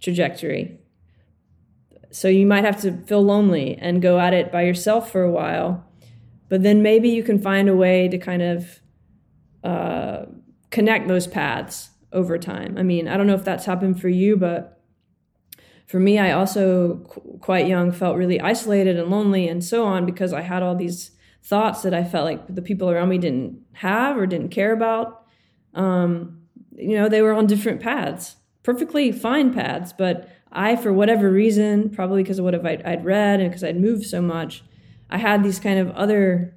[0.00, 0.78] trajectory.
[2.10, 5.30] So you might have to feel lonely and go at it by yourself for a
[5.30, 5.84] while.
[6.48, 8.80] But then maybe you can find a way to kind of
[9.64, 10.26] uh,
[10.70, 12.76] connect those paths over time.
[12.76, 14.81] I mean i don't know if that's happened for you but
[15.92, 20.06] for me, I also qu- quite young felt really isolated and lonely and so on
[20.06, 21.10] because I had all these
[21.42, 25.26] thoughts that I felt like the people around me didn't have or didn't care about.
[25.74, 26.44] Um,
[26.74, 31.90] you know, they were on different paths, perfectly fine paths, but I, for whatever reason,
[31.90, 34.64] probably because of what I'd, I'd read and because I'd moved so much,
[35.10, 36.56] I had these kind of other.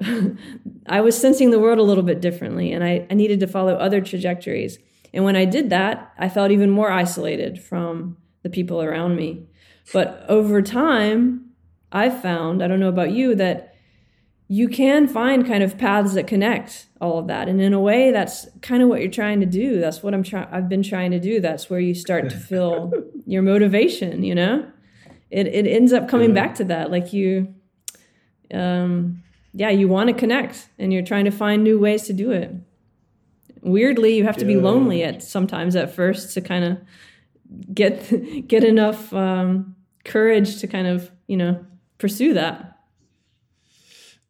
[0.86, 3.74] I was sensing the world a little bit differently, and I, I needed to follow
[3.74, 4.78] other trajectories.
[5.12, 9.44] And when I did that, I felt even more isolated from the people around me.
[9.92, 11.50] But over time,
[11.90, 13.74] I've found, I don't know about you, that
[14.46, 17.48] you can find kind of paths that connect all of that.
[17.48, 19.80] And in a way, that's kind of what you're trying to do.
[19.80, 21.40] That's what I'm trying, I've been trying to do.
[21.40, 22.92] That's where you start to feel
[23.26, 24.70] your motivation, you know?
[25.32, 26.92] It, it ends up coming back to that.
[26.92, 27.52] Like you,
[28.54, 32.30] um, yeah, you want to connect and you're trying to find new ways to do
[32.30, 32.54] it.
[33.60, 36.78] Weirdly, you have to be lonely at sometimes at first to kind of
[37.72, 41.64] get get enough um, courage to kind of you know
[41.98, 42.76] pursue that.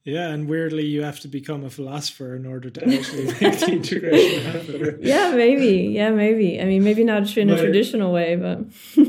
[0.06, 3.72] Yeah, and weirdly, you have to become a philosopher in order to actually make the
[3.72, 4.98] integration happen.
[5.02, 5.90] Yeah, maybe.
[5.92, 6.60] Yeah, maybe.
[6.60, 8.60] I mean, maybe not in a traditional way, but.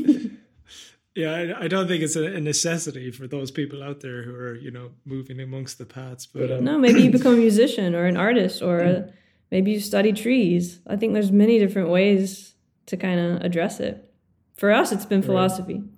[1.14, 4.56] yeah, I, I, don't think it's a, necessity for those people out there who are,
[4.56, 6.26] you know, moving amongst the paths.
[6.26, 9.12] But um, no, maybe you become a musician or an artist, or a,
[9.52, 10.80] maybe you study trees.
[10.84, 12.54] I think there's many different ways
[12.88, 14.12] to kind of address it.
[14.56, 15.82] For us, it's been philosophy.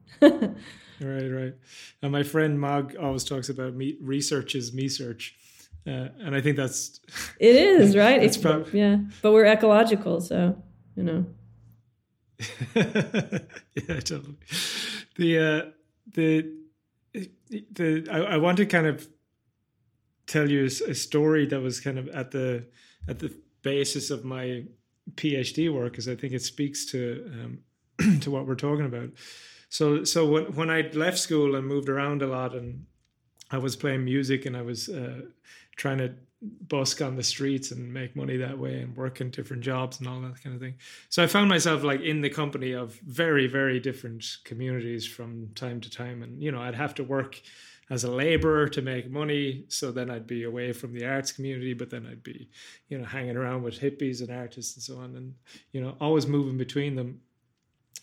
[1.01, 1.31] Right, right.
[1.31, 1.55] right.
[2.03, 5.35] And my friend Mog always talks about me, research is me search.
[5.87, 7.01] Uh, and I think that's
[7.41, 8.23] it is right.
[8.23, 10.63] it's prob- yeah, but we're ecological, so
[10.95, 11.27] you know.
[12.75, 14.37] yeah, totally.
[15.17, 15.71] The uh,
[16.13, 16.53] the
[17.73, 19.09] the I, I want to kind of
[20.27, 22.67] tell you a story that was kind of at the
[23.09, 24.65] at the basis of my
[25.17, 27.31] PhD work because I think it speaks to
[28.01, 29.11] um, to what we're talking about.
[29.69, 32.87] So so when when I left school and moved around a lot and
[33.51, 35.23] I was playing music and I was uh,
[35.77, 39.63] trying to busk on the streets and make money that way and work in different
[39.63, 40.75] jobs and all that kind of thing.
[41.11, 45.81] So I found myself like in the company of very very different communities from time
[45.83, 47.41] to time and you know I'd have to work
[47.91, 49.65] as a laborer to make money.
[49.69, 52.49] So then I'd be away from the arts community, but then I'd be,
[52.89, 55.35] you know, hanging around with hippies and artists and so on, and
[55.73, 57.21] you know, always moving between them.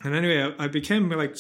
[0.04, 1.38] And anyway, I, I became like,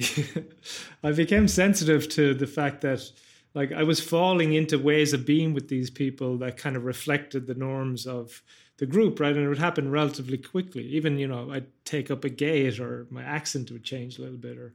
[1.04, 3.08] I became sensitive to the fact that
[3.54, 7.46] like I was falling into ways of being with these people that kind of reflected
[7.46, 8.42] the norms of
[8.78, 9.34] the group, right?
[9.34, 10.84] And it would happen relatively quickly.
[10.84, 14.38] Even, you know, I'd take up a gait or my accent would change a little
[14.38, 14.72] bit or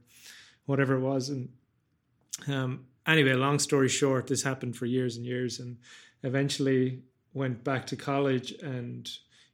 [0.66, 1.28] whatever it was.
[1.28, 1.48] And
[2.48, 5.76] um, anyway, long story short, this happened for years and years and
[6.22, 7.00] eventually
[7.34, 9.10] went back to college and,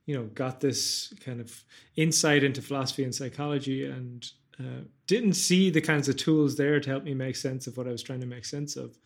[0.06, 1.64] you know, got this kind of
[1.96, 4.30] insight into philosophy and psychology and
[4.60, 7.88] uh, didn't see the kinds of tools there to help me make sense of what
[7.88, 8.96] I was trying to make sense of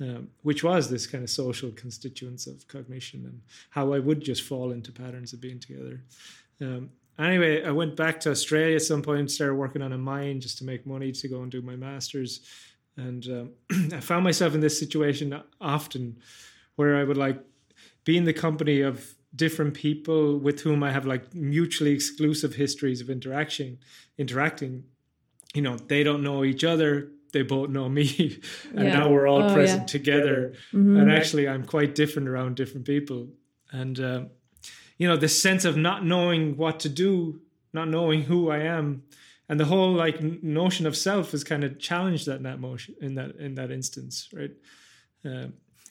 [0.00, 3.40] um, which was this kind of social constituents of cognition and
[3.70, 6.02] how I would just fall into patterns of being together.
[6.60, 10.40] Um, anyway, I went back to Australia at some point, started working on a mine
[10.40, 12.40] just to make money to go and do my master's.
[12.96, 13.50] And um,
[13.92, 16.18] I found myself in this situation often
[16.76, 17.42] where I would like
[18.04, 23.00] be in the company of different people with whom I have like mutually exclusive histories
[23.00, 23.78] of interaction,
[24.16, 24.84] interacting.
[25.54, 28.40] You know, they don't know each other they both know me
[28.74, 28.98] and yeah.
[28.98, 29.86] now we're all oh, present yeah.
[29.86, 30.96] together mm-hmm.
[30.96, 33.28] and actually i'm quite different around different people
[33.72, 34.22] and uh,
[34.96, 37.40] you know the sense of not knowing what to do
[37.72, 39.02] not knowing who i am
[39.48, 42.94] and the whole like notion of self is kind of challenged that in that motion
[43.00, 44.52] in that in that instance right
[45.24, 45.46] uh,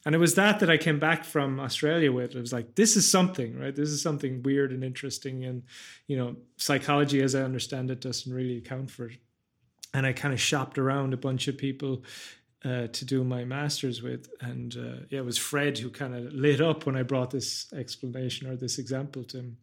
[0.08, 2.36] and it was that that I came back from Australia with.
[2.36, 3.76] It was like this is something, right?
[3.76, 5.64] This is something weird and interesting, and
[6.06, 9.18] you know, psychology, as I understand it, doesn't really account for it
[9.96, 12.04] and I kind of shopped around a bunch of people
[12.66, 14.28] uh, to do my master's with.
[14.42, 17.72] And uh, yeah, it was Fred who kind of lit up when I brought this
[17.72, 19.58] explanation or this example to him.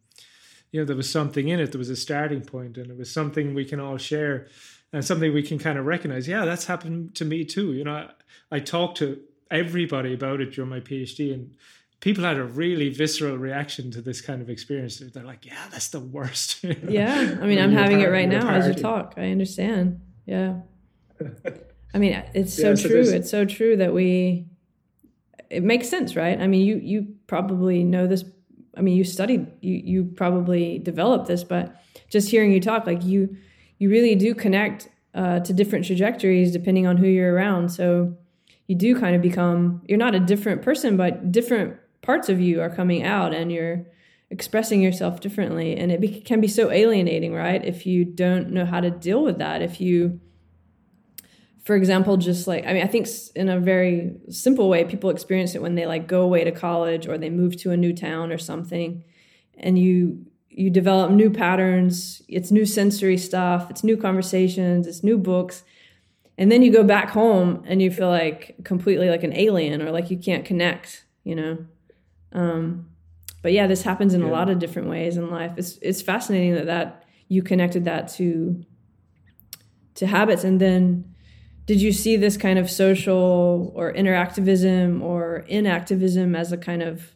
[0.73, 1.71] You know, there was something in it.
[1.71, 4.47] There was a starting point, and it was something we can all share,
[4.91, 6.27] and something we can kind of recognize.
[6.27, 7.73] Yeah, that's happened to me too.
[7.73, 8.09] You know, I,
[8.51, 9.21] I talked to
[9.51, 11.55] everybody about it during my PhD, and
[12.01, 14.97] people had a really visceral reaction to this kind of experience.
[14.99, 18.67] They're like, "Yeah, that's the worst." yeah, I mean, I'm having it right now as
[18.67, 19.13] you talk.
[19.15, 20.01] I understand.
[20.25, 20.61] Yeah.
[21.93, 23.01] I mean, it's so, yeah, so true.
[23.01, 24.47] It's so true that we.
[25.49, 26.39] It makes sense, right?
[26.39, 28.25] I mean, you you probably know this.
[28.75, 31.75] I mean, you studied, you you probably developed this, but
[32.09, 33.35] just hearing you talk, like you
[33.79, 37.69] you really do connect uh, to different trajectories depending on who you're around.
[37.69, 38.15] So
[38.67, 42.61] you do kind of become you're not a different person, but different parts of you
[42.61, 43.85] are coming out, and you're
[44.33, 48.65] expressing yourself differently and it be, can be so alienating right if you don't know
[48.65, 50.19] how to deal with that if you
[51.63, 55.55] for example just like i mean i think in a very simple way people experience
[55.55, 58.31] it when they like go away to college or they move to a new town
[58.31, 59.03] or something
[59.57, 65.17] and you you develop new patterns it's new sensory stuff it's new conversations it's new
[65.17, 65.63] books
[66.37, 69.91] and then you go back home and you feel like completely like an alien or
[69.91, 71.57] like you can't connect you know
[72.33, 72.87] um,
[73.41, 74.27] but yeah, this happens in yeah.
[74.27, 75.51] a lot of different ways in life.
[75.57, 78.63] It's it's fascinating that that you connected that to
[79.95, 81.12] to habits, and then
[81.65, 87.13] did you see this kind of social or interactivism or enactivism as a kind of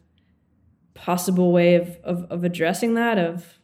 [0.94, 3.58] possible way of of, of addressing that of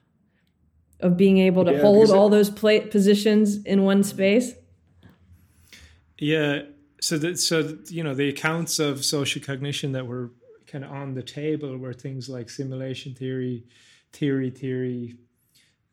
[1.01, 4.55] of being able to yeah, hold all those plate positions in one space?
[6.19, 6.63] Yeah,
[7.01, 10.31] so that so you know the accounts of social cognition that were
[10.67, 13.65] kind of on the table were things like simulation theory,
[14.13, 15.17] theory theory,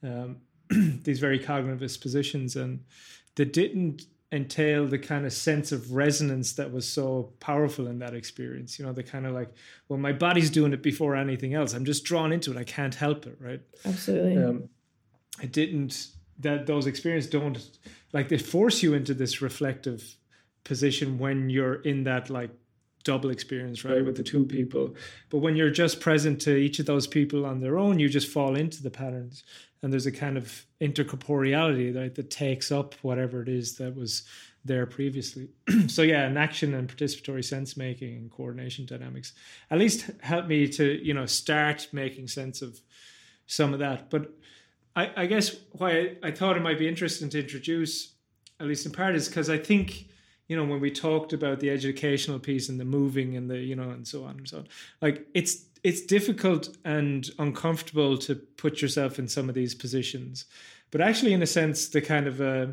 [0.04, 0.38] um,
[1.04, 2.84] these very cognitivist positions, and
[3.36, 8.14] that didn't entail the kind of sense of resonance that was so powerful in that
[8.14, 8.80] experience.
[8.80, 9.50] You know, the kind of like,
[9.90, 11.74] well, my body's doing it before anything else.
[11.74, 12.58] I'm just drawn into it.
[12.58, 13.62] I can't help it, right?
[13.86, 14.42] Absolutely.
[14.42, 14.70] Um,
[15.42, 16.08] it didn't
[16.40, 17.78] that those experiences don't
[18.14, 20.18] like they force you into this reflective
[20.64, 22.52] position when you're in that like
[23.04, 24.96] double experience, right, with the two people.
[25.30, 28.28] But when you're just present to each of those people on their own, you just
[28.28, 29.44] fall into the patterns.
[29.84, 34.24] And there's a kind of intercorporeality right, that takes up whatever it is that was
[34.64, 35.50] there previously.
[35.88, 39.34] so yeah, enaction and participatory sense making and coordination dynamics
[39.72, 42.80] at least help me to, you know, start making sense of
[43.48, 44.10] some of that.
[44.10, 44.32] But
[44.96, 48.14] I, I guess why I, I thought it might be interesting to introduce,
[48.60, 50.08] at least in part, is because I think
[50.52, 53.74] you know, when we talked about the educational piece and the moving and the, you
[53.74, 54.68] know, and so on and so on,
[55.02, 60.46] like it's it's difficult and uncomfortable to put yourself in some of these positions,
[60.92, 62.68] but actually, in a sense, the kind of uh,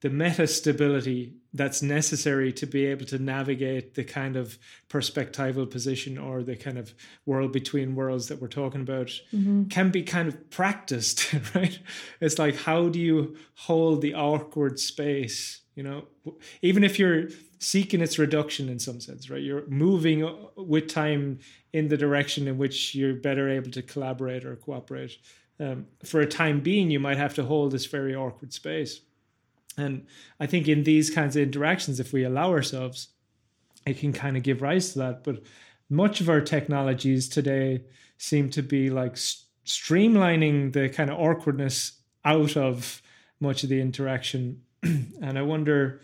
[0.00, 4.58] the meta stability that's necessary to be able to navigate the kind of
[4.90, 6.94] perspectival position or the kind of
[7.24, 9.64] world between worlds that we're talking about mm-hmm.
[9.64, 11.78] can be kind of practiced, right?
[12.20, 16.04] It's like how do you hold the awkward space you know
[16.62, 17.28] even if you're
[17.58, 21.38] seeking its reduction in some sense right you're moving with time
[21.72, 25.18] in the direction in which you're better able to collaborate or cooperate
[25.58, 29.00] um, for a time being you might have to hold this very awkward space
[29.78, 30.06] and
[30.40, 33.08] i think in these kinds of interactions if we allow ourselves
[33.86, 35.24] it can kind of give rise to that.
[35.24, 35.42] But
[35.88, 37.84] much of our technologies today
[38.18, 39.14] seem to be like
[39.64, 41.92] streamlining the kind of awkwardness
[42.24, 43.00] out of
[43.40, 44.62] much of the interaction.
[44.82, 46.00] and I wonder.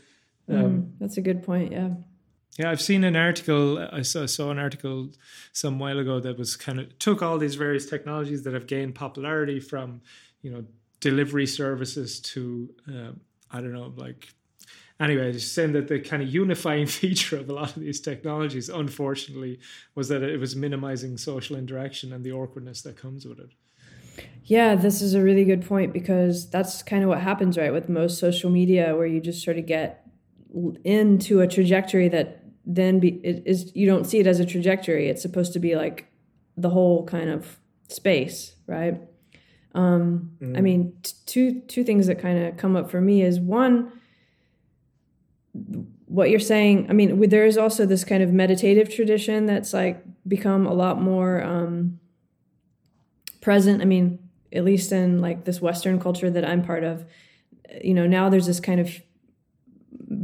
[0.48, 1.72] Um, mm, that's a good point.
[1.72, 1.90] Yeah.
[2.58, 3.78] Yeah, I've seen an article.
[3.90, 5.10] I saw, saw an article
[5.52, 8.94] some while ago that was kind of took all these various technologies that have gained
[8.94, 10.02] popularity from,
[10.42, 10.64] you know,
[11.00, 13.12] delivery services to, uh,
[13.50, 14.28] I don't know, like
[15.00, 19.58] anyway, saying that the kind of unifying feature of a lot of these technologies, unfortunately,
[19.94, 23.50] was that it was minimizing social interaction and the awkwardness that comes with it.
[24.44, 27.88] Yeah, this is a really good point because that's kind of what happens, right, with
[27.88, 30.01] most social media, where you just sort of get
[30.84, 35.08] into a trajectory that then be, it is you don't see it as a trajectory.
[35.08, 36.06] It's supposed to be like
[36.56, 37.58] the whole kind of
[37.88, 39.00] space, right?
[39.74, 40.56] Um, mm.
[40.56, 43.92] I mean, t- two two things that kind of come up for me is one,
[46.06, 46.86] what you're saying.
[46.90, 51.00] I mean, there is also this kind of meditative tradition that's like become a lot
[51.00, 51.98] more um,
[53.40, 53.82] present.
[53.82, 54.18] I mean,
[54.52, 57.06] at least in like this Western culture that I'm part of,
[57.82, 59.00] you know, now there's this kind of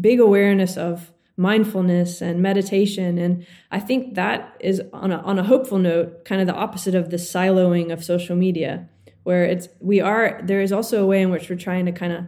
[0.01, 3.19] big awareness of mindfulness and meditation.
[3.19, 6.95] And i think that is on a, on a hopeful note kind of the opposite
[6.95, 8.89] of the siloing of social media
[9.23, 12.13] where it's we are there is also a way in which we're trying to kind
[12.13, 12.25] of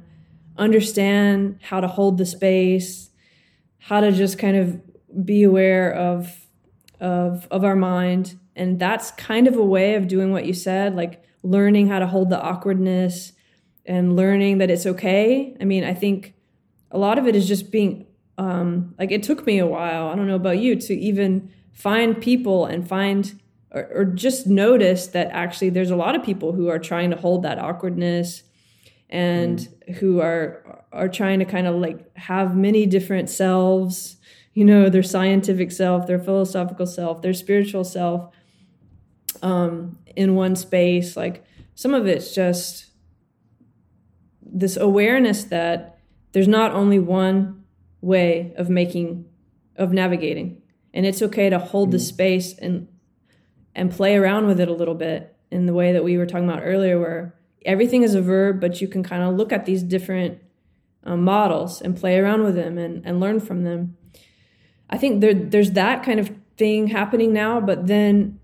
[0.56, 3.10] understand how to hold the space
[3.78, 4.80] how to just kind of
[5.24, 6.46] be aware of
[7.00, 8.38] of of our mind.
[8.54, 12.06] And that's kind of a way of doing what you said like learning how to
[12.06, 13.32] hold the awkwardness
[13.86, 15.56] and learning that it's okay.
[15.60, 16.34] I mean i think
[16.90, 18.06] a lot of it is just being
[18.38, 22.20] um, like it took me a while i don't know about you to even find
[22.20, 23.40] people and find
[23.72, 27.16] or, or, just notice that actually there's a lot of people who are trying to
[27.16, 28.42] hold that awkwardness
[29.08, 29.96] and mm.
[29.96, 34.16] who are are trying to kind of like have many different selves
[34.54, 38.32] you know their scientific self their philosophical self their spiritual self
[39.42, 41.44] um, in one space like
[41.74, 42.86] some of it's just
[44.42, 45.99] this awareness that
[46.32, 47.64] there's not only one
[48.00, 49.26] way of making
[49.76, 50.60] of navigating
[50.92, 51.92] and it's okay to hold mm-hmm.
[51.92, 52.88] the space and
[53.74, 56.48] and play around with it a little bit in the way that we were talking
[56.48, 57.34] about earlier where
[57.64, 60.38] everything is a verb but you can kind of look at these different
[61.04, 63.96] um, models and play around with them and, and learn from them
[64.88, 68.38] i think there, there's that kind of thing happening now but then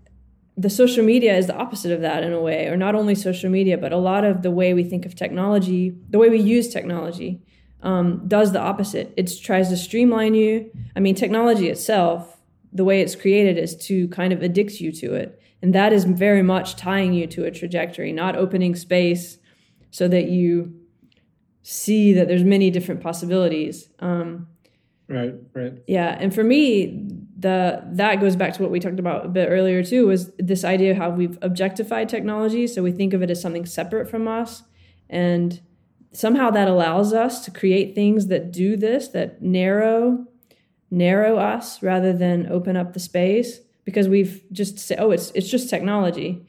[0.59, 3.49] the social media is the opposite of that in a way or not only social
[3.49, 6.67] media but a lot of the way we think of technology the way we use
[6.67, 7.43] technology
[7.83, 9.13] um, does the opposite.
[9.17, 10.71] It tries to streamline you.
[10.95, 12.37] I mean, technology itself,
[12.73, 15.41] the way it's created is to kind of addict you to it.
[15.61, 19.37] And that is very much tying you to a trajectory, not opening space
[19.89, 20.79] so that you
[21.63, 23.89] see that there's many different possibilities.
[23.99, 24.47] Um,
[25.07, 25.73] right, right.
[25.87, 26.15] Yeah.
[26.19, 27.07] And for me,
[27.39, 30.63] the that goes back to what we talked about a bit earlier too, was this
[30.63, 32.67] idea of how we've objectified technology.
[32.67, 34.63] So we think of it as something separate from us.
[35.09, 35.61] And
[36.11, 40.25] somehow that allows us to create things that do this that narrow
[40.89, 45.49] narrow us rather than open up the space because we've just said oh it's it's
[45.49, 46.45] just technology.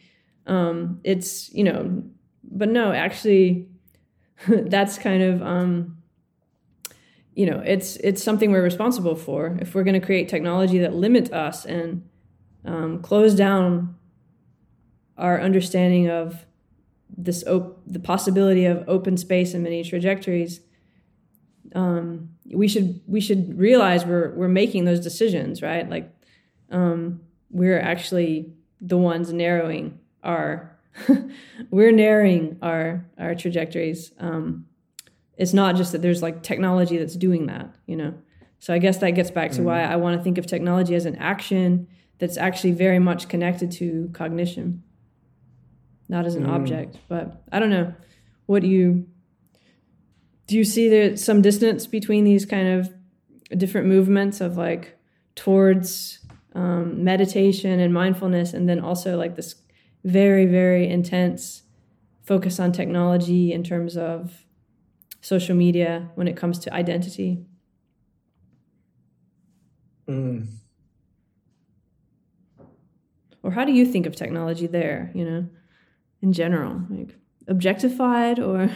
[0.47, 2.03] Um, it's you know
[2.43, 3.69] but no actually
[4.49, 5.99] that's kind of um,
[7.35, 9.59] you know it's it's something we're responsible for.
[9.61, 12.09] If we're going to create technology that limits us and
[12.65, 13.97] um, close down
[15.17, 16.45] our understanding of
[17.19, 20.61] this op- the possibility of open space and many trajectories
[21.75, 25.89] um, we should we should realize we're we're making those decisions right?
[25.89, 26.11] Like
[26.71, 27.21] um,
[27.51, 30.77] we're actually the ones narrowing our
[31.71, 34.13] we're narrowing our our trajectories.
[34.19, 34.67] Um,
[35.37, 38.15] it's not just that there's like technology that's doing that you know?
[38.61, 39.67] So i guess that gets back to mm-hmm.
[39.67, 41.87] why i want to think of technology as an action
[42.19, 44.83] that's actually very much connected to cognition
[46.09, 46.51] not as an mm.
[46.51, 46.99] object.
[47.09, 47.95] But I don't know.
[48.47, 49.07] What do you
[50.47, 50.57] do?
[50.57, 52.93] You see there some distance between these kind of
[53.57, 54.99] different movements of like
[55.35, 56.21] towards
[56.55, 59.55] um, meditation and mindfulness, and then also like this
[60.05, 61.63] very very intense
[62.23, 64.45] focus on technology in terms of
[65.21, 67.45] social media when it comes to identity.
[70.09, 70.47] Mm.
[73.43, 75.11] Or how do you think of technology there?
[75.15, 75.49] You know
[76.23, 77.17] in general, like
[77.47, 78.71] objectified or?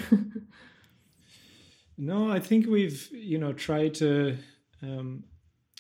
[1.99, 4.37] no, I think we've you know tried to
[4.83, 5.25] um,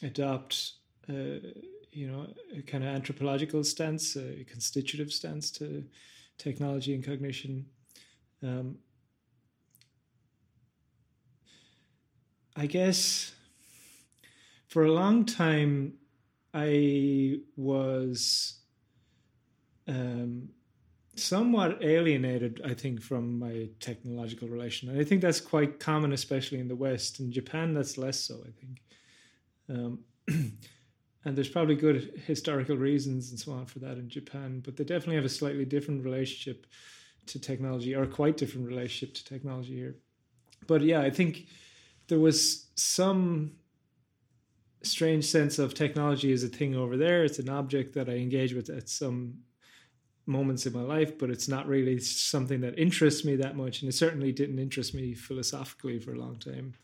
[0.03, 0.73] adopt.
[1.09, 1.39] Uh,
[1.95, 2.27] you know,
[2.57, 5.85] a kind of anthropological stance, a constitutive stance to
[6.39, 7.67] technology and cognition.
[8.43, 8.79] Um,
[12.57, 13.35] I guess
[14.69, 15.95] for a long time,
[16.55, 18.61] I was
[19.87, 20.49] um,
[21.17, 24.89] somewhat alienated, I think, from my technological relation.
[24.89, 27.21] And I think that's quite common, especially in the West.
[27.21, 28.83] In Japan, that's less so, I think.
[29.69, 29.99] Um,
[31.25, 34.85] and there's probably good historical reasons and so on for that in Japan, but they
[34.85, 36.67] definitely have a slightly different relationship
[37.27, 39.97] to technology, or quite different relationship to technology here.
[40.67, 41.47] But yeah, I think
[42.09, 43.53] there was some
[44.83, 47.25] strange sense of technology as a thing over there.
[47.25, 49.39] It's an object that I engage with at some
[50.27, 53.82] moments in my life, but it's not really something that interests me that much.
[53.82, 56.74] And it certainly didn't interest me philosophically for a long time.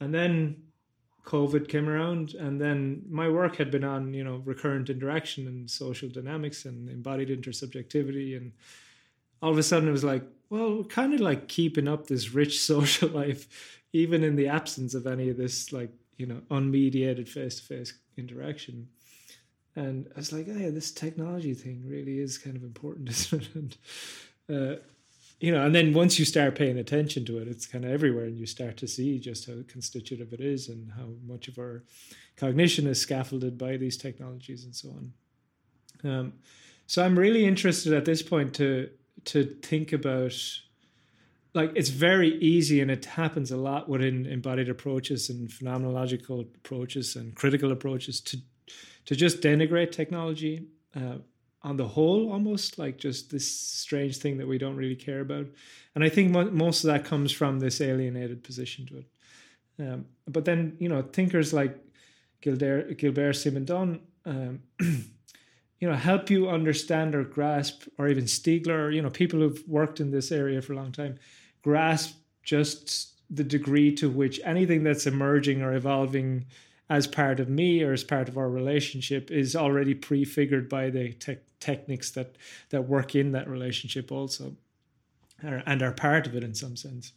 [0.00, 0.56] And then
[1.24, 5.70] COVID came around, and then my work had been on, you know, recurrent interaction and
[5.70, 8.36] social dynamics and embodied intersubjectivity.
[8.36, 8.52] And
[9.42, 12.60] all of a sudden it was like, well, kind of like keeping up this rich
[12.64, 17.56] social life, even in the absence of any of this, like, you know, unmediated face
[17.56, 18.88] to face interaction
[19.76, 23.42] and I was like, oh yeah, this technology thing really is kind of important, isn't
[23.42, 23.54] it?
[23.54, 23.76] And,
[24.48, 24.76] uh,
[25.38, 28.26] you know, and then once you start paying attention to it, it's kind of everywhere,
[28.26, 31.82] and you start to see just how constitutive it is and how much of our
[32.36, 35.12] cognition is scaffolded by these technologies and so on.
[36.04, 36.32] Um,
[36.86, 38.90] so I'm really interested at this point to
[39.26, 40.34] to think about
[41.54, 47.16] like it's very easy and it happens a lot within embodied approaches and phenomenological approaches
[47.16, 48.38] and critical approaches to
[49.06, 50.66] to just denigrate technology
[50.96, 51.16] uh,
[51.62, 55.46] on the whole, almost like just this strange thing that we don't really care about.
[55.94, 59.06] And I think mo- most of that comes from this alienated position to it.
[59.78, 61.76] Um, but then, you know, thinkers like
[62.40, 69.02] Gilbert, Gilbert Simondon, um, you know, help you understand or grasp, or even Stiegler, you
[69.02, 71.18] know, people who've worked in this area for a long time,
[71.62, 76.44] grasp just the degree to which anything that's emerging or evolving
[76.90, 81.12] as part of me or as part of our relationship is already prefigured by the
[81.12, 82.36] te- techniques that
[82.70, 84.52] that work in that relationship also
[85.42, 87.12] and are part of it in some sense.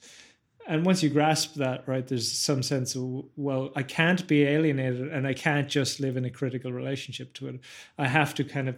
[0.66, 5.12] And once you grasp that right there's some sense of well i can't be alienated
[5.12, 7.60] and i can't just live in a critical relationship to it.
[7.98, 8.78] I have to kind of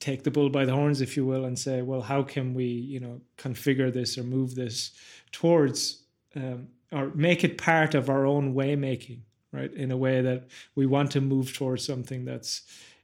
[0.00, 2.64] take the bull by the horns if you will and say well how can we
[2.64, 4.92] you know configure this or move this
[5.30, 6.02] towards
[6.34, 9.22] um, or make it part of our own way making
[9.52, 9.72] right?
[9.72, 12.62] In a way that we want to move towards something that's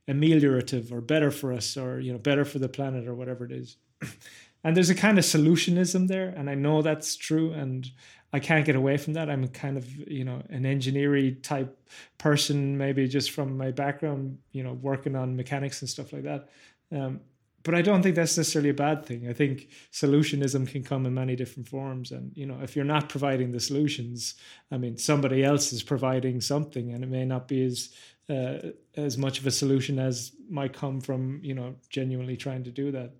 [0.08, 3.52] ameliorative or better for us or you know better for the planet or whatever it
[3.52, 3.76] is.
[4.64, 7.88] and there's a kind of solutionism there, and I know that's true, and
[8.32, 9.30] I can't get away from that.
[9.30, 11.78] I'm kind of you know an engineering type
[12.16, 16.48] person, maybe just from my background, you know, working on mechanics and stuff like that.
[16.90, 17.20] Um,
[17.64, 19.28] but I don't think that's necessarily a bad thing.
[19.28, 23.08] I think solutionism can come in many different forms, and you know, if you're not
[23.08, 24.34] providing the solutions,
[24.70, 27.90] I mean, somebody else is providing something, and it may not be as
[28.30, 32.70] uh, as much of a solution as might come from you know genuinely trying to
[32.70, 33.12] do that.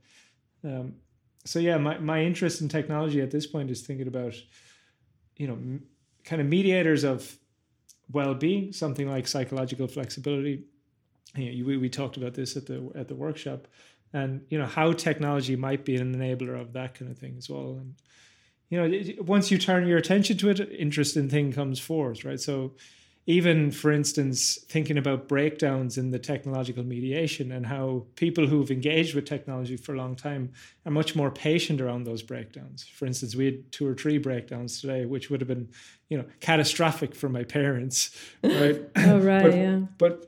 [0.65, 0.95] Um,
[1.45, 4.35] so yeah, my my interest in technology at this point is thinking about
[5.37, 5.85] you know m-
[6.25, 7.37] kind of mediators of
[8.11, 10.65] well-being, something like psychological flexibility.
[11.35, 13.67] You know, we, we talked about this at the at the workshop
[14.13, 17.49] and you know how technology might be an enabler of that kind of thing as
[17.49, 17.79] well.
[17.81, 17.95] And
[18.71, 22.41] you know once you turn your attention to it interesting thing comes forth right?
[22.41, 22.73] So
[23.27, 29.15] even for instance thinking about breakdowns in the technological mediation and how people who've engaged
[29.15, 30.51] with technology for a long time
[30.87, 32.85] are much more patient around those breakdowns.
[32.85, 35.69] For instance we had two or three breakdowns today which would have been
[36.09, 38.81] you know catastrophic for my parents right?
[38.97, 39.81] Oh right but, yeah.
[39.99, 40.28] but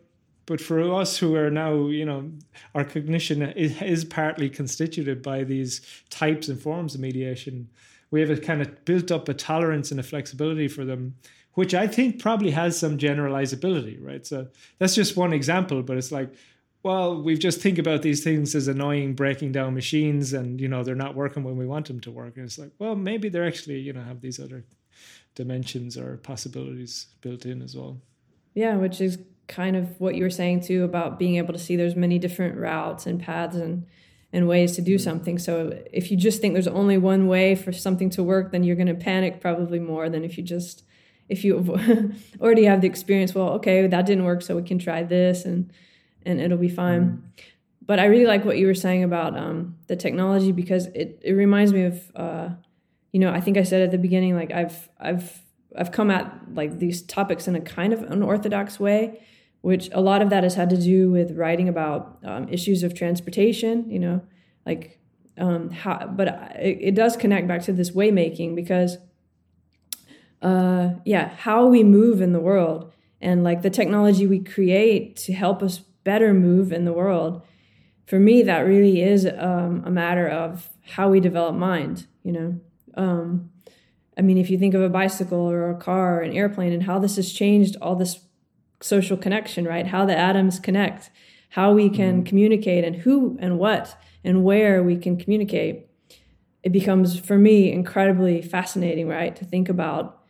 [0.50, 2.28] but for us who are now, you know,
[2.74, 7.68] our cognition is, is partly constituted by these types and forms of mediation.
[8.10, 11.14] We have a kind of built up a tolerance and a flexibility for them,
[11.54, 14.26] which I think probably has some generalizability, right?
[14.26, 14.48] So
[14.80, 16.34] that's just one example, but it's like,
[16.82, 20.82] well, we just think about these things as annoying breaking down machines and, you know,
[20.82, 22.36] they're not working when we want them to work.
[22.36, 24.64] And it's like, well, maybe they're actually, you know, have these other
[25.36, 28.00] dimensions or possibilities built in as well.
[28.52, 29.16] Yeah, which is
[29.50, 32.56] kind of what you were saying too about being able to see there's many different
[32.56, 33.86] routes and paths and
[34.32, 35.02] and ways to do mm-hmm.
[35.02, 35.38] something.
[35.38, 38.76] So if you just think there's only one way for something to work, then you're
[38.76, 40.84] going to panic probably more than if you just
[41.28, 41.58] if you
[42.40, 43.34] already have the experience.
[43.34, 45.72] Well, okay, that didn't work, so we can try this, and
[46.24, 47.02] and it'll be fine.
[47.02, 47.44] Mm.
[47.84, 51.32] But I really like what you were saying about um, the technology because it it
[51.32, 52.48] reminds me of uh,
[53.12, 55.40] you know I think I said at the beginning like I've I've
[55.76, 59.20] I've come at like these topics in a kind of unorthodox way
[59.62, 62.94] which a lot of that has had to do with writing about um, issues of
[62.94, 64.22] transportation, you know,
[64.64, 64.98] like
[65.38, 68.98] um, how, but it, it, does connect back to this way making because,
[70.42, 75.32] uh, yeah, how we move in the world and like the technology we create to
[75.32, 77.42] help us better move in the world
[78.06, 82.60] for me that really is um, a matter of how we develop mind you know?
[82.94, 83.50] Um,
[84.18, 86.82] i mean if you think of a bicycle or a car or an airplane and
[86.82, 88.18] how this has changed all this
[88.80, 91.10] social connection right how the atoms connect
[91.50, 92.24] how we can mm-hmm.
[92.24, 95.86] communicate and who and what and where we can communicate
[96.62, 100.20] it becomes for me incredibly fascinating right to think about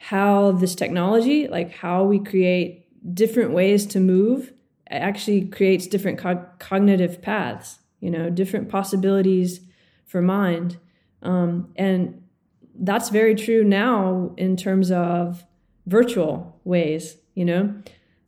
[0.00, 4.50] how this technology, like how we create different ways to move,
[4.90, 9.60] actually creates different co- cognitive paths, you know, different possibilities
[10.06, 10.78] for mind.
[11.22, 12.22] Um, and
[12.74, 15.44] that's very true now in terms of
[15.86, 17.74] virtual ways, you know,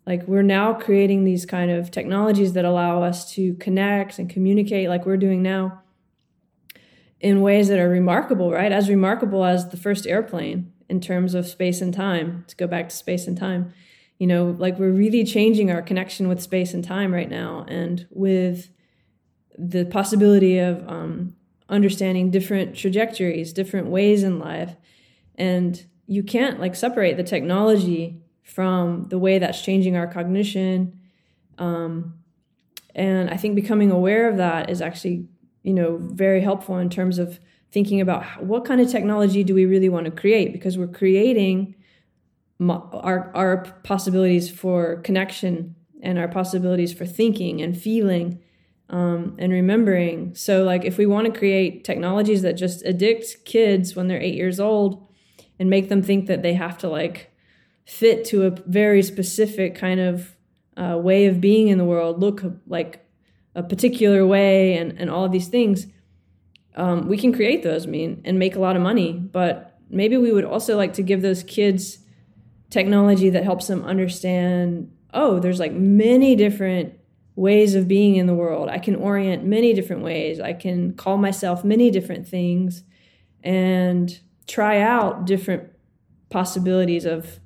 [0.07, 4.89] like we're now creating these kind of technologies that allow us to connect and communicate
[4.89, 5.83] like we're doing now
[7.21, 8.73] in ways that are remarkable, right?
[8.73, 12.89] As remarkable as the first airplane in terms of space and time to go back
[12.89, 13.73] to space and time.
[14.19, 18.07] You know like we're really changing our connection with space and time right now and
[18.11, 18.69] with
[19.59, 21.35] the possibility of um,
[21.69, 24.77] understanding different trajectories different ways in life.
[25.35, 30.99] And you can't like separate the technology from the way that's changing our cognition
[31.59, 32.15] um,
[32.95, 35.27] and i think becoming aware of that is actually
[35.63, 37.39] you know very helpful in terms of
[37.71, 41.75] thinking about what kind of technology do we really want to create because we're creating
[42.71, 48.41] our our possibilities for connection and our possibilities for thinking and feeling
[48.91, 50.35] um, and remembering.
[50.35, 54.35] So, like, if we want to create technologies that just addict kids when they're eight
[54.35, 55.09] years old
[55.59, 57.32] and make them think that they have to like
[57.93, 60.37] fit to a very specific kind of
[60.77, 63.07] uh, way of being in the world, look like
[63.55, 65.87] a particular way, and and all these things
[66.75, 69.13] um, we can create those, I mean, and make a lot of money.
[69.13, 71.99] But maybe we would also like to give those kids
[72.71, 76.95] technology that helps them understand oh, there's like many different
[77.37, 78.69] ways of being in the world.
[78.69, 80.41] I can orient many different ways.
[80.41, 82.83] I can call myself many different things
[83.43, 85.71] and try out different
[86.31, 87.41] possibilities of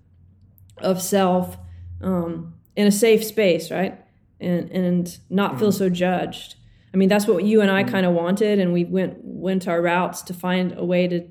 [0.78, 1.56] of self
[2.00, 3.98] um, in a safe space, right?
[4.40, 5.78] And and not feel mm-hmm.
[5.78, 6.56] so judged.
[6.92, 7.92] I mean, that's what you and I mm-hmm.
[7.92, 11.28] kind of wanted, and we went went our routes to find a way to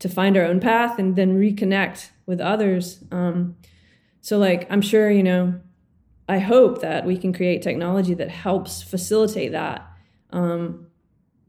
[0.00, 3.04] to find our own path and then reconnect with others.
[3.10, 3.56] Um,
[4.20, 5.60] so, like, I'm sure you know,
[6.28, 9.86] I hope that we can create technology that helps facilitate that
[10.30, 10.86] um,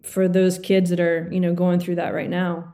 [0.02, 2.74] for those kids that are you know going through that right now.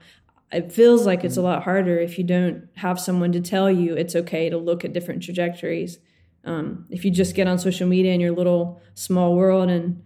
[0.52, 1.48] It feels like it's a mm-hmm.
[1.48, 4.94] lot harder if you don't have someone to tell you it's okay to look at
[4.94, 6.00] different trajectories.
[6.46, 10.02] Um, if you just get on social media in your little small world and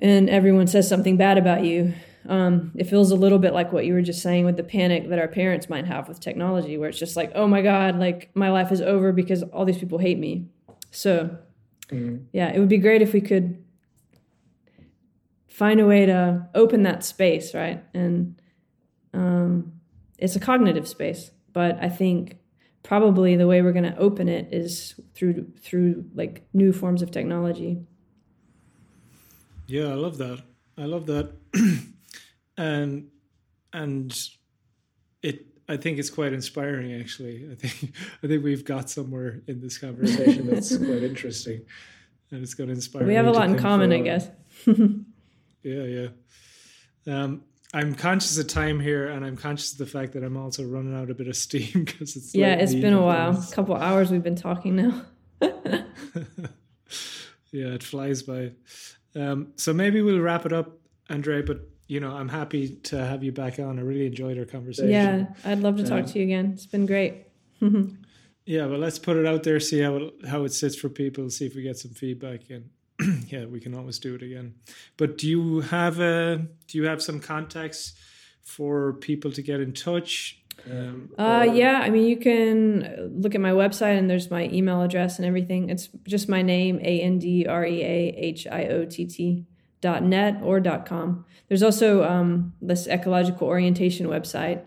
[0.00, 1.94] and everyone says something bad about you.
[2.28, 5.08] Um, it feels a little bit like what you were just saying with the panic
[5.08, 8.30] that our parents might have with technology, where it's just like, oh my God, like
[8.34, 10.48] my life is over because all these people hate me.
[10.90, 11.36] So,
[11.88, 12.24] mm-hmm.
[12.32, 13.62] yeah, it would be great if we could
[15.46, 17.82] find a way to open that space, right?
[17.94, 18.40] And
[19.16, 19.72] um,
[20.18, 22.38] it's a cognitive space, but I think
[22.82, 27.10] probably the way we're going to open it is through through like new forms of
[27.10, 27.78] technology.
[29.66, 30.42] Yeah, I love that.
[30.78, 31.32] I love that.
[32.56, 33.08] and
[33.72, 34.30] and
[35.22, 37.48] it I think it's quite inspiring actually.
[37.50, 41.62] I think I think we've got somewhere in this conversation that's quite interesting.
[42.30, 44.28] And it's going to inspire We have a lot in common, I guess.
[44.66, 46.08] yeah, yeah.
[47.06, 47.42] Um,
[47.74, 50.94] I'm conscious of time here, and I'm conscious of the fact that I'm also running
[50.94, 53.36] out a bit of steam because it's yeah, it's been a while.
[53.36, 55.02] A couple hours we've been talking now.
[55.40, 55.82] yeah,
[57.52, 58.52] it flies by.
[59.14, 60.78] Um, so maybe we'll wrap it up,
[61.10, 61.42] Andre.
[61.42, 63.78] But you know, I'm happy to have you back on.
[63.78, 64.90] I really enjoyed our conversation.
[64.90, 66.52] Yeah, I'd love to talk um, to you again.
[66.54, 67.26] It's been great.
[68.46, 71.28] yeah, well, let's put it out there, see how it, how it sits for people,
[71.30, 72.70] see if we get some feedback, and
[73.28, 74.54] yeah, we can always do it again.
[74.96, 77.94] But do you have a do you have some contacts
[78.42, 80.40] for people to get in touch?
[80.70, 84.80] Um, uh, yeah, I mean, you can look at my website and there's my email
[84.82, 85.68] address and everything.
[85.68, 89.46] It's just my name, A N D R E A H I O T T
[89.80, 91.24] dot net or dot com.
[91.48, 94.64] There's also um, this ecological orientation website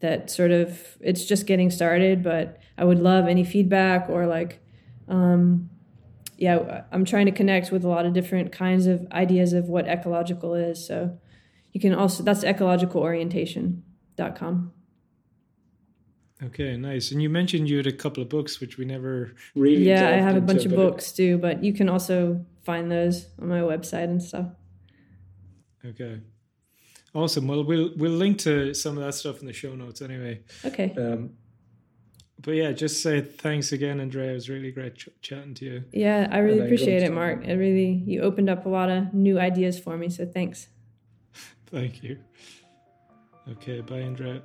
[0.00, 4.60] that sort of it's just getting started, but I would love any feedback or like,
[5.08, 5.70] um,
[6.38, 9.88] yeah, I'm trying to connect with a lot of different kinds of ideas of what
[9.88, 10.86] ecological is.
[10.86, 11.18] So
[11.72, 14.72] you can also that's ecologicalorientation.com.
[16.44, 17.10] Okay, nice.
[17.10, 19.88] And you mentioned you had a couple of books, which we never really.
[19.88, 23.48] Yeah, I have a bunch of books too, but you can also find those on
[23.48, 24.46] my website and stuff.
[25.84, 26.20] Okay,
[27.14, 27.48] awesome.
[27.48, 30.42] Well, we'll we'll link to some of that stuff in the show notes anyway.
[30.64, 30.94] Okay.
[30.96, 31.30] Um,
[32.40, 34.30] but yeah, just say thanks again, Andrea.
[34.30, 35.84] It was really great ch- chatting to you.
[35.92, 37.44] Yeah, I really appreciate it, Mark.
[37.44, 40.08] It really you opened up a lot of new ideas for me.
[40.08, 40.68] So thanks.
[41.66, 42.18] Thank you.
[43.50, 44.42] Okay, bye, Andrea.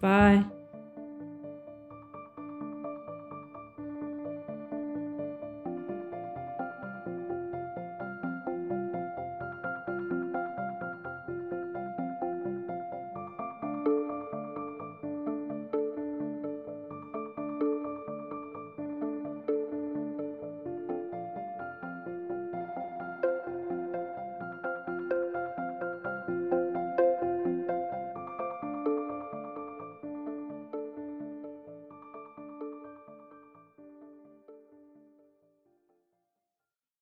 [0.00, 0.44] Bye.